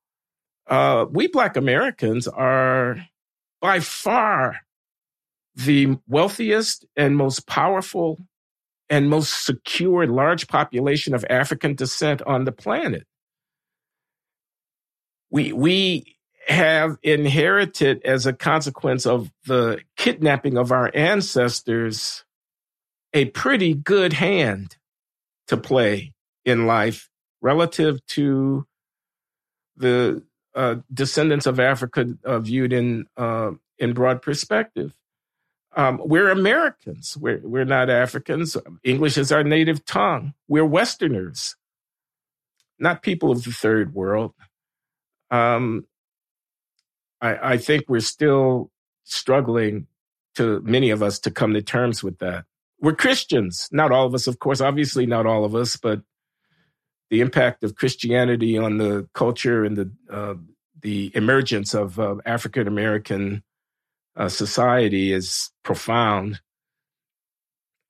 Uh, 0.67 1.07
we 1.11 1.27
Black 1.27 1.57
Americans 1.57 2.27
are 2.27 2.97
by 3.63 3.81
far 3.81 4.59
the 5.55 5.97
wealthiest 6.09 6.85
and 6.97 7.17
most 7.17 7.47
powerful 7.47 8.19
and 8.91 9.09
most 9.09 9.47
secure 9.47 10.07
large 10.07 10.49
population 10.49 11.15
of 11.15 11.25
African 11.31 11.75
descent 11.75 12.21
on 12.23 12.45
the 12.45 12.53
planet. 12.53 13.07
We 15.31 15.53
we 15.53 16.19
have 16.49 16.97
inherited 17.03 18.03
as 18.05 18.27
a 18.27 18.33
consequence 18.33 19.07
of 19.07 19.31
the 19.47 19.81
kidnapping 19.97 20.59
of 20.59 20.73
our 20.73 20.91
ancestors 20.93 22.25
a 23.15 23.27
pretty 23.27 23.75
good 23.75 24.13
hand 24.13 24.77
to 25.47 25.57
play 25.57 26.13
in 26.45 26.67
life 26.67 27.09
relative 27.41 28.05
to 28.07 28.67
the 29.77 30.23
uh, 30.55 30.77
descendants 30.93 31.47
of 31.47 31.61
Africa 31.61 32.07
uh, 32.25 32.39
viewed 32.41 32.73
in 32.73 33.07
uh, 33.17 33.53
in 33.79 33.93
broad 33.93 34.23
perspective. 34.23 34.95
Um, 35.75 36.01
we're 36.05 36.31
Americans. 36.31 37.17
We're 37.19 37.41
we're 37.43 37.65
not 37.65 37.89
Africans. 37.91 38.57
English 38.85 39.17
is 39.17 39.33
our 39.33 39.45
native 39.45 39.85
tongue. 39.85 40.35
We're 40.49 40.67
Westerners, 40.67 41.57
not 42.79 43.03
people 43.03 43.31
of 43.31 43.45
the 43.45 43.53
third 43.53 43.95
world. 43.95 44.35
Um, 45.31 45.87
I, 47.21 47.55
I 47.55 47.57
think 47.57 47.85
we're 47.89 48.01
still 48.01 48.71
struggling 49.05 49.87
to 50.35 50.61
many 50.63 50.91
of 50.91 51.03
us 51.03 51.19
to 51.21 51.31
come 51.31 51.55
to 51.55 51.63
terms 51.63 52.03
with 52.03 52.19
that. 52.19 52.45
We're 52.81 52.95
Christians, 52.95 53.69
not 53.71 53.93
all 53.93 54.07
of 54.07 54.15
us, 54.15 54.27
of 54.27 54.39
course, 54.41 54.61
obviously 54.61 55.07
not 55.07 55.25
all 55.25 55.45
of 55.45 55.55
us, 55.55 55.77
but 55.77 56.03
the 57.13 57.21
impact 57.21 57.63
of 57.63 57.75
Christianity 57.75 58.57
on 58.57 58.79
the 58.79 59.07
culture 59.13 59.67
and 59.67 59.77
the 59.77 59.93
uh, 60.11 60.35
the 60.81 61.13
emergence 61.15 61.75
of 61.75 62.01
uh, 62.01 62.17
African 62.25 62.67
American 62.67 63.43
uh, 64.17 64.31
society 64.31 65.13
is 65.13 65.51
profound. 65.63 66.41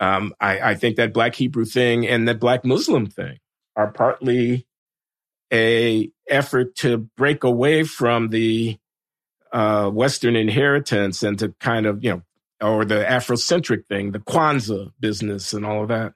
Um, 0.01 0.35
I, 0.41 0.59
I, 0.71 0.75
think 0.75 0.97
that 0.97 1.15
Black 1.15 1.37
Hebrew 1.37 1.65
thing 1.65 2.05
and 2.09 2.27
that 2.27 2.41
Black 2.41 2.65
Muslim 2.65 3.07
thing 3.07 3.39
are 3.77 3.93
partly 3.93 4.67
a 5.53 6.11
effort 6.29 6.75
to 6.79 7.09
break 7.17 7.45
away 7.45 7.85
from 7.85 8.31
the 8.31 8.77
uh, 9.53 9.89
Western 9.89 10.35
inheritance 10.35 11.23
and 11.23 11.39
to 11.39 11.55
kind 11.61 11.87
of 11.87 12.03
you 12.03 12.11
know, 12.11 12.23
or 12.61 12.85
the 12.85 13.05
Afrocentric 13.05 13.87
thing, 13.87 14.11
the 14.11 14.19
Kwanzaa 14.19 14.91
business, 14.99 15.53
and 15.53 15.65
all 15.65 15.83
of 15.83 15.89
that. 15.91 16.15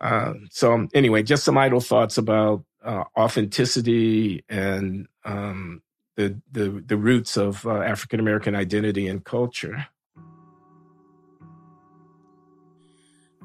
Uh, 0.00 0.34
so 0.50 0.86
anyway, 0.94 1.22
just 1.22 1.44
some 1.44 1.58
idle 1.58 1.80
thoughts 1.80 2.18
about 2.18 2.64
uh, 2.84 3.04
authenticity 3.16 4.44
and 4.48 5.08
um, 5.24 5.82
the, 6.16 6.40
the 6.52 6.82
the 6.86 6.96
roots 6.96 7.36
of 7.36 7.66
uh, 7.66 7.80
African 7.80 8.20
American 8.20 8.54
identity 8.54 9.08
and 9.08 9.24
culture. 9.24 9.86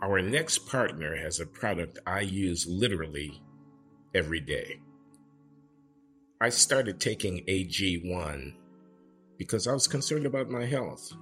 Our 0.02 0.22
next 0.22 0.68
partner 0.68 1.16
has 1.16 1.40
a 1.40 1.46
product 1.46 2.00
I 2.06 2.22
use 2.22 2.68
literally 2.68 3.42
every 4.14 4.42
day. 4.42 4.82
I 6.42 6.50
started 6.50 7.00
taking 7.00 7.46
AG1 7.46 8.54
because 9.38 9.66
I 9.66 9.72
was 9.72 9.88
concerned 9.88 10.26
about 10.26 10.50
my 10.50 10.66
health. 10.66 11.14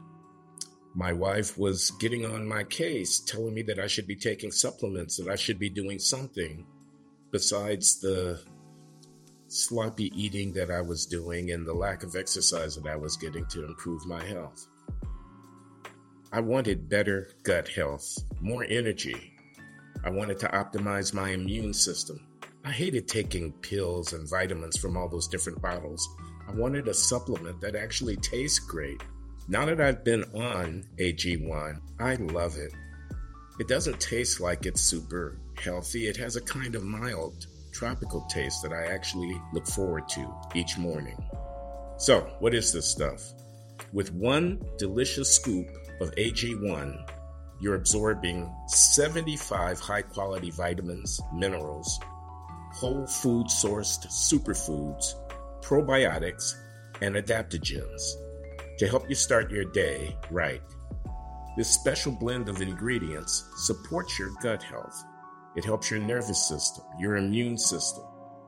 My 0.94 1.14
wife 1.14 1.58
was 1.58 1.92
getting 1.92 2.26
on 2.26 2.46
my 2.46 2.66
case, 2.66 3.20
telling 3.20 3.54
me 3.54 3.62
that 3.64 3.80
I 3.80 3.88
should 3.88 4.08
be 4.08 4.16
taking 4.16 4.52
supplements, 4.52 5.18
that 5.18 5.30
I 5.30 5.38
should 5.38 5.58
be 5.58 5.70
doing 5.70 6.00
something 6.00 6.66
besides 7.32 8.02
the 8.02 8.42
sloppy 9.48 10.12
eating 10.16 10.52
that 10.54 10.70
I 10.70 10.82
was 10.82 11.06
doing 11.06 11.52
and 11.52 11.66
the 11.66 11.74
lack 11.74 12.04
of 12.04 12.16
exercise 12.16 12.76
that 12.76 12.90
I 12.90 12.98
was 12.98 13.16
getting 13.16 13.46
to 13.48 13.66
improve 13.66 14.06
my 14.06 14.24
health. 14.24 14.68
I 16.34 16.42
wanted 16.42 16.90
better 16.90 17.30
gut 17.44 17.70
health, 17.70 18.18
more 18.42 18.66
energy. 18.66 19.34
I 20.04 20.10
wanted 20.10 20.40
to 20.40 20.48
optimize 20.48 21.14
my 21.14 21.30
immune 21.30 21.74
system. 21.74 22.26
I 22.66 22.72
hated 22.72 23.08
taking 23.08 23.54
pills 23.54 24.14
and 24.14 24.30
vitamins 24.30 24.78
from 24.78 24.98
all 24.98 25.08
those 25.08 25.28
different 25.28 25.62
bottles. 25.62 26.08
I 26.48 26.52
wanted 26.52 26.88
a 26.88 26.94
supplement 26.94 27.62
that 27.62 27.76
actually 27.76 28.18
tastes 28.18 28.60
great 28.60 29.02
now 29.48 29.66
that 29.66 29.82
I've 29.82 30.04
been 30.04 30.24
on 30.36 30.86
AG1, 30.98 31.80
I 32.00 32.16
love 32.16 32.58
it. 32.58 32.72
It 33.60 33.68
doesn't 33.68 34.00
taste 34.00 34.40
like 34.40 34.66
it's 34.66 34.82
super 34.82 35.38
healthy, 35.62 36.08
it 36.08 36.18
has 36.18 36.36
a 36.36 36.42
kind 36.42 36.76
of 36.76 36.84
mild 36.84 37.48
tropical 37.72 38.22
taste 38.30 38.62
that 38.64 38.74
I 38.74 38.94
actually 38.94 39.40
look 39.54 39.68
forward 39.68 40.08
to 40.10 40.34
each 40.54 40.78
morning. 40.78 41.18
So, 41.98 42.22
what 42.40 42.54
is 42.54 42.72
this 42.72 42.88
stuff? 42.88 43.22
With 43.94 44.14
one 44.14 44.62
delicious 44.78 45.36
scoop 45.36 45.68
of 46.00 46.12
AG1, 46.16 47.10
you're 47.60 47.76
absorbing 47.76 48.52
75 48.68 49.80
high 49.80 50.02
quality 50.02 50.52
vitamins, 50.52 51.20
minerals, 51.34 52.00
whole 52.74 53.06
food 53.06 53.48
sourced 53.48 54.08
superfoods, 54.08 55.14
probiotics, 55.62 56.56
and 57.02 57.16
adaptogens 57.16 58.16
to 58.82 58.88
help 58.88 59.08
you 59.08 59.14
start 59.14 59.52
your 59.52 59.64
day 59.64 60.18
right. 60.32 60.64
This 61.56 61.70
special 61.70 62.12
blend 62.12 62.50
of 62.50 62.64
ingredients 62.64 63.48
supports 63.56 64.18
your 64.18 64.32
gut 64.42 64.64
health. 64.64 65.04
It 65.56 65.64
helps 65.64 65.92
your 65.92 66.00
nervous 66.00 66.48
system, 66.48 66.84
your 67.00 67.18
immune 67.18 67.60
system, 67.60 68.04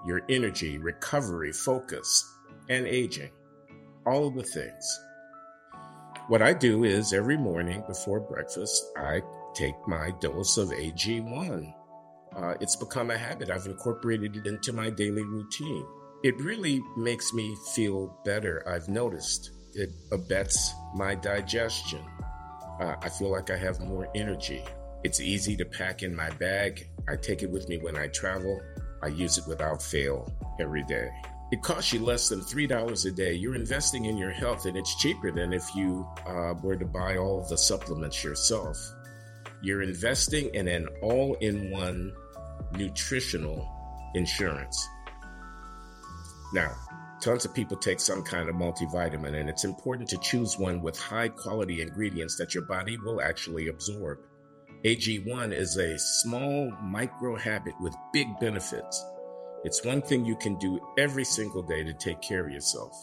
your 0.07 0.21
energy, 0.29 0.79
recovery, 0.79 1.51
focus, 1.53 2.36
and 2.67 2.88
aging. 2.88 3.29
All 4.07 4.25
of 4.25 4.34
the 4.34 4.41
things. 4.41 4.99
What 6.29 6.41
I 6.41 6.53
do 6.53 6.84
is 6.84 7.13
every 7.13 7.38
morning 7.38 7.84
before 7.88 8.19
breakfast, 8.19 8.84
I 8.97 9.21
take 9.53 9.75
my 9.88 10.13
dose 10.19 10.57
of 10.57 10.69
AG1. 10.69 11.71
Uh, 12.36 12.55
it's 12.59 12.75
become 12.75 13.11
a 13.11 13.17
habit. 13.19 13.51
I've 13.51 13.67
incorporated 13.67 14.36
it 14.36 14.47
into 14.47 14.73
my 14.73 14.89
daily 14.89 15.25
routine. 15.25 15.86
It 16.23 16.41
really 16.41 16.81
makes 16.97 17.34
me 17.34 17.55
feel 17.75 18.19
better, 18.25 18.67
I've 18.67 18.89
noticed 18.89 19.51
it 19.76 19.91
abets 20.11 20.74
my 20.95 21.15
digestion. 21.15 22.01
Uh, 22.80 22.95
I 23.01 23.09
feel 23.09 23.32
like 23.32 23.49
I 23.49 23.57
have 23.57 23.80
more 23.80 24.07
energy. 24.15 24.63
It's 25.03 25.19
easy 25.19 25.55
to 25.57 25.65
pack 25.65 26.03
in 26.03 26.15
my 26.15 26.30
bag. 26.32 26.88
I 27.07 27.15
take 27.15 27.43
it 27.43 27.49
with 27.49 27.67
me 27.69 27.78
when 27.78 27.97
I 27.97 28.07
travel. 28.07 28.61
I 29.01 29.07
use 29.07 29.38
it 29.38 29.45
without 29.47 29.82
fail 29.82 30.32
every 30.59 30.84
day. 30.84 31.09
It 31.51 31.61
costs 31.61 31.93
you 31.93 32.03
less 32.03 32.30
than 32.30 32.39
$3 32.39 33.05
a 33.05 33.11
day. 33.11 33.34
You're 33.34 33.55
investing 33.55 34.05
in 34.05 34.17
your 34.17 34.32
health, 34.32 34.65
and 34.65 34.76
it's 34.76 34.95
cheaper 34.95 35.32
than 35.32 35.53
if 35.53 35.63
you 35.76 36.07
uh, 36.26 36.55
were 36.63 36.76
to 36.76 36.86
buy 36.86 37.17
all 37.17 37.45
the 37.47 37.57
supplements 37.57 38.24
yourself. 38.24 38.78
You're 39.61 39.84
investing 39.84 40.49
in 40.55 40.67
an 40.67 40.88
all 41.01 41.36
in 41.41 41.69
one 41.69 42.11
nutritional 42.76 43.69
insurance. 44.15 44.88
Now, 46.53 46.76
Tons 47.24 47.45
of 47.45 47.53
people 47.53 47.78
take 47.78 48.01
some 48.01 48.21
kind 48.21 48.49
of 48.49 48.55
multivitamin, 48.55 49.39
and 49.39 49.49
it's 49.49 49.63
important 49.63 50.09
to 50.09 50.17
choose 50.17 50.57
one 50.57 50.82
with 50.82 50.99
high 50.99 51.30
quality 51.30 51.82
ingredients 51.82 52.36
that 52.36 52.53
your 52.53 52.65
body 52.65 52.97
will 52.97 53.21
actually 53.21 53.69
absorb. 53.69 54.17
AG1 54.84 55.53
is 55.53 55.78
a 55.78 55.97
small 55.97 56.69
micro 56.82 57.38
habit 57.38 57.76
with 57.80 57.95
big 58.11 58.28
benefits. 58.41 59.01
It's 59.63 59.86
one 59.86 60.01
thing 60.01 60.26
you 60.26 60.36
can 60.36 60.59
do 60.59 60.82
every 60.97 61.24
single 61.24 61.63
day 61.63 61.82
to 61.86 61.93
take 61.93 62.21
care 62.21 62.45
of 62.45 62.51
yourself. 62.51 62.93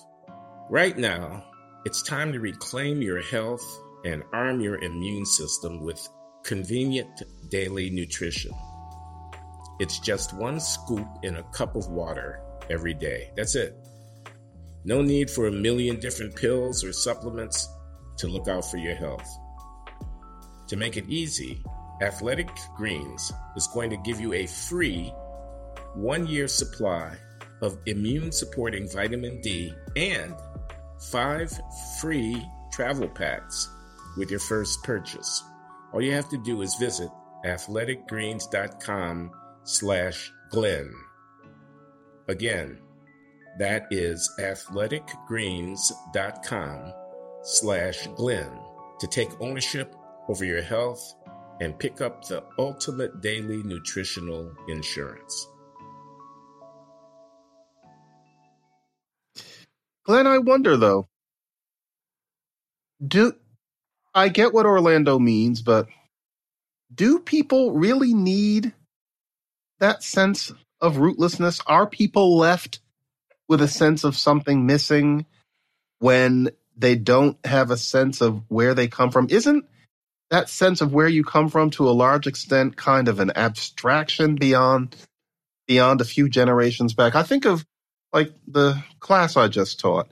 Right 0.68 0.98
now, 0.98 1.42
it's 1.86 2.02
time 2.02 2.30
to 2.34 2.40
reclaim 2.40 3.00
your 3.00 3.22
health 3.22 3.64
and 4.04 4.22
arm 4.34 4.60
your 4.60 4.76
immune 4.84 5.24
system 5.24 5.80
with 5.80 6.06
convenient 6.44 7.22
daily 7.50 7.88
nutrition. 7.88 8.52
It's 9.78 9.98
just 9.98 10.34
one 10.34 10.60
scoop 10.60 11.08
in 11.22 11.36
a 11.36 11.42
cup 11.54 11.74
of 11.74 11.88
water 11.88 12.42
every 12.68 12.92
day. 12.92 13.30
That's 13.34 13.54
it. 13.54 13.74
No 14.84 15.02
need 15.02 15.30
for 15.30 15.46
a 15.46 15.52
million 15.52 16.00
different 16.00 16.34
pills 16.36 16.82
or 16.84 16.92
supplements 16.92 17.68
to 18.18 18.28
look 18.28 18.48
out 18.48 18.70
for 18.70 18.78
your 18.78 18.94
health. 18.94 19.28
To 20.68 20.76
make 20.76 20.96
it 20.96 21.08
easy, 21.08 21.62
Athletic 22.00 22.48
Greens 22.76 23.32
is 23.56 23.68
going 23.74 23.90
to 23.90 23.96
give 23.98 24.20
you 24.20 24.32
a 24.32 24.46
free 24.46 25.12
one 25.94 26.26
year 26.26 26.48
supply 26.48 27.16
of 27.60 27.76
immune 27.86 28.32
supporting 28.32 28.88
vitamin 28.88 29.40
D 29.40 29.72
and 29.96 30.34
five 31.10 31.52
free 32.00 32.46
travel 32.72 33.08
packs 33.08 33.68
with 34.16 34.30
your 34.30 34.40
first 34.40 34.82
purchase. 34.82 35.42
All 35.92 36.00
you 36.00 36.12
have 36.12 36.28
to 36.30 36.42
do 36.42 36.62
is 36.62 36.74
visit 36.76 37.10
athleticgreens.com 37.44 39.30
slash 39.64 40.32
Glenn. 40.50 40.92
Again, 42.28 42.80
that 43.58 43.86
is 43.90 44.30
athleticgreens.com 44.38 46.92
slash 47.42 48.06
Glenn 48.16 48.50
to 49.00 49.06
take 49.06 49.40
ownership 49.40 49.94
over 50.28 50.44
your 50.44 50.62
health 50.62 51.14
and 51.60 51.78
pick 51.78 52.00
up 52.00 52.26
the 52.26 52.42
ultimate 52.58 53.20
daily 53.20 53.62
nutritional 53.62 54.52
insurance. 54.68 55.48
Glenn, 60.04 60.26
I 60.26 60.38
wonder 60.38 60.76
though, 60.76 61.08
do 63.06 63.34
I 64.14 64.28
get 64.28 64.52
what 64.52 64.66
Orlando 64.66 65.18
means, 65.18 65.62
but 65.62 65.86
do 66.92 67.20
people 67.20 67.72
really 67.72 68.14
need 68.14 68.72
that 69.78 70.02
sense 70.02 70.52
of 70.80 70.96
rootlessness? 70.96 71.62
Are 71.66 71.86
people 71.86 72.36
left 72.36 72.80
with 73.50 73.60
a 73.60 73.68
sense 73.68 74.04
of 74.04 74.16
something 74.16 74.64
missing 74.64 75.26
when 75.98 76.50
they 76.76 76.94
don't 76.94 77.36
have 77.44 77.72
a 77.72 77.76
sense 77.76 78.20
of 78.20 78.44
where 78.46 78.74
they 78.74 78.86
come 78.86 79.10
from. 79.10 79.26
Isn't 79.28 79.66
that 80.30 80.48
sense 80.48 80.80
of 80.80 80.92
where 80.92 81.08
you 81.08 81.24
come 81.24 81.48
from 81.48 81.70
to 81.70 81.88
a 81.88 81.90
large 81.90 82.28
extent 82.28 82.76
kind 82.76 83.08
of 83.08 83.18
an 83.18 83.32
abstraction 83.34 84.36
beyond 84.36 84.94
beyond 85.66 86.00
a 86.00 86.04
few 86.04 86.28
generations 86.28 86.94
back? 86.94 87.16
I 87.16 87.24
think 87.24 87.44
of 87.44 87.66
like 88.12 88.32
the 88.46 88.80
class 89.00 89.36
I 89.36 89.48
just 89.48 89.80
taught, 89.80 90.08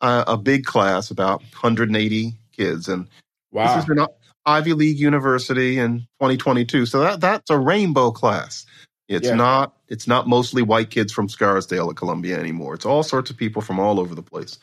uh, 0.00 0.24
a 0.26 0.38
big 0.38 0.64
class 0.64 1.10
about 1.10 1.40
180 1.40 2.38
kids, 2.56 2.88
and 2.88 3.06
wow. 3.50 3.76
this 3.76 3.84
is 3.84 3.90
an 3.90 4.06
Ivy 4.46 4.72
League 4.72 4.98
university 4.98 5.78
in 5.78 6.00
2022. 6.20 6.86
So 6.86 7.00
that 7.00 7.20
that's 7.20 7.50
a 7.50 7.58
rainbow 7.58 8.12
class. 8.12 8.64
It's 9.12 9.28
yeah. 9.28 9.34
not 9.34 9.76
it's 9.88 10.06
not 10.06 10.28
mostly 10.28 10.62
white 10.62 10.90
kids 10.90 11.12
from 11.12 11.28
Scarsdale 11.28 11.90
at 11.90 11.96
Columbia 11.96 12.38
anymore. 12.38 12.74
It's 12.74 12.86
all 12.86 13.02
sorts 13.02 13.30
of 13.30 13.36
people 13.36 13.62
from 13.62 13.78
all 13.78 14.00
over 14.00 14.14
the 14.14 14.22
place. 14.22 14.58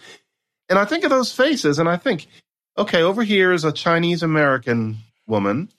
And 0.69 0.77
I 0.77 0.85
think 0.85 1.03
of 1.03 1.09
those 1.09 1.31
faces 1.31 1.79
and 1.79 1.87
I 1.87 1.97
think 1.97 2.27
okay, 2.77 3.01
over 3.01 3.23
here 3.23 3.51
is 3.51 3.65
a 3.65 3.71
Chinese 3.71 4.23
American 4.23 4.97
woman. 5.27 5.69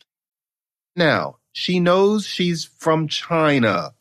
Now, 0.96 1.36
she 1.52 1.80
knows 1.80 2.26
she's 2.26 2.64
from 2.64 3.08
China, 3.08 3.92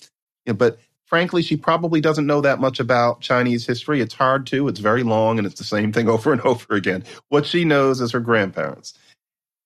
but 0.45 0.79
frankly, 1.05 1.41
she 1.41 1.57
probably 1.57 2.01
doesn't 2.01 2.27
know 2.27 2.41
that 2.41 2.59
much 2.59 2.79
about 2.79 3.21
Chinese 3.21 3.65
history. 3.65 4.01
It's 4.01 4.13
hard 4.13 4.45
to, 4.47 4.67
it's 4.67 4.79
very 4.79 5.03
long, 5.03 5.37
and 5.37 5.47
it's 5.47 5.57
the 5.57 5.63
same 5.63 5.91
thing 5.91 6.07
over 6.15 6.31
and 6.31 6.41
over 6.41 6.75
again. 6.75 7.03
What 7.29 7.45
she 7.45 7.65
knows 7.65 8.01
is 8.01 8.11
her 8.11 8.19
grandparents. 8.19 8.93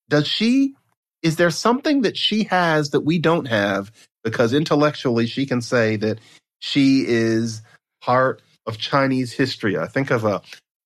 Does 0.09 0.27
she, 0.27 0.75
is 1.23 1.37
there 1.37 1.49
something 1.49 2.01
that 2.01 2.17
she 2.17 2.43
has 2.43 2.91
that 2.91 3.01
we 3.01 3.17
don't 3.17 3.47
have? 3.47 3.91
Because 4.23 4.53
intellectually, 4.53 5.25
she 5.25 5.45
can 5.45 5.61
say 5.61 5.95
that 5.95 6.19
she 6.59 7.05
is 7.07 7.61
part 8.01 8.41
of 8.67 8.77
Chinese 8.77 9.31
history. 9.31 9.77
I 9.77 9.87
think 9.87 10.11
of 10.11 10.25
a, 10.25 10.41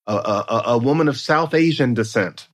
a, 0.06 0.14
a, 0.14 0.64
a 0.68 0.78
woman 0.78 1.08
of 1.08 1.18
South 1.18 1.54
Asian 1.54 1.94
descent. 1.94 2.48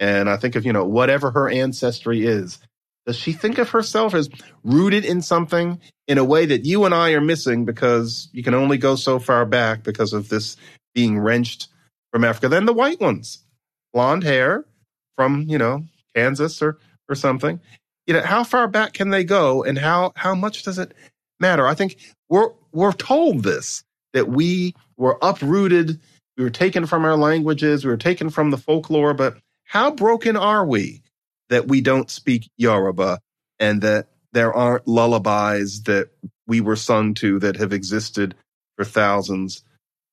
And 0.00 0.28
I 0.28 0.36
think 0.36 0.56
of, 0.56 0.66
you 0.66 0.72
know, 0.72 0.84
whatever 0.84 1.30
her 1.30 1.48
ancestry 1.48 2.26
is. 2.26 2.58
Does 3.06 3.16
she 3.16 3.32
think 3.32 3.58
of 3.58 3.70
herself 3.70 4.14
as 4.14 4.28
rooted 4.64 5.04
in 5.04 5.22
something 5.22 5.80
in 6.08 6.18
a 6.18 6.24
way 6.24 6.46
that 6.46 6.64
you 6.64 6.84
and 6.84 6.94
I 6.94 7.12
are 7.12 7.20
missing 7.20 7.64
because 7.64 8.28
you 8.32 8.42
can 8.42 8.54
only 8.54 8.78
go 8.78 8.96
so 8.96 9.18
far 9.18 9.46
back 9.46 9.84
because 9.84 10.12
of 10.12 10.28
this 10.28 10.56
being 10.94 11.18
wrenched 11.18 11.68
from 12.12 12.24
Africa? 12.24 12.48
Then 12.48 12.66
the 12.66 12.72
white 12.72 13.00
ones, 13.00 13.44
blonde 13.92 14.24
hair 14.24 14.64
from, 15.16 15.46
you 15.48 15.56
know, 15.56 15.84
Kansas 16.14 16.60
or, 16.60 16.78
or 17.08 17.14
something. 17.14 17.60
You 18.06 18.14
know, 18.14 18.22
how 18.22 18.44
far 18.44 18.68
back 18.68 18.92
can 18.92 19.10
they 19.10 19.24
go 19.24 19.64
and 19.64 19.78
how, 19.78 20.12
how 20.16 20.34
much 20.34 20.62
does 20.62 20.78
it 20.78 20.94
matter? 21.40 21.66
I 21.66 21.74
think 21.74 21.96
we're, 22.28 22.50
we're 22.72 22.92
told 22.92 23.42
this, 23.42 23.84
that 24.12 24.28
we 24.28 24.74
were 24.96 25.18
uprooted. 25.22 26.00
We 26.36 26.44
were 26.44 26.50
taken 26.50 26.86
from 26.86 27.04
our 27.04 27.16
languages. 27.16 27.84
We 27.84 27.90
were 27.90 27.96
taken 27.96 28.30
from 28.30 28.50
the 28.50 28.58
folklore, 28.58 29.14
but 29.14 29.38
how 29.64 29.90
broken 29.90 30.36
are 30.36 30.64
we? 30.64 31.02
that 31.48 31.68
we 31.68 31.80
don't 31.80 32.10
speak 32.10 32.50
Yoruba 32.56 33.20
and 33.58 33.82
that 33.82 34.08
there 34.32 34.52
aren't 34.52 34.86
lullabies 34.86 35.84
that 35.84 36.10
we 36.46 36.60
were 36.60 36.76
sung 36.76 37.14
to 37.14 37.38
that 37.40 37.56
have 37.56 37.72
existed 37.72 38.34
for 38.76 38.84
thousands 38.84 39.62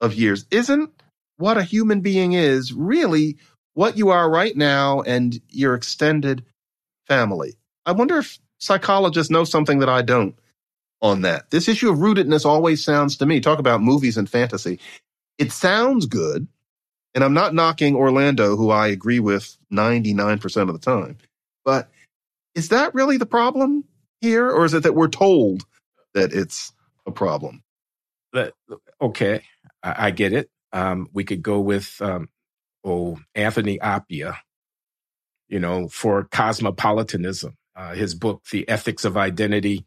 of 0.01 0.13
years. 0.13 0.45
Isn't 0.51 0.91
what 1.37 1.57
a 1.57 1.63
human 1.63 2.01
being 2.01 2.33
is 2.33 2.73
really 2.73 3.37
what 3.73 3.97
you 3.97 4.09
are 4.09 4.29
right 4.29 4.55
now 4.55 5.01
and 5.01 5.39
your 5.49 5.73
extended 5.73 6.45
family? 7.07 7.55
I 7.85 7.93
wonder 7.93 8.19
if 8.19 8.39
psychologists 8.59 9.31
know 9.31 9.43
something 9.43 9.79
that 9.79 9.89
I 9.89 10.01
don't 10.03 10.35
on 11.01 11.21
that. 11.21 11.51
This 11.51 11.67
issue 11.67 11.91
of 11.91 11.99
rootedness 11.99 12.45
always 12.45 12.83
sounds 12.83 13.17
to 13.17 13.25
me, 13.25 13.41
talk 13.41 13.59
about 13.59 13.81
movies 13.81 14.17
and 14.17 14.29
fantasy. 14.29 14.79
It 15.37 15.51
sounds 15.51 16.05
good 16.07 16.47
and 17.13 17.23
I'm 17.23 17.33
not 17.33 17.53
knocking 17.53 17.95
Orlando, 17.95 18.55
who 18.55 18.69
I 18.69 18.87
agree 18.87 19.19
with 19.19 19.57
99% 19.71 20.61
of 20.61 20.73
the 20.73 20.79
time. 20.79 21.17
But 21.65 21.89
is 22.55 22.69
that 22.69 22.93
really 22.95 23.17
the 23.17 23.25
problem 23.25 23.85
here? 24.21 24.49
Or 24.49 24.65
is 24.65 24.73
it 24.73 24.83
that 24.83 24.95
we're 24.95 25.09
told 25.09 25.63
that 26.13 26.33
it's 26.33 26.73
a 27.05 27.11
problem? 27.11 27.63
Okay, 29.01 29.43
I, 29.83 30.11
get 30.11 30.33
it. 30.33 30.49
Um, 30.71 31.09
we 31.13 31.23
could 31.23 31.43
go 31.43 31.59
with, 31.59 32.01
um, 32.01 32.29
oh, 32.83 33.19
Anthony 33.35 33.79
Appiah, 33.79 34.37
you 35.53 35.59
know, 35.59 35.87
for 35.87 36.23
cosmopolitanism. 36.23 37.55
Uh, 37.75 37.93
his 37.93 38.15
book, 38.15 38.43
The 38.51 38.67
Ethics 38.67 39.05
of 39.05 39.15
Identity, 39.15 39.85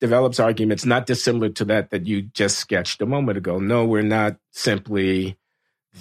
develops 0.00 0.40
arguments 0.40 0.84
not 0.84 1.06
dissimilar 1.06 1.48
to 1.50 1.64
that 1.66 1.90
that 1.90 2.08
you 2.08 2.22
just 2.22 2.58
sketched 2.58 3.00
a 3.00 3.06
moment 3.06 3.38
ago. 3.38 3.60
No, 3.60 3.84
we're 3.84 4.02
not 4.02 4.36
simply 4.50 5.38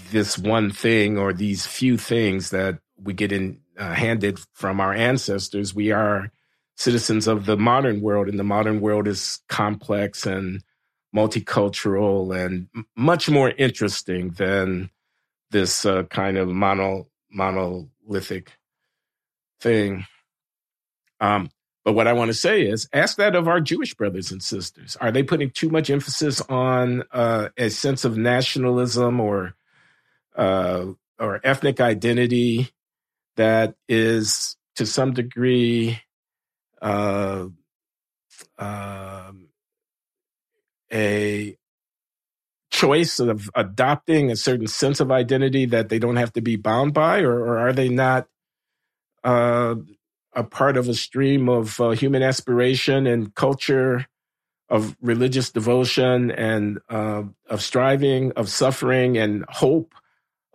this 0.10 0.40
one 0.40 0.72
thing 0.72 1.20
or 1.20 1.34
these 1.34 1.68
few 1.68 1.98
things 1.98 2.50
that 2.50 2.80
we 2.98 3.14
get 3.14 3.32
in 3.32 3.60
uh, 3.78 3.94
handed 3.94 4.40
from 4.54 4.82
our 4.82 4.94
ancestors. 4.94 5.76
We 5.76 5.92
are 5.92 6.32
citizens 6.76 7.28
of 7.28 7.46
the 7.46 7.58
modern 7.58 8.02
world, 8.02 8.28
and 8.28 8.40
the 8.40 8.44
modern 8.44 8.82
world 8.82 9.08
is 9.08 9.40
complex 9.48 10.26
and 10.26 10.64
multicultural 11.16 12.36
and 12.36 12.70
much 12.98 13.30
more 13.30 13.52
interesting 13.52 14.32
than 14.32 14.90
this 15.52 15.86
uh, 15.86 16.04
kind 16.04 16.38
of 16.40 16.48
mono 16.48 17.08
monolithic 17.30 18.58
thing. 19.66 20.06
Um, 21.20 21.50
but 21.84 21.94
what 21.94 22.08
I 22.08 22.14
want 22.14 22.30
to 22.30 22.34
say 22.34 22.62
is, 22.62 22.88
ask 22.94 23.18
that 23.18 23.36
of 23.36 23.48
our 23.48 23.60
Jewish 23.60 23.96
brothers 23.96 24.32
and 24.32 24.42
sisters. 24.42 24.96
Are 25.02 25.12
they 25.12 25.24
putting 25.24 25.50
too 25.50 25.70
much 25.70 25.90
emphasis 25.90 26.40
on 26.42 27.04
uh, 27.12 27.50
a 27.58 27.70
sense 27.70 28.06
of 28.06 28.18
nationalism 28.18 29.20
or 29.20 29.56
uh, 30.36 30.86
or 31.20 31.42
ethnic 31.44 31.80
identity 31.80 32.70
that 33.38 33.76
is 33.88 34.56
to 34.76 34.86
some 34.86 35.14
degree 35.14 36.00
uh, 36.82 37.46
uh, 38.58 39.32
a 40.94 41.58
choice 42.72 43.20
of 43.20 43.50
adopting 43.56 44.32
a 44.32 44.36
certain 44.36 44.68
sense 44.68 45.00
of 45.00 45.12
identity 45.12 45.66
that 45.66 45.90
they 45.90 45.98
don't 45.98 46.18
have 46.18 46.34
to 46.34 46.42
be 46.42 46.56
bound 46.56 46.94
by, 46.94 47.20
or, 47.22 47.34
or 47.34 47.58
are 47.58 47.74
they 47.74 47.90
not 47.90 48.28
uh, 49.26 49.76
a 50.34 50.44
part 50.44 50.78
of 50.78 50.88
a 50.88 50.94
stream 50.94 51.50
of 51.50 51.82
uh, 51.82 51.90
human 51.90 52.24
aspiration 52.24 53.08
and 53.08 53.36
culture, 53.36 54.06
of 54.70 54.96
religious 55.02 55.52
devotion 55.52 56.32
and 56.32 56.80
uh, 56.90 57.24
of 57.50 57.62
striving, 57.62 58.32
of 58.34 58.50
suffering 58.50 59.18
and 59.18 59.44
hope? 59.50 59.94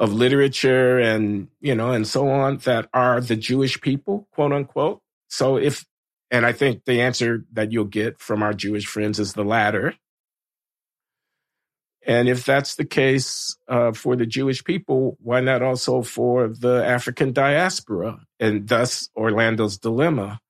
of 0.00 0.14
literature 0.14 0.98
and 0.98 1.48
you 1.60 1.74
know 1.74 1.92
and 1.92 2.08
so 2.08 2.26
on 2.26 2.56
that 2.64 2.88
are 2.94 3.20
the 3.20 3.36
Jewish 3.36 3.78
people, 3.82 4.26
quote 4.32 4.50
unquote. 4.50 5.02
So 5.28 5.58
if 5.58 5.84
and 6.30 6.46
I 6.46 6.52
think 6.52 6.84
the 6.84 7.02
answer 7.02 7.44
that 7.52 7.70
you'll 7.70 7.84
get 7.84 8.18
from 8.18 8.42
our 8.42 8.54
Jewish 8.54 8.86
friends 8.86 9.18
is 9.18 9.34
the 9.34 9.44
latter. 9.44 9.94
And 12.06 12.28
if 12.28 12.44
that's 12.44 12.76
the 12.76 12.84
case 12.84 13.56
uh, 13.68 13.92
for 13.92 14.16
the 14.16 14.26
Jewish 14.26 14.64
people, 14.64 15.18
why 15.20 15.40
not 15.40 15.62
also 15.62 16.02
for 16.02 16.48
the 16.48 16.84
African 16.84 17.32
diaspora 17.32 18.20
and 18.38 18.66
thus 18.66 19.10
Orlando's 19.16 19.78
dilemma? 19.78 20.40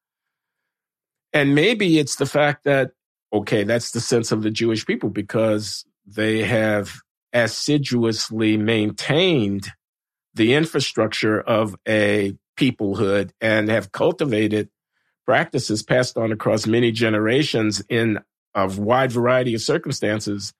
And 1.32 1.54
maybe 1.54 1.98
it's 1.98 2.16
the 2.16 2.26
fact 2.26 2.64
that, 2.64 2.92
okay, 3.32 3.64
that's 3.64 3.90
the 3.90 4.00
sense 4.00 4.32
of 4.32 4.42
the 4.42 4.50
Jewish 4.50 4.86
people 4.86 5.10
because 5.10 5.84
they 6.06 6.42
have 6.44 7.00
assiduously 7.32 8.56
maintained 8.56 9.68
the 10.34 10.54
infrastructure 10.54 11.40
of 11.40 11.74
a 11.86 12.36
peoplehood 12.56 13.30
and 13.40 13.68
have 13.68 13.92
cultivated 13.92 14.68
practices 15.26 15.82
passed 15.82 16.16
on 16.16 16.32
across 16.32 16.66
many 16.66 16.92
generations 16.92 17.82
in 17.88 18.18
a 18.54 18.66
wide 18.68 19.12
variety 19.12 19.54
of 19.54 19.60
circumstances 19.60 20.52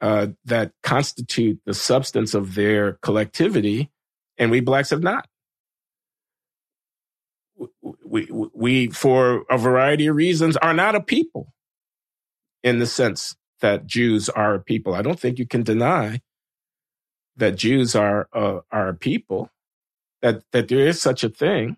uh, 0.00 0.28
that 0.44 0.72
constitute 0.82 1.60
the 1.66 1.74
substance 1.74 2.34
of 2.34 2.54
their 2.54 2.94
collectivity, 3.02 3.90
and 4.38 4.50
we 4.50 4.60
blacks 4.60 4.90
have 4.90 5.02
not. 5.02 5.28
We, 8.04 8.26
we, 8.30 8.48
we, 8.54 8.86
for 8.88 9.44
a 9.50 9.58
variety 9.58 10.06
of 10.08 10.16
reasons, 10.16 10.56
are 10.58 10.74
not 10.74 10.94
a 10.94 11.00
people 11.00 11.52
in 12.62 12.78
the 12.78 12.86
sense 12.86 13.36
that 13.60 13.86
Jews 13.86 14.28
are 14.28 14.54
a 14.54 14.60
people. 14.60 14.94
I 14.94 15.02
don't 15.02 15.20
think 15.20 15.38
you 15.38 15.46
can 15.46 15.62
deny 15.62 16.20
that 17.36 17.56
Jews 17.56 17.94
are 17.94 18.28
uh, 18.32 18.60
are 18.70 18.88
a 18.88 18.94
people. 18.94 19.50
That 20.22 20.42
that 20.52 20.68
there 20.68 20.86
is 20.86 21.00
such 21.00 21.24
a 21.24 21.28
thing. 21.28 21.76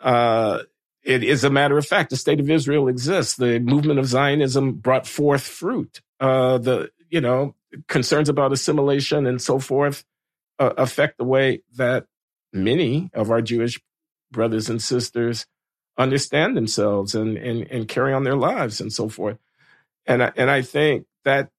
Uh, 0.00 0.60
it 1.02 1.24
is 1.24 1.44
a 1.44 1.50
matter 1.50 1.78
of 1.78 1.86
fact. 1.86 2.10
The 2.10 2.16
state 2.16 2.40
of 2.40 2.50
Israel 2.50 2.88
exists. 2.88 3.36
The 3.36 3.58
movement 3.58 3.98
of 3.98 4.06
Zionism 4.06 4.72
brought 4.74 5.06
forth 5.06 5.42
fruit. 5.42 6.00
Uh, 6.20 6.58
the 6.58 6.90
you 7.10 7.20
know 7.20 7.54
concerns 7.88 8.28
about 8.28 8.52
assimilation 8.52 9.26
and 9.26 9.40
so 9.40 9.58
forth 9.58 10.04
uh, 10.58 10.72
affect 10.76 11.18
the 11.18 11.24
way 11.24 11.62
that 11.76 12.06
many 12.52 13.10
of 13.14 13.30
our 13.30 13.42
Jewish 13.42 13.80
brothers 14.30 14.68
and 14.68 14.80
sisters 14.80 15.46
understand 15.98 16.56
themselves 16.56 17.14
and, 17.14 17.36
and, 17.36 17.66
and 17.70 17.88
carry 17.88 18.12
on 18.12 18.24
their 18.24 18.36
lives 18.36 18.80
and 18.80 18.92
so 18.92 19.08
forth. 19.08 19.38
And 20.06 20.22
I, 20.22 20.32
and 20.36 20.50
I 20.50 20.62
think 20.62 21.06
that 21.24 21.50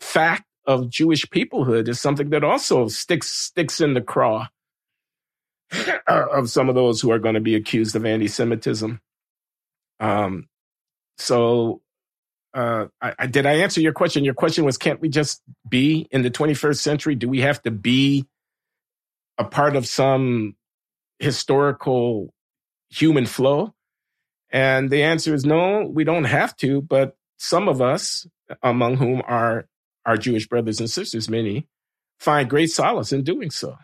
fact 0.00 0.44
of 0.66 0.90
Jewish 0.90 1.26
peoplehood 1.26 1.88
is 1.88 2.00
something 2.00 2.30
that 2.30 2.44
also 2.44 2.88
sticks 2.88 3.28
sticks 3.28 3.80
in 3.80 3.94
the 3.94 4.00
craw 4.00 4.48
of 6.06 6.50
some 6.50 6.68
of 6.68 6.74
those 6.74 7.00
who 7.00 7.10
are 7.10 7.18
going 7.18 7.34
to 7.34 7.40
be 7.40 7.54
accused 7.54 7.96
of 7.96 8.04
anti-Semitism. 8.04 9.00
Um, 10.00 10.48
so, 11.18 11.80
uh, 12.54 12.86
I, 13.00 13.14
I, 13.18 13.26
did 13.26 13.46
I 13.46 13.54
answer 13.54 13.80
your 13.80 13.92
question? 13.92 14.24
Your 14.24 14.34
question 14.34 14.64
was, 14.64 14.76
can't 14.76 15.00
we 15.00 15.08
just 15.08 15.42
be 15.68 16.06
in 16.10 16.22
the 16.22 16.30
21st 16.30 16.78
century? 16.78 17.14
Do 17.14 17.28
we 17.28 17.40
have 17.40 17.62
to 17.62 17.70
be 17.70 18.26
a 19.38 19.44
part 19.44 19.76
of 19.76 19.86
some 19.86 20.56
historical 21.18 22.32
human 22.90 23.26
flow? 23.26 23.74
And 24.50 24.90
the 24.90 25.02
answer 25.02 25.34
is 25.34 25.46
no, 25.46 25.86
we 25.86 26.04
don't 26.04 26.24
have 26.24 26.54
to. 26.58 26.82
But 26.82 27.16
some 27.38 27.68
of 27.68 27.80
us, 27.80 28.26
among 28.62 28.96
whom 28.96 29.22
are 29.26 29.66
our 30.04 30.16
Jewish 30.16 30.46
brothers 30.48 30.80
and 30.80 30.90
sisters, 30.90 31.28
many, 31.30 31.66
find 32.20 32.50
great 32.50 32.70
solace 32.70 33.12
in 33.12 33.24
doing 33.24 33.50
so. 33.50 33.76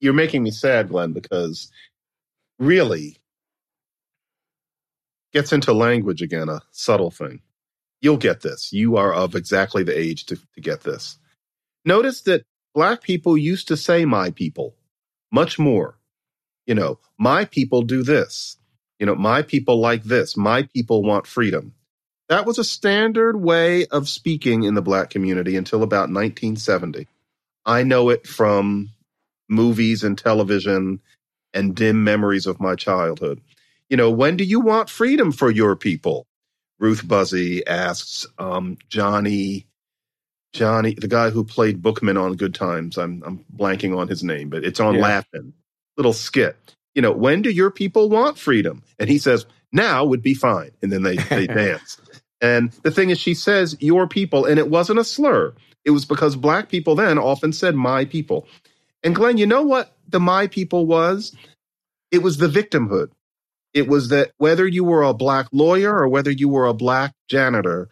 you're 0.00 0.12
making 0.12 0.42
me 0.42 0.50
sad, 0.50 0.88
Glenn, 0.88 1.12
because 1.12 1.70
really 2.58 3.18
gets 5.36 5.52
into 5.52 5.74
language 5.74 6.22
again, 6.22 6.48
a 6.48 6.62
subtle 6.70 7.10
thing. 7.10 7.42
You'll 8.00 8.16
get 8.16 8.40
this. 8.40 8.72
You 8.72 8.96
are 8.96 9.12
of 9.12 9.34
exactly 9.34 9.82
the 9.82 9.98
age 9.98 10.24
to, 10.26 10.36
to 10.36 10.60
get 10.62 10.80
this. 10.80 11.18
Notice 11.84 12.22
that 12.22 12.44
black 12.74 13.02
people 13.02 13.36
used 13.36 13.68
to 13.68 13.76
say 13.76 14.06
my 14.06 14.30
people 14.30 14.76
much 15.30 15.58
more. 15.58 15.98
You 16.66 16.74
know, 16.74 17.00
my 17.18 17.44
people 17.44 17.82
do 17.82 18.02
this. 18.02 18.56
You 18.98 19.04
know, 19.04 19.14
my 19.14 19.42
people 19.42 19.78
like 19.78 20.04
this. 20.04 20.38
My 20.38 20.62
people 20.74 21.02
want 21.02 21.26
freedom. 21.26 21.74
That 22.30 22.46
was 22.46 22.58
a 22.58 22.64
standard 22.64 23.36
way 23.36 23.84
of 23.88 24.08
speaking 24.08 24.62
in 24.62 24.72
the 24.72 24.82
black 24.82 25.10
community 25.10 25.56
until 25.56 25.82
about 25.82 26.08
1970. 26.08 27.08
I 27.66 27.82
know 27.82 28.08
it 28.08 28.26
from 28.26 28.88
movies 29.50 30.02
and 30.02 30.16
television 30.16 31.00
and 31.52 31.76
dim 31.76 32.04
memories 32.04 32.46
of 32.46 32.58
my 32.58 32.74
childhood. 32.74 33.42
You 33.88 33.96
know, 33.96 34.10
when 34.10 34.36
do 34.36 34.44
you 34.44 34.60
want 34.60 34.90
freedom 34.90 35.32
for 35.32 35.50
your 35.50 35.76
people? 35.76 36.26
Ruth 36.78 37.06
Buzzi 37.06 37.62
asks 37.66 38.26
um, 38.38 38.76
Johnny, 38.88 39.66
Johnny, 40.52 40.94
the 40.94 41.08
guy 41.08 41.30
who 41.30 41.44
played 41.44 41.82
Bookman 41.82 42.16
on 42.16 42.34
Good 42.34 42.54
Times. 42.54 42.98
I'm, 42.98 43.22
I'm 43.24 43.44
blanking 43.54 43.96
on 43.96 44.08
his 44.08 44.22
name, 44.22 44.50
but 44.50 44.64
it's 44.64 44.80
on 44.80 44.96
yeah. 44.96 45.02
Laughing. 45.02 45.52
Little 45.96 46.12
skit. 46.12 46.56
You 46.94 47.02
know, 47.02 47.12
when 47.12 47.42
do 47.42 47.50
your 47.50 47.70
people 47.70 48.08
want 48.08 48.38
freedom? 48.38 48.82
And 48.98 49.08
he 49.08 49.18
says, 49.18 49.46
now 49.72 50.04
would 50.04 50.22
be 50.22 50.34
fine. 50.34 50.70
And 50.82 50.92
then 50.92 51.02
they, 51.02 51.16
they 51.16 51.46
dance. 51.46 52.00
And 52.40 52.72
the 52.82 52.90
thing 52.90 53.10
is, 53.10 53.18
she 53.18 53.34
says 53.34 53.76
your 53.80 54.06
people, 54.06 54.44
and 54.44 54.58
it 54.58 54.68
wasn't 54.68 54.98
a 54.98 55.04
slur. 55.04 55.54
It 55.84 55.90
was 55.90 56.04
because 56.04 56.36
black 56.36 56.68
people 56.68 56.94
then 56.94 57.18
often 57.18 57.52
said 57.52 57.74
my 57.74 58.04
people. 58.04 58.46
And 59.02 59.14
Glenn, 59.14 59.38
you 59.38 59.46
know 59.46 59.62
what 59.62 59.96
the 60.08 60.20
my 60.20 60.46
people 60.46 60.86
was? 60.86 61.34
It 62.10 62.22
was 62.22 62.38
the 62.38 62.48
victimhood. 62.48 63.10
It 63.76 63.88
was 63.88 64.08
that 64.08 64.32
whether 64.38 64.66
you 64.66 64.84
were 64.84 65.02
a 65.02 65.12
black 65.12 65.48
lawyer 65.52 65.94
or 65.94 66.08
whether 66.08 66.30
you 66.30 66.48
were 66.48 66.64
a 66.64 66.72
black 66.72 67.12
janitor, 67.28 67.90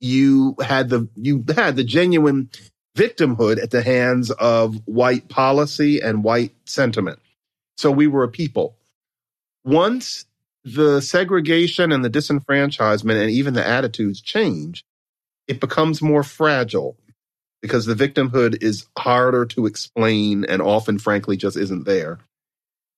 you 0.00 0.56
had 0.58 0.88
the 0.88 1.06
you 1.16 1.44
had 1.54 1.76
the 1.76 1.84
genuine 1.84 2.48
victimhood 2.96 3.62
at 3.62 3.70
the 3.70 3.82
hands 3.82 4.30
of 4.30 4.80
white 4.86 5.28
policy 5.28 6.00
and 6.00 6.24
white 6.24 6.54
sentiment. 6.64 7.18
So 7.76 7.90
we 7.90 8.06
were 8.06 8.24
a 8.24 8.28
people. 8.28 8.74
Once 9.66 10.24
the 10.64 11.02
segregation 11.02 11.92
and 11.92 12.02
the 12.02 12.10
disenfranchisement 12.10 13.20
and 13.20 13.30
even 13.30 13.52
the 13.52 13.66
attitudes 13.66 14.22
change, 14.22 14.82
it 15.46 15.60
becomes 15.60 16.00
more 16.00 16.22
fragile 16.22 16.96
because 17.60 17.84
the 17.84 17.94
victimhood 17.94 18.62
is 18.62 18.86
harder 18.98 19.44
to 19.44 19.66
explain 19.66 20.46
and 20.46 20.62
often, 20.62 20.98
frankly, 20.98 21.36
just 21.36 21.58
isn't 21.58 21.84
there. 21.84 22.18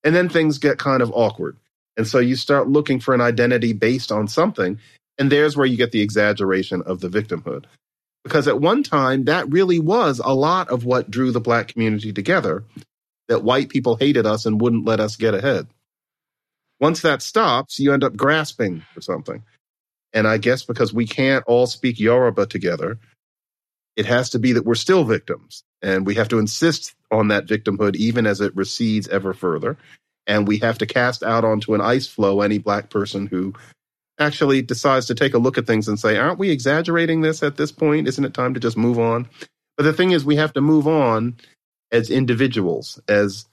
And 0.04 0.14
then 0.14 0.28
things 0.28 0.58
get 0.58 0.78
kind 0.78 1.02
of 1.02 1.10
awkward. 1.12 1.56
And 1.96 2.06
so 2.06 2.18
you 2.18 2.36
start 2.36 2.68
looking 2.68 3.00
for 3.00 3.14
an 3.14 3.20
identity 3.20 3.72
based 3.72 4.10
on 4.10 4.28
something. 4.28 4.78
And 5.18 5.30
there's 5.30 5.56
where 5.56 5.66
you 5.66 5.76
get 5.76 5.92
the 5.92 6.02
exaggeration 6.02 6.82
of 6.82 7.00
the 7.00 7.08
victimhood. 7.08 7.64
Because 8.24 8.48
at 8.48 8.60
one 8.60 8.82
time, 8.82 9.24
that 9.26 9.48
really 9.50 9.78
was 9.78 10.20
a 10.24 10.34
lot 10.34 10.70
of 10.70 10.84
what 10.84 11.10
drew 11.10 11.30
the 11.30 11.40
black 11.40 11.68
community 11.68 12.12
together 12.12 12.64
that 13.28 13.42
white 13.44 13.68
people 13.68 13.96
hated 13.96 14.26
us 14.26 14.46
and 14.46 14.60
wouldn't 14.60 14.84
let 14.84 15.00
us 15.00 15.16
get 15.16 15.34
ahead. 15.34 15.66
Once 16.80 17.02
that 17.02 17.22
stops, 17.22 17.78
you 17.78 17.92
end 17.92 18.04
up 18.04 18.16
grasping 18.16 18.82
for 18.92 19.00
something. 19.00 19.42
And 20.12 20.26
I 20.28 20.38
guess 20.38 20.64
because 20.64 20.92
we 20.92 21.06
can't 21.06 21.44
all 21.46 21.66
speak 21.66 21.98
Yoruba 21.98 22.46
together, 22.46 22.98
it 23.96 24.06
has 24.06 24.30
to 24.30 24.38
be 24.38 24.52
that 24.52 24.64
we're 24.64 24.74
still 24.74 25.04
victims. 25.04 25.62
And 25.82 26.06
we 26.06 26.14
have 26.16 26.28
to 26.28 26.38
insist 26.38 26.94
on 27.10 27.28
that 27.28 27.46
victimhood 27.46 27.96
even 27.96 28.26
as 28.26 28.40
it 28.40 28.54
recedes 28.56 29.08
ever 29.08 29.32
further. 29.32 29.76
And 30.26 30.48
we 30.48 30.58
have 30.58 30.78
to 30.78 30.86
cast 30.86 31.22
out 31.22 31.44
onto 31.44 31.74
an 31.74 31.80
ice 31.80 32.06
floe 32.06 32.40
any 32.40 32.58
black 32.58 32.90
person 32.90 33.26
who 33.26 33.54
actually 34.18 34.62
decides 34.62 35.06
to 35.06 35.14
take 35.14 35.34
a 35.34 35.38
look 35.38 35.58
at 35.58 35.66
things 35.66 35.88
and 35.88 35.98
say, 35.98 36.16
aren't 36.16 36.38
we 36.38 36.50
exaggerating 36.50 37.20
this 37.20 37.42
at 37.42 37.56
this 37.56 37.72
point? 37.72 38.08
Isn't 38.08 38.24
it 38.24 38.34
time 38.34 38.54
to 38.54 38.60
just 38.60 38.76
move 38.76 38.98
on? 38.98 39.28
But 39.76 39.84
the 39.84 39.92
thing 39.92 40.12
is, 40.12 40.24
we 40.24 40.36
have 40.36 40.52
to 40.54 40.60
move 40.60 40.86
on 40.86 41.36
as 41.90 42.10
individuals, 42.10 43.00
as 43.08 43.46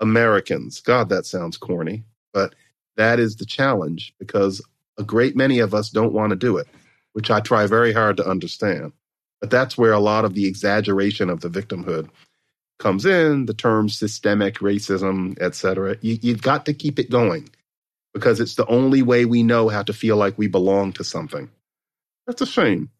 Americans. 0.00 0.80
God, 0.80 1.08
that 1.08 1.24
sounds 1.24 1.56
corny, 1.56 2.04
but 2.32 2.54
that 2.96 3.18
is 3.18 3.36
the 3.36 3.46
challenge 3.46 4.12
because 4.18 4.60
a 4.98 5.04
great 5.04 5.36
many 5.36 5.60
of 5.60 5.72
us 5.74 5.90
don't 5.90 6.12
want 6.12 6.30
to 6.30 6.36
do 6.36 6.58
it, 6.58 6.66
which 7.12 7.30
I 7.30 7.40
try 7.40 7.66
very 7.66 7.92
hard 7.92 8.16
to 8.18 8.28
understand. 8.28 8.92
But 9.40 9.50
that's 9.50 9.78
where 9.78 9.92
a 9.92 10.00
lot 10.00 10.24
of 10.24 10.34
the 10.34 10.46
exaggeration 10.46 11.30
of 11.30 11.40
the 11.40 11.48
victimhood 11.48 12.08
comes 12.82 13.06
in, 13.06 13.46
the 13.46 13.54
term 13.54 13.88
systemic 13.88 14.56
racism, 14.56 15.40
etc. 15.40 15.96
You, 16.02 16.18
you've 16.22 16.42
got 16.42 16.66
to 16.66 16.74
keep 16.74 16.98
it 16.98 17.10
going 17.10 17.48
because 18.14 18.40
it's 18.40 18.56
the 18.56 18.66
only 18.66 19.02
way 19.02 19.24
we 19.24 19.42
know 19.42 19.70
how 19.70 19.82
to 19.84 19.94
feel 19.94 20.18
like 20.18 20.36
we 20.36 20.48
belong 20.48 20.92
to 20.94 21.04
something. 21.04 21.50
That's 22.26 22.42
a 22.42 22.46
shame. 22.46 22.90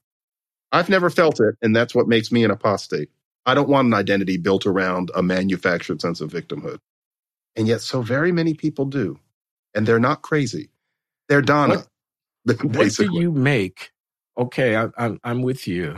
I've 0.72 0.88
never 0.88 1.10
felt 1.10 1.40
it, 1.40 1.56
and 1.62 1.76
that's 1.76 1.94
what 1.94 2.08
makes 2.08 2.32
me 2.32 2.44
an 2.44 2.50
apostate. 2.50 3.10
I 3.46 3.54
don't 3.54 3.68
want 3.68 3.88
an 3.88 3.94
identity 3.94 4.38
built 4.38 4.66
around 4.66 5.10
a 5.14 5.22
manufactured 5.22 6.00
sense 6.00 6.20
of 6.20 6.32
victimhood. 6.32 6.78
And 7.56 7.68
yet, 7.68 7.82
so 7.82 8.02
very 8.02 8.32
many 8.32 8.54
people 8.54 8.86
do. 8.86 9.18
And 9.74 9.86
they're 9.86 10.00
not 10.00 10.22
crazy. 10.22 10.70
They're 11.28 11.42
Donna. 11.42 11.84
What, 12.44 12.64
what 12.64 12.96
do 12.96 13.06
you 13.06 13.32
make? 13.32 13.92
Okay, 14.38 14.76
I, 14.76 14.88
I'm, 14.98 15.20
I'm 15.24 15.42
with 15.42 15.68
you. 15.68 15.96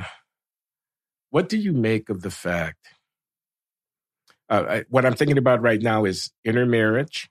What 1.30 1.48
do 1.48 1.58
you 1.58 1.72
make 1.72 2.10
of 2.10 2.22
the 2.22 2.30
fact? 2.30 2.93
Uh, 4.54 4.66
I, 4.68 4.84
what 4.88 5.04
I'm 5.04 5.14
thinking 5.14 5.38
about 5.38 5.62
right 5.62 5.82
now 5.82 6.04
is 6.04 6.30
intermarriage, 6.44 7.28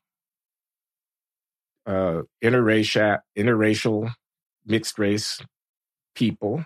uh, 1.85 2.23
interracial, 2.43 3.19
interracial, 3.37 4.11
mixed 4.65 4.99
race 4.99 5.41
people. 6.15 6.65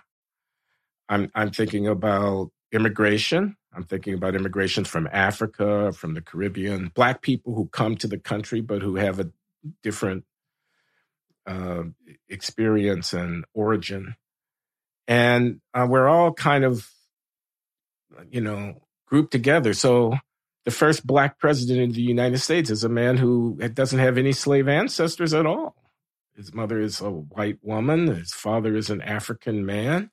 I'm 1.08 1.30
I'm 1.34 1.52
thinking 1.52 1.86
about 1.86 2.50
immigration. 2.72 3.56
I'm 3.72 3.84
thinking 3.84 4.14
about 4.14 4.34
immigration 4.34 4.84
from 4.84 5.08
Africa, 5.12 5.92
from 5.92 6.14
the 6.14 6.22
Caribbean, 6.22 6.90
black 6.92 7.22
people 7.22 7.54
who 7.54 7.68
come 7.68 7.96
to 7.98 8.08
the 8.08 8.18
country 8.18 8.60
but 8.60 8.82
who 8.82 8.96
have 8.96 9.20
a 9.20 9.30
different 9.84 10.24
uh, 11.46 11.84
experience 12.28 13.12
and 13.12 13.44
origin. 13.54 14.16
And 15.06 15.60
uh, 15.72 15.86
we're 15.88 16.08
all 16.08 16.32
kind 16.32 16.64
of 16.64 16.90
you 18.30 18.40
know, 18.40 18.82
grouped 19.06 19.32
together. 19.32 19.74
So 19.74 20.16
the 20.68 20.74
first 20.74 21.06
black 21.06 21.38
president 21.38 21.88
of 21.88 21.94
the 21.94 22.02
United 22.02 22.36
States 22.40 22.68
is 22.68 22.84
a 22.84 22.90
man 22.90 23.16
who 23.16 23.56
doesn't 23.72 24.00
have 24.00 24.18
any 24.18 24.32
slave 24.32 24.68
ancestors 24.68 25.32
at 25.32 25.46
all. 25.46 25.74
His 26.36 26.52
mother 26.52 26.78
is 26.78 27.00
a 27.00 27.08
white 27.08 27.56
woman. 27.62 28.06
His 28.08 28.34
father 28.34 28.76
is 28.76 28.90
an 28.90 29.00
African 29.00 29.64
man. 29.64 30.10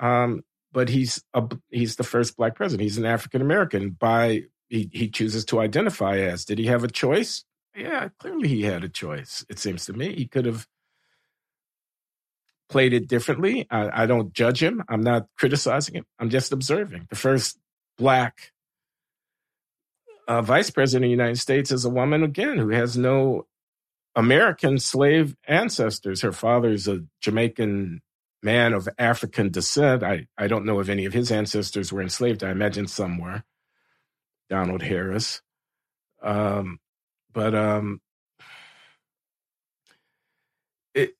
Um, 0.00 0.42
but 0.72 0.88
he's 0.88 1.22
a, 1.34 1.46
he's 1.68 1.96
the 1.96 2.02
first 2.02 2.34
black 2.34 2.54
president. 2.54 2.80
He's 2.80 2.96
an 2.96 3.04
African 3.04 3.42
American. 3.42 3.90
By 3.90 4.44
he, 4.70 4.88
he 4.90 5.10
chooses 5.10 5.44
to 5.44 5.60
identify 5.60 6.20
as. 6.20 6.46
Did 6.46 6.58
he 6.58 6.68
have 6.68 6.82
a 6.82 6.88
choice? 6.88 7.44
Yeah, 7.76 8.08
clearly 8.18 8.48
he 8.48 8.62
had 8.62 8.84
a 8.84 8.88
choice. 8.88 9.44
It 9.50 9.58
seems 9.58 9.84
to 9.84 9.92
me 9.92 10.14
he 10.14 10.26
could 10.26 10.46
have 10.46 10.66
played 12.70 12.94
it 12.94 13.06
differently. 13.06 13.66
I, 13.70 14.04
I 14.04 14.06
don't 14.06 14.32
judge 14.32 14.62
him. 14.62 14.82
I'm 14.88 15.02
not 15.02 15.26
criticizing 15.36 15.96
him. 15.96 16.06
I'm 16.18 16.30
just 16.30 16.52
observing. 16.52 17.08
The 17.10 17.16
first 17.16 17.58
black 17.98 18.51
uh, 20.32 20.40
vice 20.40 20.70
president 20.70 21.04
of 21.04 21.08
the 21.08 21.10
United 21.10 21.38
States 21.38 21.70
is 21.70 21.84
a 21.84 21.90
woman, 21.90 22.22
again, 22.22 22.56
who 22.56 22.70
has 22.70 22.96
no 22.96 23.46
American 24.14 24.78
slave 24.78 25.36
ancestors. 25.46 26.22
Her 26.22 26.32
father 26.32 26.70
is 26.70 26.88
a 26.88 27.04
Jamaican 27.20 28.00
man 28.42 28.72
of 28.72 28.88
African 28.98 29.50
descent. 29.50 30.02
I, 30.02 30.28
I 30.38 30.46
don't 30.46 30.64
know 30.64 30.80
if 30.80 30.88
any 30.88 31.04
of 31.04 31.12
his 31.12 31.30
ancestors 31.30 31.92
were 31.92 32.00
enslaved. 32.00 32.42
I 32.42 32.50
imagine 32.50 32.86
some 32.86 33.18
were. 33.18 33.44
Donald 34.48 34.80
Harris. 34.80 35.42
Um, 36.22 36.78
but 37.34 37.54
um, 37.54 38.00
it, 40.94 41.10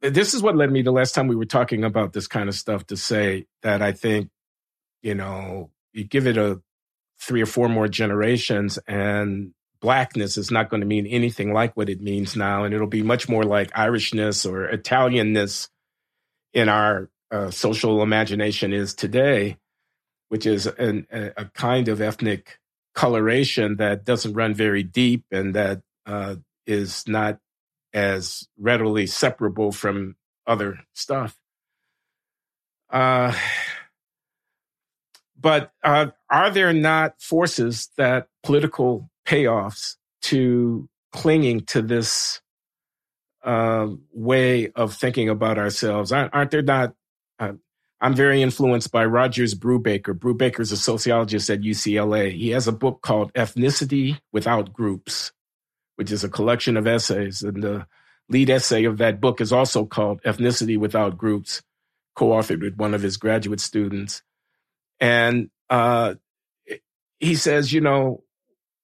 this 0.00 0.34
is 0.34 0.42
what 0.42 0.56
led 0.56 0.70
me 0.70 0.82
the 0.82 0.92
last 0.92 1.16
time 1.16 1.26
we 1.26 1.36
were 1.36 1.46
talking 1.46 1.82
about 1.82 2.12
this 2.12 2.28
kind 2.28 2.48
of 2.48 2.54
stuff 2.54 2.86
to 2.86 2.96
say 2.96 3.46
that 3.62 3.82
I 3.82 3.90
think, 3.90 4.30
you 5.02 5.16
know, 5.16 5.70
you 5.92 6.04
give 6.04 6.28
it 6.28 6.36
a 6.36 6.62
three 7.20 7.42
or 7.42 7.46
four 7.46 7.68
more 7.68 7.88
generations 7.88 8.78
and 8.86 9.52
blackness 9.80 10.36
is 10.36 10.50
not 10.50 10.70
going 10.70 10.80
to 10.80 10.86
mean 10.86 11.06
anything 11.06 11.52
like 11.52 11.76
what 11.76 11.88
it 11.88 12.00
means 12.00 12.36
now. 12.36 12.64
And 12.64 12.74
it'll 12.74 12.86
be 12.86 13.02
much 13.02 13.28
more 13.28 13.44
like 13.44 13.70
Irishness 13.72 14.50
or 14.50 14.68
Italianness 14.68 15.68
in 16.52 16.68
our 16.68 17.10
uh, 17.30 17.50
social 17.50 18.02
imagination 18.02 18.72
is 18.72 18.94
today, 18.94 19.58
which 20.28 20.46
is 20.46 20.66
an, 20.66 21.06
a 21.10 21.44
kind 21.54 21.88
of 21.88 22.00
ethnic 22.00 22.58
coloration 22.94 23.76
that 23.76 24.04
doesn't 24.04 24.34
run 24.34 24.54
very 24.54 24.82
deep 24.82 25.24
and 25.30 25.54
that 25.54 25.82
uh, 26.06 26.36
is 26.66 27.06
not 27.06 27.38
as 27.92 28.48
readily 28.58 29.06
separable 29.06 29.72
from 29.72 30.16
other 30.46 30.78
stuff. 30.94 31.36
Uh, 32.90 33.34
but 35.38 35.72
uh, 35.84 36.06
are 36.30 36.50
there 36.50 36.72
not 36.72 37.20
forces 37.20 37.90
that 37.96 38.28
political 38.42 39.10
payoffs 39.26 39.96
to 40.22 40.88
clinging 41.12 41.60
to 41.66 41.82
this 41.82 42.40
uh, 43.44 43.88
way 44.12 44.70
of 44.70 44.94
thinking 44.94 45.28
about 45.28 45.58
ourselves? 45.58 46.12
Aren't, 46.12 46.34
aren't 46.34 46.50
there 46.50 46.62
not? 46.62 46.94
Uh, 47.38 47.52
I'm 48.00 48.14
very 48.14 48.42
influenced 48.42 48.92
by 48.92 49.04
Rogers 49.04 49.54
Brubaker. 49.54 50.18
Brubaker's 50.18 50.72
a 50.72 50.76
sociologist 50.76 51.48
at 51.48 51.60
UCLA. 51.60 52.32
He 52.32 52.50
has 52.50 52.68
a 52.68 52.72
book 52.72 53.00
called 53.02 53.32
Ethnicity 53.34 54.18
Without 54.32 54.72
Groups, 54.72 55.32
which 55.96 56.12
is 56.12 56.22
a 56.22 56.28
collection 56.28 56.76
of 56.76 56.86
essays. 56.86 57.42
And 57.42 57.62
the 57.62 57.86
lead 58.28 58.50
essay 58.50 58.84
of 58.84 58.98
that 58.98 59.20
book 59.20 59.40
is 59.40 59.52
also 59.52 59.86
called 59.86 60.22
Ethnicity 60.22 60.78
Without 60.78 61.16
Groups, 61.16 61.62
co 62.14 62.28
authored 62.28 62.60
with 62.60 62.76
one 62.76 62.92
of 62.92 63.02
his 63.02 63.16
graduate 63.16 63.60
students. 63.60 64.22
And 65.00 65.50
uh, 65.70 66.14
he 67.20 67.34
says, 67.34 67.72
you 67.72 67.80
know, 67.80 68.22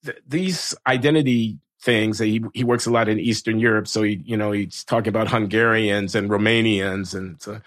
th- 0.04 0.18
these 0.26 0.74
identity 0.86 1.58
things. 1.82 2.18
He 2.18 2.42
he 2.54 2.64
works 2.64 2.86
a 2.86 2.90
lot 2.90 3.08
in 3.08 3.18
Eastern 3.18 3.58
Europe, 3.58 3.88
so 3.88 4.02
he 4.02 4.22
you 4.24 4.36
know 4.36 4.52
he's 4.52 4.84
talking 4.84 5.08
about 5.08 5.28
Hungarians 5.28 6.14
and 6.14 6.30
Romanians, 6.30 7.14
and 7.14 7.40
so, 7.42 7.60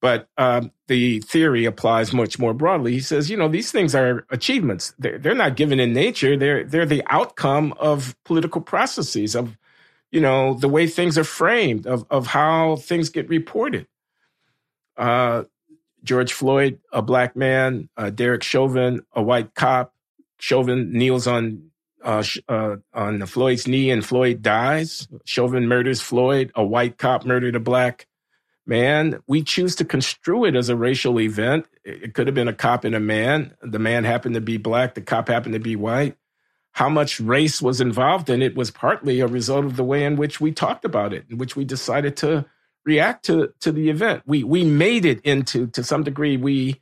but 0.00 0.28
um, 0.38 0.72
the 0.88 1.20
theory 1.20 1.64
applies 1.64 2.12
much 2.12 2.38
more 2.38 2.54
broadly. 2.54 2.92
He 2.92 3.00
says, 3.00 3.30
you 3.30 3.36
know, 3.36 3.48
these 3.48 3.70
things 3.70 3.94
are 3.94 4.26
achievements. 4.30 4.94
They're 4.98 5.18
they're 5.18 5.34
not 5.34 5.56
given 5.56 5.78
in 5.78 5.92
nature. 5.92 6.36
They're 6.36 6.64
they're 6.64 6.86
the 6.86 7.04
outcome 7.08 7.74
of 7.78 8.16
political 8.24 8.60
processes 8.60 9.36
of 9.36 9.56
you 10.10 10.20
know 10.20 10.54
the 10.54 10.68
way 10.68 10.86
things 10.86 11.18
are 11.18 11.24
framed 11.24 11.86
of 11.86 12.06
of 12.10 12.28
how 12.28 12.76
things 12.76 13.10
get 13.10 13.28
reported. 13.28 13.86
Uh, 14.96 15.44
George 16.04 16.32
Floyd, 16.32 16.80
a 16.92 17.02
black 17.02 17.36
man, 17.36 17.88
uh, 17.96 18.10
Derek 18.10 18.42
Chauvin, 18.42 19.02
a 19.12 19.22
white 19.22 19.54
cop. 19.54 19.94
Chauvin 20.38 20.92
kneels 20.92 21.26
on 21.26 21.70
uh, 22.02 22.24
uh, 22.48 22.76
on 22.92 23.24
Floyd's 23.26 23.68
knee 23.68 23.90
and 23.90 24.04
Floyd 24.04 24.42
dies. 24.42 25.06
Chauvin 25.24 25.68
murders 25.68 26.00
Floyd. 26.00 26.50
A 26.54 26.64
white 26.64 26.98
cop 26.98 27.24
murdered 27.24 27.54
a 27.54 27.60
black 27.60 28.08
man. 28.66 29.20
We 29.26 29.42
choose 29.42 29.76
to 29.76 29.84
construe 29.84 30.44
it 30.44 30.56
as 30.56 30.68
a 30.68 30.76
racial 30.76 31.20
event. 31.20 31.66
It 31.84 32.14
could 32.14 32.26
have 32.26 32.34
been 32.34 32.48
a 32.48 32.52
cop 32.52 32.84
and 32.84 32.94
a 32.94 33.00
man. 33.00 33.54
The 33.62 33.78
man 33.78 34.04
happened 34.04 34.34
to 34.34 34.40
be 34.40 34.56
black. 34.56 34.94
The 34.94 35.00
cop 35.00 35.28
happened 35.28 35.54
to 35.54 35.60
be 35.60 35.76
white. 35.76 36.16
How 36.72 36.88
much 36.88 37.20
race 37.20 37.60
was 37.60 37.80
involved 37.80 38.30
in 38.30 38.40
it 38.40 38.56
was 38.56 38.70
partly 38.70 39.20
a 39.20 39.26
result 39.26 39.64
of 39.66 39.76
the 39.76 39.84
way 39.84 40.04
in 40.04 40.16
which 40.16 40.40
we 40.40 40.52
talked 40.52 40.84
about 40.84 41.12
it, 41.12 41.26
in 41.28 41.38
which 41.38 41.54
we 41.54 41.64
decided 41.64 42.16
to 42.18 42.46
react 42.84 43.24
to 43.26 43.52
to 43.60 43.72
the 43.72 43.90
event. 43.90 44.22
We 44.26 44.44
we 44.44 44.64
made 44.64 45.04
it 45.04 45.20
into 45.22 45.66
to 45.68 45.84
some 45.84 46.02
degree. 46.02 46.36
We 46.36 46.80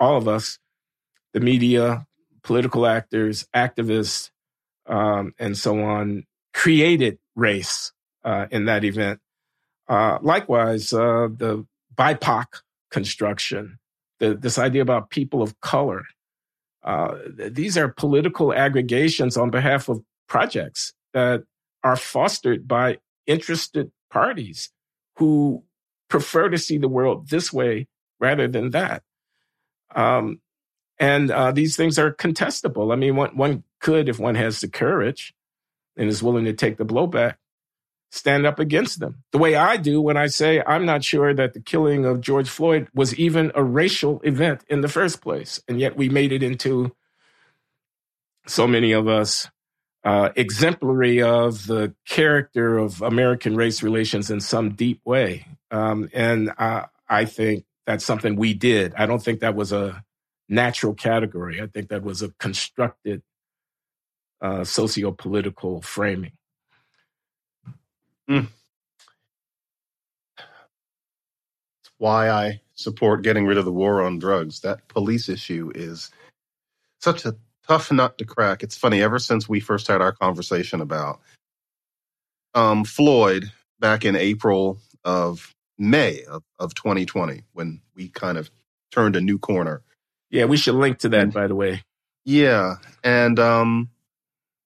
all 0.00 0.16
of 0.16 0.28
us, 0.28 0.58
the 1.32 1.40
media, 1.40 2.06
political 2.42 2.86
actors, 2.86 3.46
activists, 3.54 4.30
um, 4.86 5.34
and 5.38 5.56
so 5.56 5.82
on, 5.82 6.24
created 6.54 7.18
race 7.34 7.92
uh, 8.24 8.46
in 8.50 8.66
that 8.66 8.84
event. 8.84 9.20
Uh, 9.88 10.18
likewise, 10.22 10.92
uh, 10.92 11.28
the 11.34 11.66
BIPOC 11.96 12.46
construction, 12.90 13.78
the, 14.20 14.34
this 14.34 14.58
idea 14.58 14.82
about 14.82 15.10
people 15.10 15.42
of 15.42 15.58
color. 15.60 16.04
Uh, 16.84 17.16
these 17.50 17.76
are 17.76 17.88
political 17.88 18.52
aggregations 18.52 19.36
on 19.36 19.50
behalf 19.50 19.88
of 19.88 20.02
projects 20.28 20.92
that 21.12 21.42
are 21.82 21.96
fostered 21.96 22.68
by 22.68 22.98
interested 23.26 23.90
parties 24.10 24.70
who 25.18 25.64
prefer 26.08 26.48
to 26.48 26.58
see 26.58 26.78
the 26.78 26.88
world 26.88 27.28
this 27.28 27.52
way 27.52 27.86
rather 28.20 28.48
than 28.48 28.70
that. 28.70 29.02
Um, 29.94 30.40
and 30.98 31.30
uh, 31.30 31.52
these 31.52 31.76
things 31.76 31.98
are 31.98 32.12
contestable. 32.12 32.92
I 32.92 32.96
mean, 32.96 33.16
one, 33.16 33.36
one 33.36 33.64
could, 33.80 34.08
if 34.08 34.18
one 34.18 34.34
has 34.34 34.60
the 34.60 34.68
courage 34.68 35.34
and 35.96 36.08
is 36.08 36.22
willing 36.22 36.44
to 36.44 36.52
take 36.52 36.76
the 36.76 36.84
blowback, 36.84 37.34
stand 38.10 38.46
up 38.46 38.58
against 38.58 39.00
them. 39.00 39.22
The 39.32 39.38
way 39.38 39.54
I 39.54 39.76
do 39.76 40.00
when 40.00 40.16
I 40.16 40.28
say 40.28 40.62
I'm 40.66 40.86
not 40.86 41.04
sure 41.04 41.34
that 41.34 41.52
the 41.52 41.60
killing 41.60 42.04
of 42.04 42.20
George 42.20 42.48
Floyd 42.48 42.88
was 42.94 43.14
even 43.18 43.52
a 43.54 43.62
racial 43.62 44.20
event 44.20 44.64
in 44.68 44.80
the 44.80 44.88
first 44.88 45.20
place. 45.20 45.60
And 45.68 45.78
yet 45.78 45.96
we 45.96 46.08
made 46.08 46.32
it 46.32 46.42
into 46.42 46.94
so 48.46 48.66
many 48.66 48.92
of 48.92 49.08
us 49.08 49.50
uh, 50.04 50.30
exemplary 50.36 51.22
of 51.22 51.66
the 51.66 51.94
character 52.06 52.78
of 52.78 53.02
American 53.02 53.56
race 53.56 53.82
relations 53.82 54.30
in 54.30 54.40
some 54.40 54.70
deep 54.74 55.00
way. 55.04 55.46
Um, 55.70 56.08
and 56.12 56.52
I, 56.58 56.86
I 57.08 57.24
think 57.24 57.64
that's 57.86 58.04
something 58.04 58.36
we 58.36 58.54
did. 58.54 58.94
I 58.94 59.06
don't 59.06 59.22
think 59.22 59.40
that 59.40 59.54
was 59.54 59.72
a 59.72 60.04
natural 60.48 60.94
category. 60.94 61.60
I 61.60 61.66
think 61.66 61.88
that 61.88 62.02
was 62.02 62.22
a 62.22 62.30
constructed 62.38 63.22
uh, 64.40 64.64
socio-political 64.64 65.82
framing. 65.82 66.32
Mm. 68.30 68.48
Why 71.98 72.30
I 72.30 72.60
support 72.74 73.22
getting 73.22 73.46
rid 73.46 73.58
of 73.58 73.64
the 73.64 73.72
war 73.72 74.02
on 74.02 74.20
drugs. 74.20 74.60
That 74.60 74.86
police 74.86 75.28
issue 75.28 75.72
is 75.74 76.10
such 77.00 77.24
a 77.24 77.34
tough 77.68 77.92
nut 77.92 78.18
to 78.18 78.24
crack. 78.24 78.62
It's 78.62 78.76
funny, 78.76 79.02
ever 79.02 79.18
since 79.18 79.48
we 79.48 79.60
first 79.60 79.86
had 79.86 80.00
our 80.00 80.12
conversation 80.12 80.80
about 80.80 81.20
um, 82.54 82.84
Floyd 82.84 83.52
back 83.78 84.04
in 84.04 84.16
April 84.16 84.80
of 85.04 85.54
May 85.78 86.24
of, 86.24 86.42
of 86.58 86.74
2020, 86.74 87.42
when 87.52 87.80
we 87.94 88.08
kind 88.08 88.38
of 88.38 88.50
turned 88.90 89.16
a 89.16 89.20
new 89.20 89.38
corner. 89.38 89.82
Yeah, 90.30 90.46
we 90.46 90.56
should 90.56 90.74
link 90.74 90.98
to 91.00 91.08
that, 91.10 91.32
by 91.32 91.46
the 91.46 91.54
way. 91.54 91.82
Yeah. 92.24 92.76
And 93.04 93.38
um, 93.38 93.90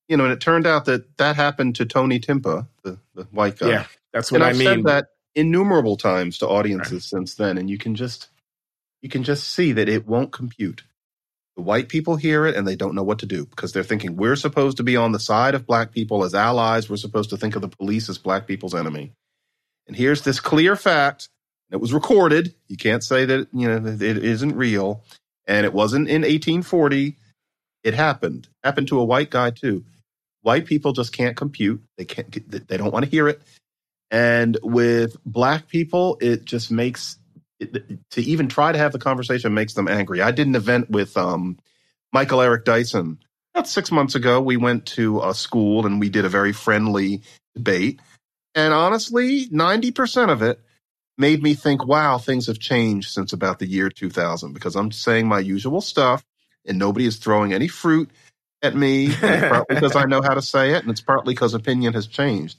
you 0.09 0.17
know, 0.17 0.25
and 0.25 0.33
it 0.33 0.41
turned 0.41 0.67
out 0.67 0.87
that 0.87 1.17
that 1.19 1.37
happened 1.37 1.77
to 1.77 1.87
Tony 1.87 2.19
Timpa, 2.19 2.67
the, 2.83 2.99
the 3.15 3.25
white 3.25 3.59
guy. 3.59 3.69
Yeah, 3.69 3.87
that's 4.13 4.33
what 4.33 4.43
and 4.43 4.45
I 4.45 4.51
I've 4.51 4.59
mean. 4.59 4.67
said 4.67 4.85
that 4.85 5.07
innumerable 5.35 5.97
times 5.97 6.39
to 6.39 6.49
audiences 6.49 6.93
right. 6.93 7.03
since 7.03 7.35
then, 7.37 7.59
and 7.59 7.71
you 7.71 7.79
can 7.79 7.95
just 7.95 8.29
you 9.01 9.09
can 9.09 9.23
just 9.23 9.51
see 9.51 9.73
that 9.73 9.89
it 9.89 10.07
won't 10.07 10.33
compute. 10.33 10.83
The 11.57 11.63
white 11.63 11.89
people 11.89 12.17
hear 12.17 12.47
it 12.47 12.57
and 12.57 12.67
they 12.67 12.77
don't 12.77 12.95
know 12.95 13.03
what 13.03 13.19
to 13.21 13.27
do 13.27 13.45
because 13.45 13.73
they're 13.73 13.83
thinking 13.83 14.17
we're 14.17 14.37
supposed 14.37 14.79
to 14.79 14.83
be 14.83 14.97
on 14.97 15.13
the 15.13 15.21
side 15.21 15.55
of 15.55 15.67
black 15.67 15.93
people 15.93 16.25
as 16.25 16.35
allies. 16.35 16.89
We're 16.89 16.97
supposed 16.97 17.31
to 17.31 17.37
think 17.37 17.57
of 17.57 17.63
the 17.63 17.69
police 17.69 18.09
as 18.09 18.19
black 18.19 18.47
people's 18.47 18.75
enemy. 18.75 19.13
And 19.87 19.97
here's 19.97 20.23
this 20.23 20.41
clear 20.41 20.77
fact. 20.77 21.29
It 21.71 21.81
was 21.81 21.93
recorded. 21.93 22.55
You 22.69 22.77
can't 22.77 23.05
say 23.05 23.25
that 23.27 23.49
you 23.53 23.69
know 23.69 23.87
it 23.87 24.03
isn't 24.03 24.57
real. 24.57 25.05
And 25.47 25.67
it 25.67 25.73
wasn't 25.73 26.09
in 26.09 26.23
1840. 26.23 27.17
It 27.83 27.95
happened. 27.95 28.49
Happened 28.63 28.89
to 28.89 29.01
a 29.01 29.05
white 29.05 29.31
guy 29.31 29.51
too 29.51 29.85
white 30.43 30.67
people 30.67 30.93
just 30.93 31.13
can't 31.13 31.37
compute. 31.37 31.83
They 31.97 32.05
can't. 32.05 32.69
They 32.69 32.77
don't 32.77 32.93
want 32.93 33.05
to 33.05 33.11
hear 33.11 33.29
it. 33.29 33.41
And 34.11 34.59
with 34.63 35.17
black 35.25 35.69
people, 35.69 36.19
it 36.21 36.45
just 36.45 36.71
makes 36.71 37.17
it, 37.63 38.11
to 38.11 38.23
even 38.23 38.49
try 38.49 38.73
to 38.73 38.79
have 38.79 38.93
the 38.93 38.99
conversation 38.99 39.55
makes 39.55 39.75
them 39.75 39.89
angry. 39.89 40.21
I 40.21 40.31
did 40.31 40.47
an 40.47 40.55
event 40.55 40.91
with 40.91 41.17
um, 41.17 41.59
Michael 42.13 42.41
Eric 42.41 42.65
Dyson 42.65 43.19
about 43.55 43.69
six 43.69 43.91
months 43.91 44.15
ago. 44.15 44.41
We 44.41 44.57
went 44.57 44.87
to 44.87 45.21
a 45.23 45.35
school 45.35 45.87
and 45.87 46.01
we 46.01 46.09
did 46.09 46.25
a 46.25 46.29
very 46.29 46.53
friendly 46.53 47.23
debate. 47.55 48.01
And 48.55 48.75
honestly, 48.75 49.49
ninety 49.51 49.91
percent 49.91 50.31
of 50.31 50.43
it 50.43 50.61
made 51.17 51.43
me 51.43 51.55
think, 51.55 51.87
"Wow, 51.87 52.19
things 52.19 52.47
have 52.47 52.59
changed 52.59 53.11
since 53.11 53.33
about 53.33 53.59
the 53.59 53.67
year 53.67 53.89
2000." 53.89 54.53
Because 54.53 54.77
I'm 54.77 54.93
saying 54.93 55.27
my 55.27 55.41
usual 55.41 55.81
stuff, 55.81 56.25
and 56.67 56.79
nobody 56.79 57.07
is 57.07 57.17
throwing 57.17 57.53
any 57.53 57.69
fruit 57.69 58.11
at 58.63 58.77
me, 58.77 59.09
because 59.69 59.97
I 59.97 60.05
know 60.05 60.21
how 60.21 60.35
to 60.35 60.43
say 60.43 60.73
it, 60.73 60.83
and 60.83 60.91
it's 60.91 61.01
partly 61.01 61.35
because 61.35 61.55
opinion 61.55 61.95
has 61.95 62.07
changed. 62.07 62.59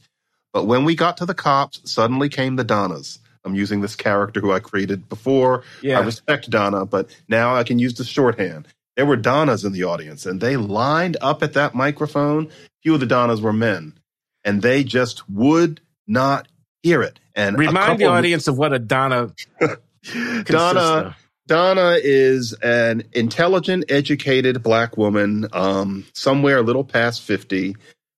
But 0.51 0.65
when 0.65 0.83
we 0.85 0.95
got 0.95 1.17
to 1.17 1.25
the 1.25 1.33
cops, 1.33 1.81
suddenly 1.91 2.29
came 2.29 2.55
the 2.55 2.63
Donnas. 2.63 3.19
I'm 3.45 3.55
using 3.55 3.81
this 3.81 3.95
character 3.95 4.39
who 4.39 4.51
I 4.51 4.59
created 4.59 5.09
before. 5.09 5.63
Yeah. 5.81 5.99
I 5.99 6.03
respect 6.03 6.49
Donna, 6.49 6.85
but 6.85 7.15
now 7.27 7.55
I 7.55 7.63
can 7.63 7.79
use 7.79 7.95
the 7.95 8.03
shorthand. 8.03 8.67
There 8.95 9.05
were 9.05 9.17
Donnas 9.17 9.65
in 9.65 9.73
the 9.73 9.83
audience, 9.83 10.25
and 10.25 10.39
they 10.39 10.55
lined 10.55 11.17
up 11.21 11.41
at 11.43 11.53
that 11.53 11.73
microphone. 11.73 12.49
Few 12.83 12.93
of 12.93 12.99
the 12.99 13.05
Donnas 13.05 13.41
were 13.41 13.53
men, 13.53 13.97
and 14.43 14.61
they 14.61 14.83
just 14.83 15.27
would 15.29 15.81
not 16.07 16.47
hear 16.83 17.01
it. 17.01 17.19
And 17.35 17.57
remind 17.57 17.99
the 17.99 18.05
audience 18.05 18.47
of 18.47 18.57
what 18.57 18.73
a 18.73 18.79
Donna. 18.79 19.33
Donna 20.43 21.15
Donna 21.47 21.97
is 22.01 22.53
an 22.61 23.03
intelligent, 23.11 23.85
educated 23.89 24.63
black 24.63 24.97
woman, 24.97 25.47
um, 25.51 26.05
somewhere 26.13 26.57
a 26.57 26.61
little 26.61 26.85
past 26.85 27.21
50, 27.21 27.75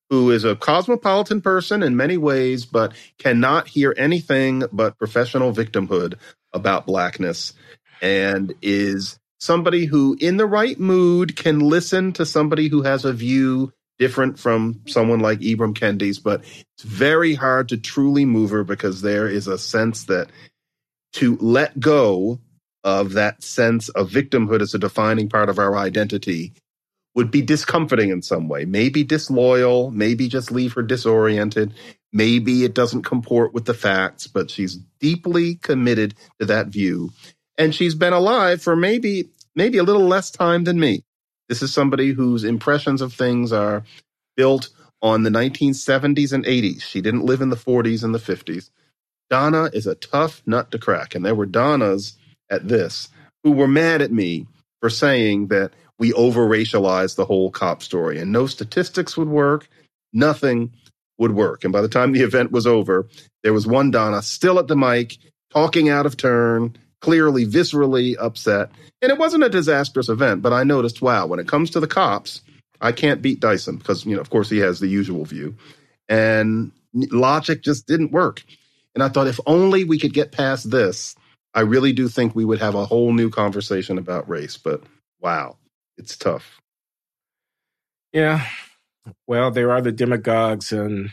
who 0.10 0.32
is 0.32 0.44
a 0.44 0.56
cosmopolitan 0.56 1.42
person 1.42 1.84
in 1.84 1.96
many 1.96 2.18
ways, 2.18 2.66
but 2.66 2.94
cannot 3.18 3.68
hear 3.68 3.94
anything 3.98 4.64
but 4.72 4.98
professional 4.98 5.54
victimhood 5.54 6.16
about 6.54 6.86
blackness, 6.86 7.54
and 8.02 8.54
is 8.62 9.20
somebody 9.40 9.86
who, 9.86 10.16
in 10.20 10.38
the 10.38 10.46
right 10.46 10.80
mood, 10.80 11.36
can 11.36 11.60
listen 11.60 12.14
to 12.14 12.26
somebody 12.26 12.68
who 12.68 12.84
has 12.84 13.06
a 13.06 13.14
view 13.14 13.74
different 13.98 14.38
from 14.38 14.82
someone 14.88 15.20
like 15.20 15.40
Ibram 15.40 15.74
Kendi's, 15.74 16.20
but 16.20 16.42
it's 16.42 16.84
very 16.84 17.34
hard 17.34 17.70
to 17.70 17.78
truly 17.78 18.26
move 18.26 18.52
her 18.52 18.64
because 18.64 19.02
there 19.02 19.28
is 19.28 19.48
a 19.48 19.58
sense 19.58 20.06
that 20.06 20.30
to 21.14 21.38
let 21.38 21.80
go 21.80 22.40
of 22.84 23.14
that 23.14 23.42
sense 23.42 23.90
of 23.90 24.12
victimhood 24.12 24.62
as 24.62 24.74
a 24.74 24.80
defining 24.80 25.30
part 25.30 25.50
of 25.50 25.60
our 25.60 25.76
identity 25.78 26.54
would 27.16 27.32
be 27.32 27.42
discomforting 27.42 28.10
in 28.10 28.22
some 28.22 28.48
way. 28.48 28.66
Maybe 28.66 29.04
disloyal, 29.04 29.90
maybe 29.92 30.28
just 30.28 30.52
leave 30.52 30.74
her 30.74 30.84
disoriented. 30.84 31.74
Maybe 32.12 32.64
it 32.64 32.74
doesn't 32.74 33.04
comport 33.04 33.54
with 33.54 33.66
the 33.66 33.74
facts, 33.74 34.28
but 34.28 34.52
she's 34.52 34.76
deeply 35.00 35.56
committed 35.56 36.16
to 36.40 36.46
that 36.46 36.68
view. 36.68 37.12
And 37.58 37.74
she's 37.74 37.96
been 37.96 38.14
alive 38.14 38.62
for 38.62 38.76
maybe 38.76 39.30
maybe 39.56 39.78
a 39.78 39.84
little 39.84 40.06
less 40.06 40.30
time 40.30 40.66
than 40.66 40.80
me. 40.80 41.04
This 41.48 41.62
is 41.62 41.74
somebody 41.74 42.12
whose 42.12 42.44
impressions 42.44 43.02
of 43.02 43.14
things 43.14 43.54
are 43.54 43.84
built 44.36 44.70
on 45.02 45.24
the 45.24 45.30
1970s 45.30 46.34
and 46.34 46.44
80s. 46.46 46.82
She 46.82 47.02
didn't 47.02 47.26
live 47.26 47.42
in 47.42 47.50
the 47.50 47.56
40s 47.56 48.04
and 48.04 48.14
the 48.14 48.20
50s. 48.20 48.70
Donna 49.30 49.70
is 49.74 49.88
a 49.88 49.96
tough 49.96 50.42
nut 50.46 50.72
to 50.72 50.80
crack. 50.80 51.16
And 51.16 51.26
there 51.26 51.36
were 51.36 51.46
Donnas 51.46 52.18
at 52.50 52.68
this 52.68 53.10
who 53.44 53.52
were 53.52 53.68
mad 53.68 54.02
at 54.02 54.12
me 54.12 54.48
for 54.82 54.90
saying 54.90 55.48
that 55.48 55.72
we 56.00 56.14
over 56.14 56.48
racialized 56.48 57.16
the 57.16 57.26
whole 57.26 57.52
cop 57.52 57.82
story 57.82 58.20
and 58.20 58.32
no 58.32 58.48
statistics 58.48 59.16
would 59.18 59.30
work. 59.30 59.68
Nothing 60.14 60.72
would 61.18 61.32
work. 61.32 61.64
And 61.64 61.72
by 61.72 61.82
the 61.82 61.88
time 61.88 62.12
the 62.12 62.22
event 62.22 62.52
was 62.52 62.68
over, 62.68 63.08
there 63.44 63.54
was 63.54 63.68
one 63.68 63.92
Donna 63.92 64.22
still 64.22 64.60
at 64.60 64.68
the 64.68 64.76
mic, 64.76 65.18
talking 65.52 65.90
out 65.90 66.06
of 66.06 66.18
turn, 66.18 66.76
clearly 67.02 67.46
viscerally 67.46 68.16
upset. 68.20 68.70
And 69.02 69.12
it 69.12 69.18
wasn't 69.18 69.44
a 69.44 69.50
disastrous 69.50 70.10
event, 70.10 70.42
but 70.42 70.54
I 70.54 70.64
noticed, 70.64 71.02
wow, 71.02 71.28
when 71.28 71.40
it 71.40 71.48
comes 71.48 71.70
to 71.72 71.80
the 71.80 71.88
cops, 71.88 72.42
I 72.82 72.92
can't 72.92 73.22
beat 73.22 73.40
Dyson 73.40 73.78
because, 73.78 74.06
you 74.06 74.16
know, 74.16 74.22
of 74.22 74.30
course 74.30 74.50
he 74.50 74.58
has 74.60 74.80
the 74.80 74.88
usual 74.88 75.24
view. 75.26 75.56
And 76.10 76.72
logic 76.94 77.62
just 77.62 77.88
didn't 77.88 78.12
work. 78.12 78.44
And 78.94 79.04
I 79.04 79.10
thought 79.10 79.28
if 79.28 79.40
only 79.46 79.84
we 79.84 80.00
could 80.00 80.14
get 80.14 80.32
past 80.32 80.72
this, 80.72 81.16
I 81.54 81.62
really 81.62 81.94
do 81.94 82.10
think 82.10 82.36
we 82.36 82.46
would 82.46 82.60
have 82.60 82.76
a 82.76 82.86
whole 82.86 83.14
new 83.14 83.30
conversation 83.30 83.98
about 83.98 84.30
race. 84.30 84.58
But 84.58 84.84
wow, 85.22 85.58
it's 85.98 86.18
tough. 86.18 86.60
Yeah. 88.12 88.46
Well, 89.28 89.52
there 89.52 89.72
are 89.72 89.82
the 89.82 89.92
demagogues 89.92 90.72
and 90.72 91.12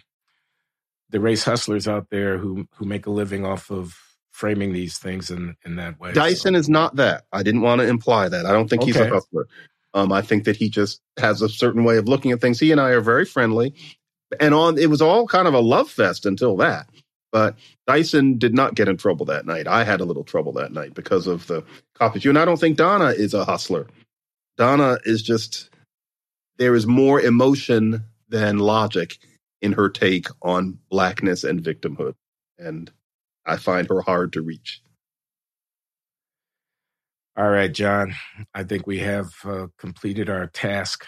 the 1.11 1.21
race 1.21 1.45
hustlers 1.45 1.87
out 1.87 2.09
there 2.11 2.39
who 2.39 2.67
who 2.77 2.87
make 2.87 3.07
a 3.07 3.11
living 3.11 3.45
off 3.45 3.71
of 3.71 3.97
framing 4.31 4.73
these 4.73 4.99
things 4.99 5.31
in 5.31 5.57
in 5.65 5.77
that 5.77 6.01
way. 6.01 6.13
Dyson 6.13 6.55
so. 6.55 6.59
is 6.59 6.69
not 6.69 6.97
that. 6.97 7.25
I 7.33 7.43
didn't 7.43 7.61
want 7.61 7.81
to 7.81 7.87
imply 7.87 8.29
that. 8.29 8.47
I 8.47 8.53
don't 8.53 8.69
think 8.69 8.83
okay. 8.83 8.93
he's 8.93 9.01
a 9.01 9.09
hustler. 9.09 9.47
Um, 9.95 10.11
I 10.11 10.23
think 10.23 10.45
that 10.45 10.57
he 10.57 10.71
just 10.71 11.03
has 11.19 11.43
a 11.43 11.49
certain 11.49 11.85
way 11.85 11.99
of 11.99 12.09
looking 12.09 12.33
at 12.33 12.41
things. 12.41 12.59
He 12.59 12.73
and 12.73 12.81
I 12.81 12.91
are 12.91 13.03
very 13.03 13.27
friendly, 13.27 13.75
and 14.41 14.55
on 14.55 14.79
it 14.79 14.89
was 14.89 15.03
all 15.03 15.27
kind 15.27 15.47
of 15.47 15.55
a 15.55 15.61
love 15.61 15.91
fest 15.91 16.25
until 16.25 16.57
that. 16.57 16.89
But 17.31 17.57
Dyson 17.87 18.39
did 18.39 18.55
not 18.55 18.75
get 18.75 18.89
in 18.89 18.97
trouble 18.97 19.27
that 19.27 19.47
night. 19.47 19.67
I 19.67 19.85
had 19.85 20.01
a 20.01 20.05
little 20.05 20.25
trouble 20.25 20.53
that 20.53 20.73
night 20.73 20.95
because 20.95 21.27
of 21.27 21.47
the 21.47 21.65
cop 21.95 22.17
issue, 22.17 22.31
and 22.31 22.39
I 22.39 22.45
don't 22.45 22.61
think 22.61 22.77
Donna 22.77 23.09
is 23.09 23.35
a 23.35 23.45
hustler. 23.45 23.87
Donna 24.57 24.99
is 25.05 25.23
just 25.23 25.71
there 26.59 26.75
is 26.75 26.87
more 26.87 27.21
emotion 27.21 28.05
than 28.29 28.59
logic 28.59 29.19
in 29.61 29.73
her 29.73 29.89
take 29.89 30.27
on 30.43 30.79
blackness 30.91 31.45
and 31.45 31.63
victimhood. 31.63 32.15
And 32.59 32.91
I 33.47 33.57
find 33.57 33.89
her 33.89 34.03
hard 34.03 34.33
to 34.35 34.43
reach. 34.43 34.83
All 37.37 37.49
right, 37.49 37.73
John. 37.73 38.15
I 38.55 38.65
think 38.65 38.87
we 38.87 38.99
have 38.99 39.33
uh, 39.45 39.69
completed 39.79 40.29
our 40.29 40.47
task 40.49 41.07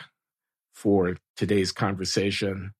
for 0.72 1.16
today's 1.36 1.70
conversation. 1.70 2.72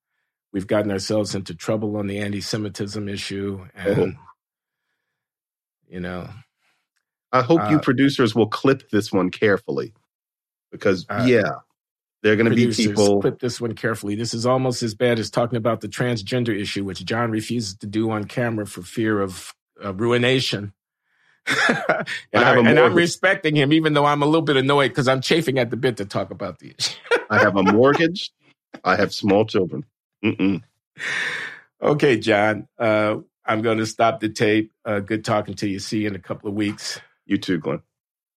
We've 0.53 0.67
gotten 0.67 0.91
ourselves 0.91 1.35
into 1.35 1.55
trouble 1.55 1.97
on 1.97 2.07
the 2.07 2.19
anti 2.19 2.41
Semitism 2.41 3.09
issue. 3.09 3.67
And, 3.75 3.99
oh. 3.99 4.13
you 5.87 6.01
know. 6.01 6.31
I 7.33 7.43
hope 7.43 7.61
uh, 7.61 7.69
you 7.71 7.81
producers 7.81 8.35
will 8.35 8.49
clip 8.49 8.91
this 8.91 9.13
one 9.13 9.31
carefully 9.31 9.93
because 10.75 11.07
uh, 11.09 11.25
yeah, 11.27 11.51
they're 12.23 12.37
going 12.37 12.51
to 12.51 12.57
be 12.57 12.73
people. 12.73 13.21
Clip 13.21 13.39
this 13.39 13.61
one 13.61 13.75
carefully. 13.75 14.17
This 14.17 14.35
is 14.35 14.45
almost 14.45 14.83
as 14.83 14.95
bad 14.95 15.19
as 15.19 15.31
talking 15.31 15.57
about 15.57 15.81
the 15.81 15.89
transgender 15.89 16.59
issue, 16.59 16.85
which 16.85 17.05
John 17.05 17.31
refuses 17.31 17.77
to 17.77 17.87
do 17.87 18.11
on 18.11 18.25
camera 18.25 18.67
for 18.67 18.83
fear 18.83 19.21
of 19.21 19.55
uh, 19.83 19.95
ruination. 19.95 20.73
and, 21.69 22.07
I 22.35 22.57
am 22.57 22.95
respecting 22.95 23.55
him, 23.55 23.73
even 23.73 23.93
though 23.93 24.07
I'm 24.07 24.23
a 24.23 24.27
little 24.27 24.43
bit 24.43 24.57
annoyed 24.57 24.89
because 24.89 25.07
I'm 25.07 25.21
chafing 25.21 25.59
at 25.59 25.71
the 25.71 25.77
bit 25.77 25.99
to 25.99 26.05
talk 26.05 26.31
about 26.31 26.59
the 26.59 26.75
issue. 26.77 26.99
I 27.31 27.39
have 27.39 27.57
a 27.57 27.63
mortgage. 27.63 28.33
I 28.83 28.97
have 28.97 29.15
small 29.15 29.45
children. 29.45 29.85
Mm-mm. 30.25 30.63
Okay, 31.81 32.19
John. 32.19 32.67
Uh, 32.79 33.19
I'm 33.45 33.63
going 33.63 33.79
to 33.79 33.87
stop 33.87 34.21
the 34.21 34.31
tape. 34.31 34.73
Uh, 34.85 35.01
good 35.01 35.25
talking 35.25 35.55
to 35.57 35.69
you. 35.69 35.79
See 35.79 36.01
you 36.01 36.09
in 36.09 36.17
a 36.17 36.21
couple 36.21 36.49
of 36.49 36.55
weeks. 36.55 37.01
You 37.27 37.39
too, 37.39 37.59
Glenn. 37.59 37.83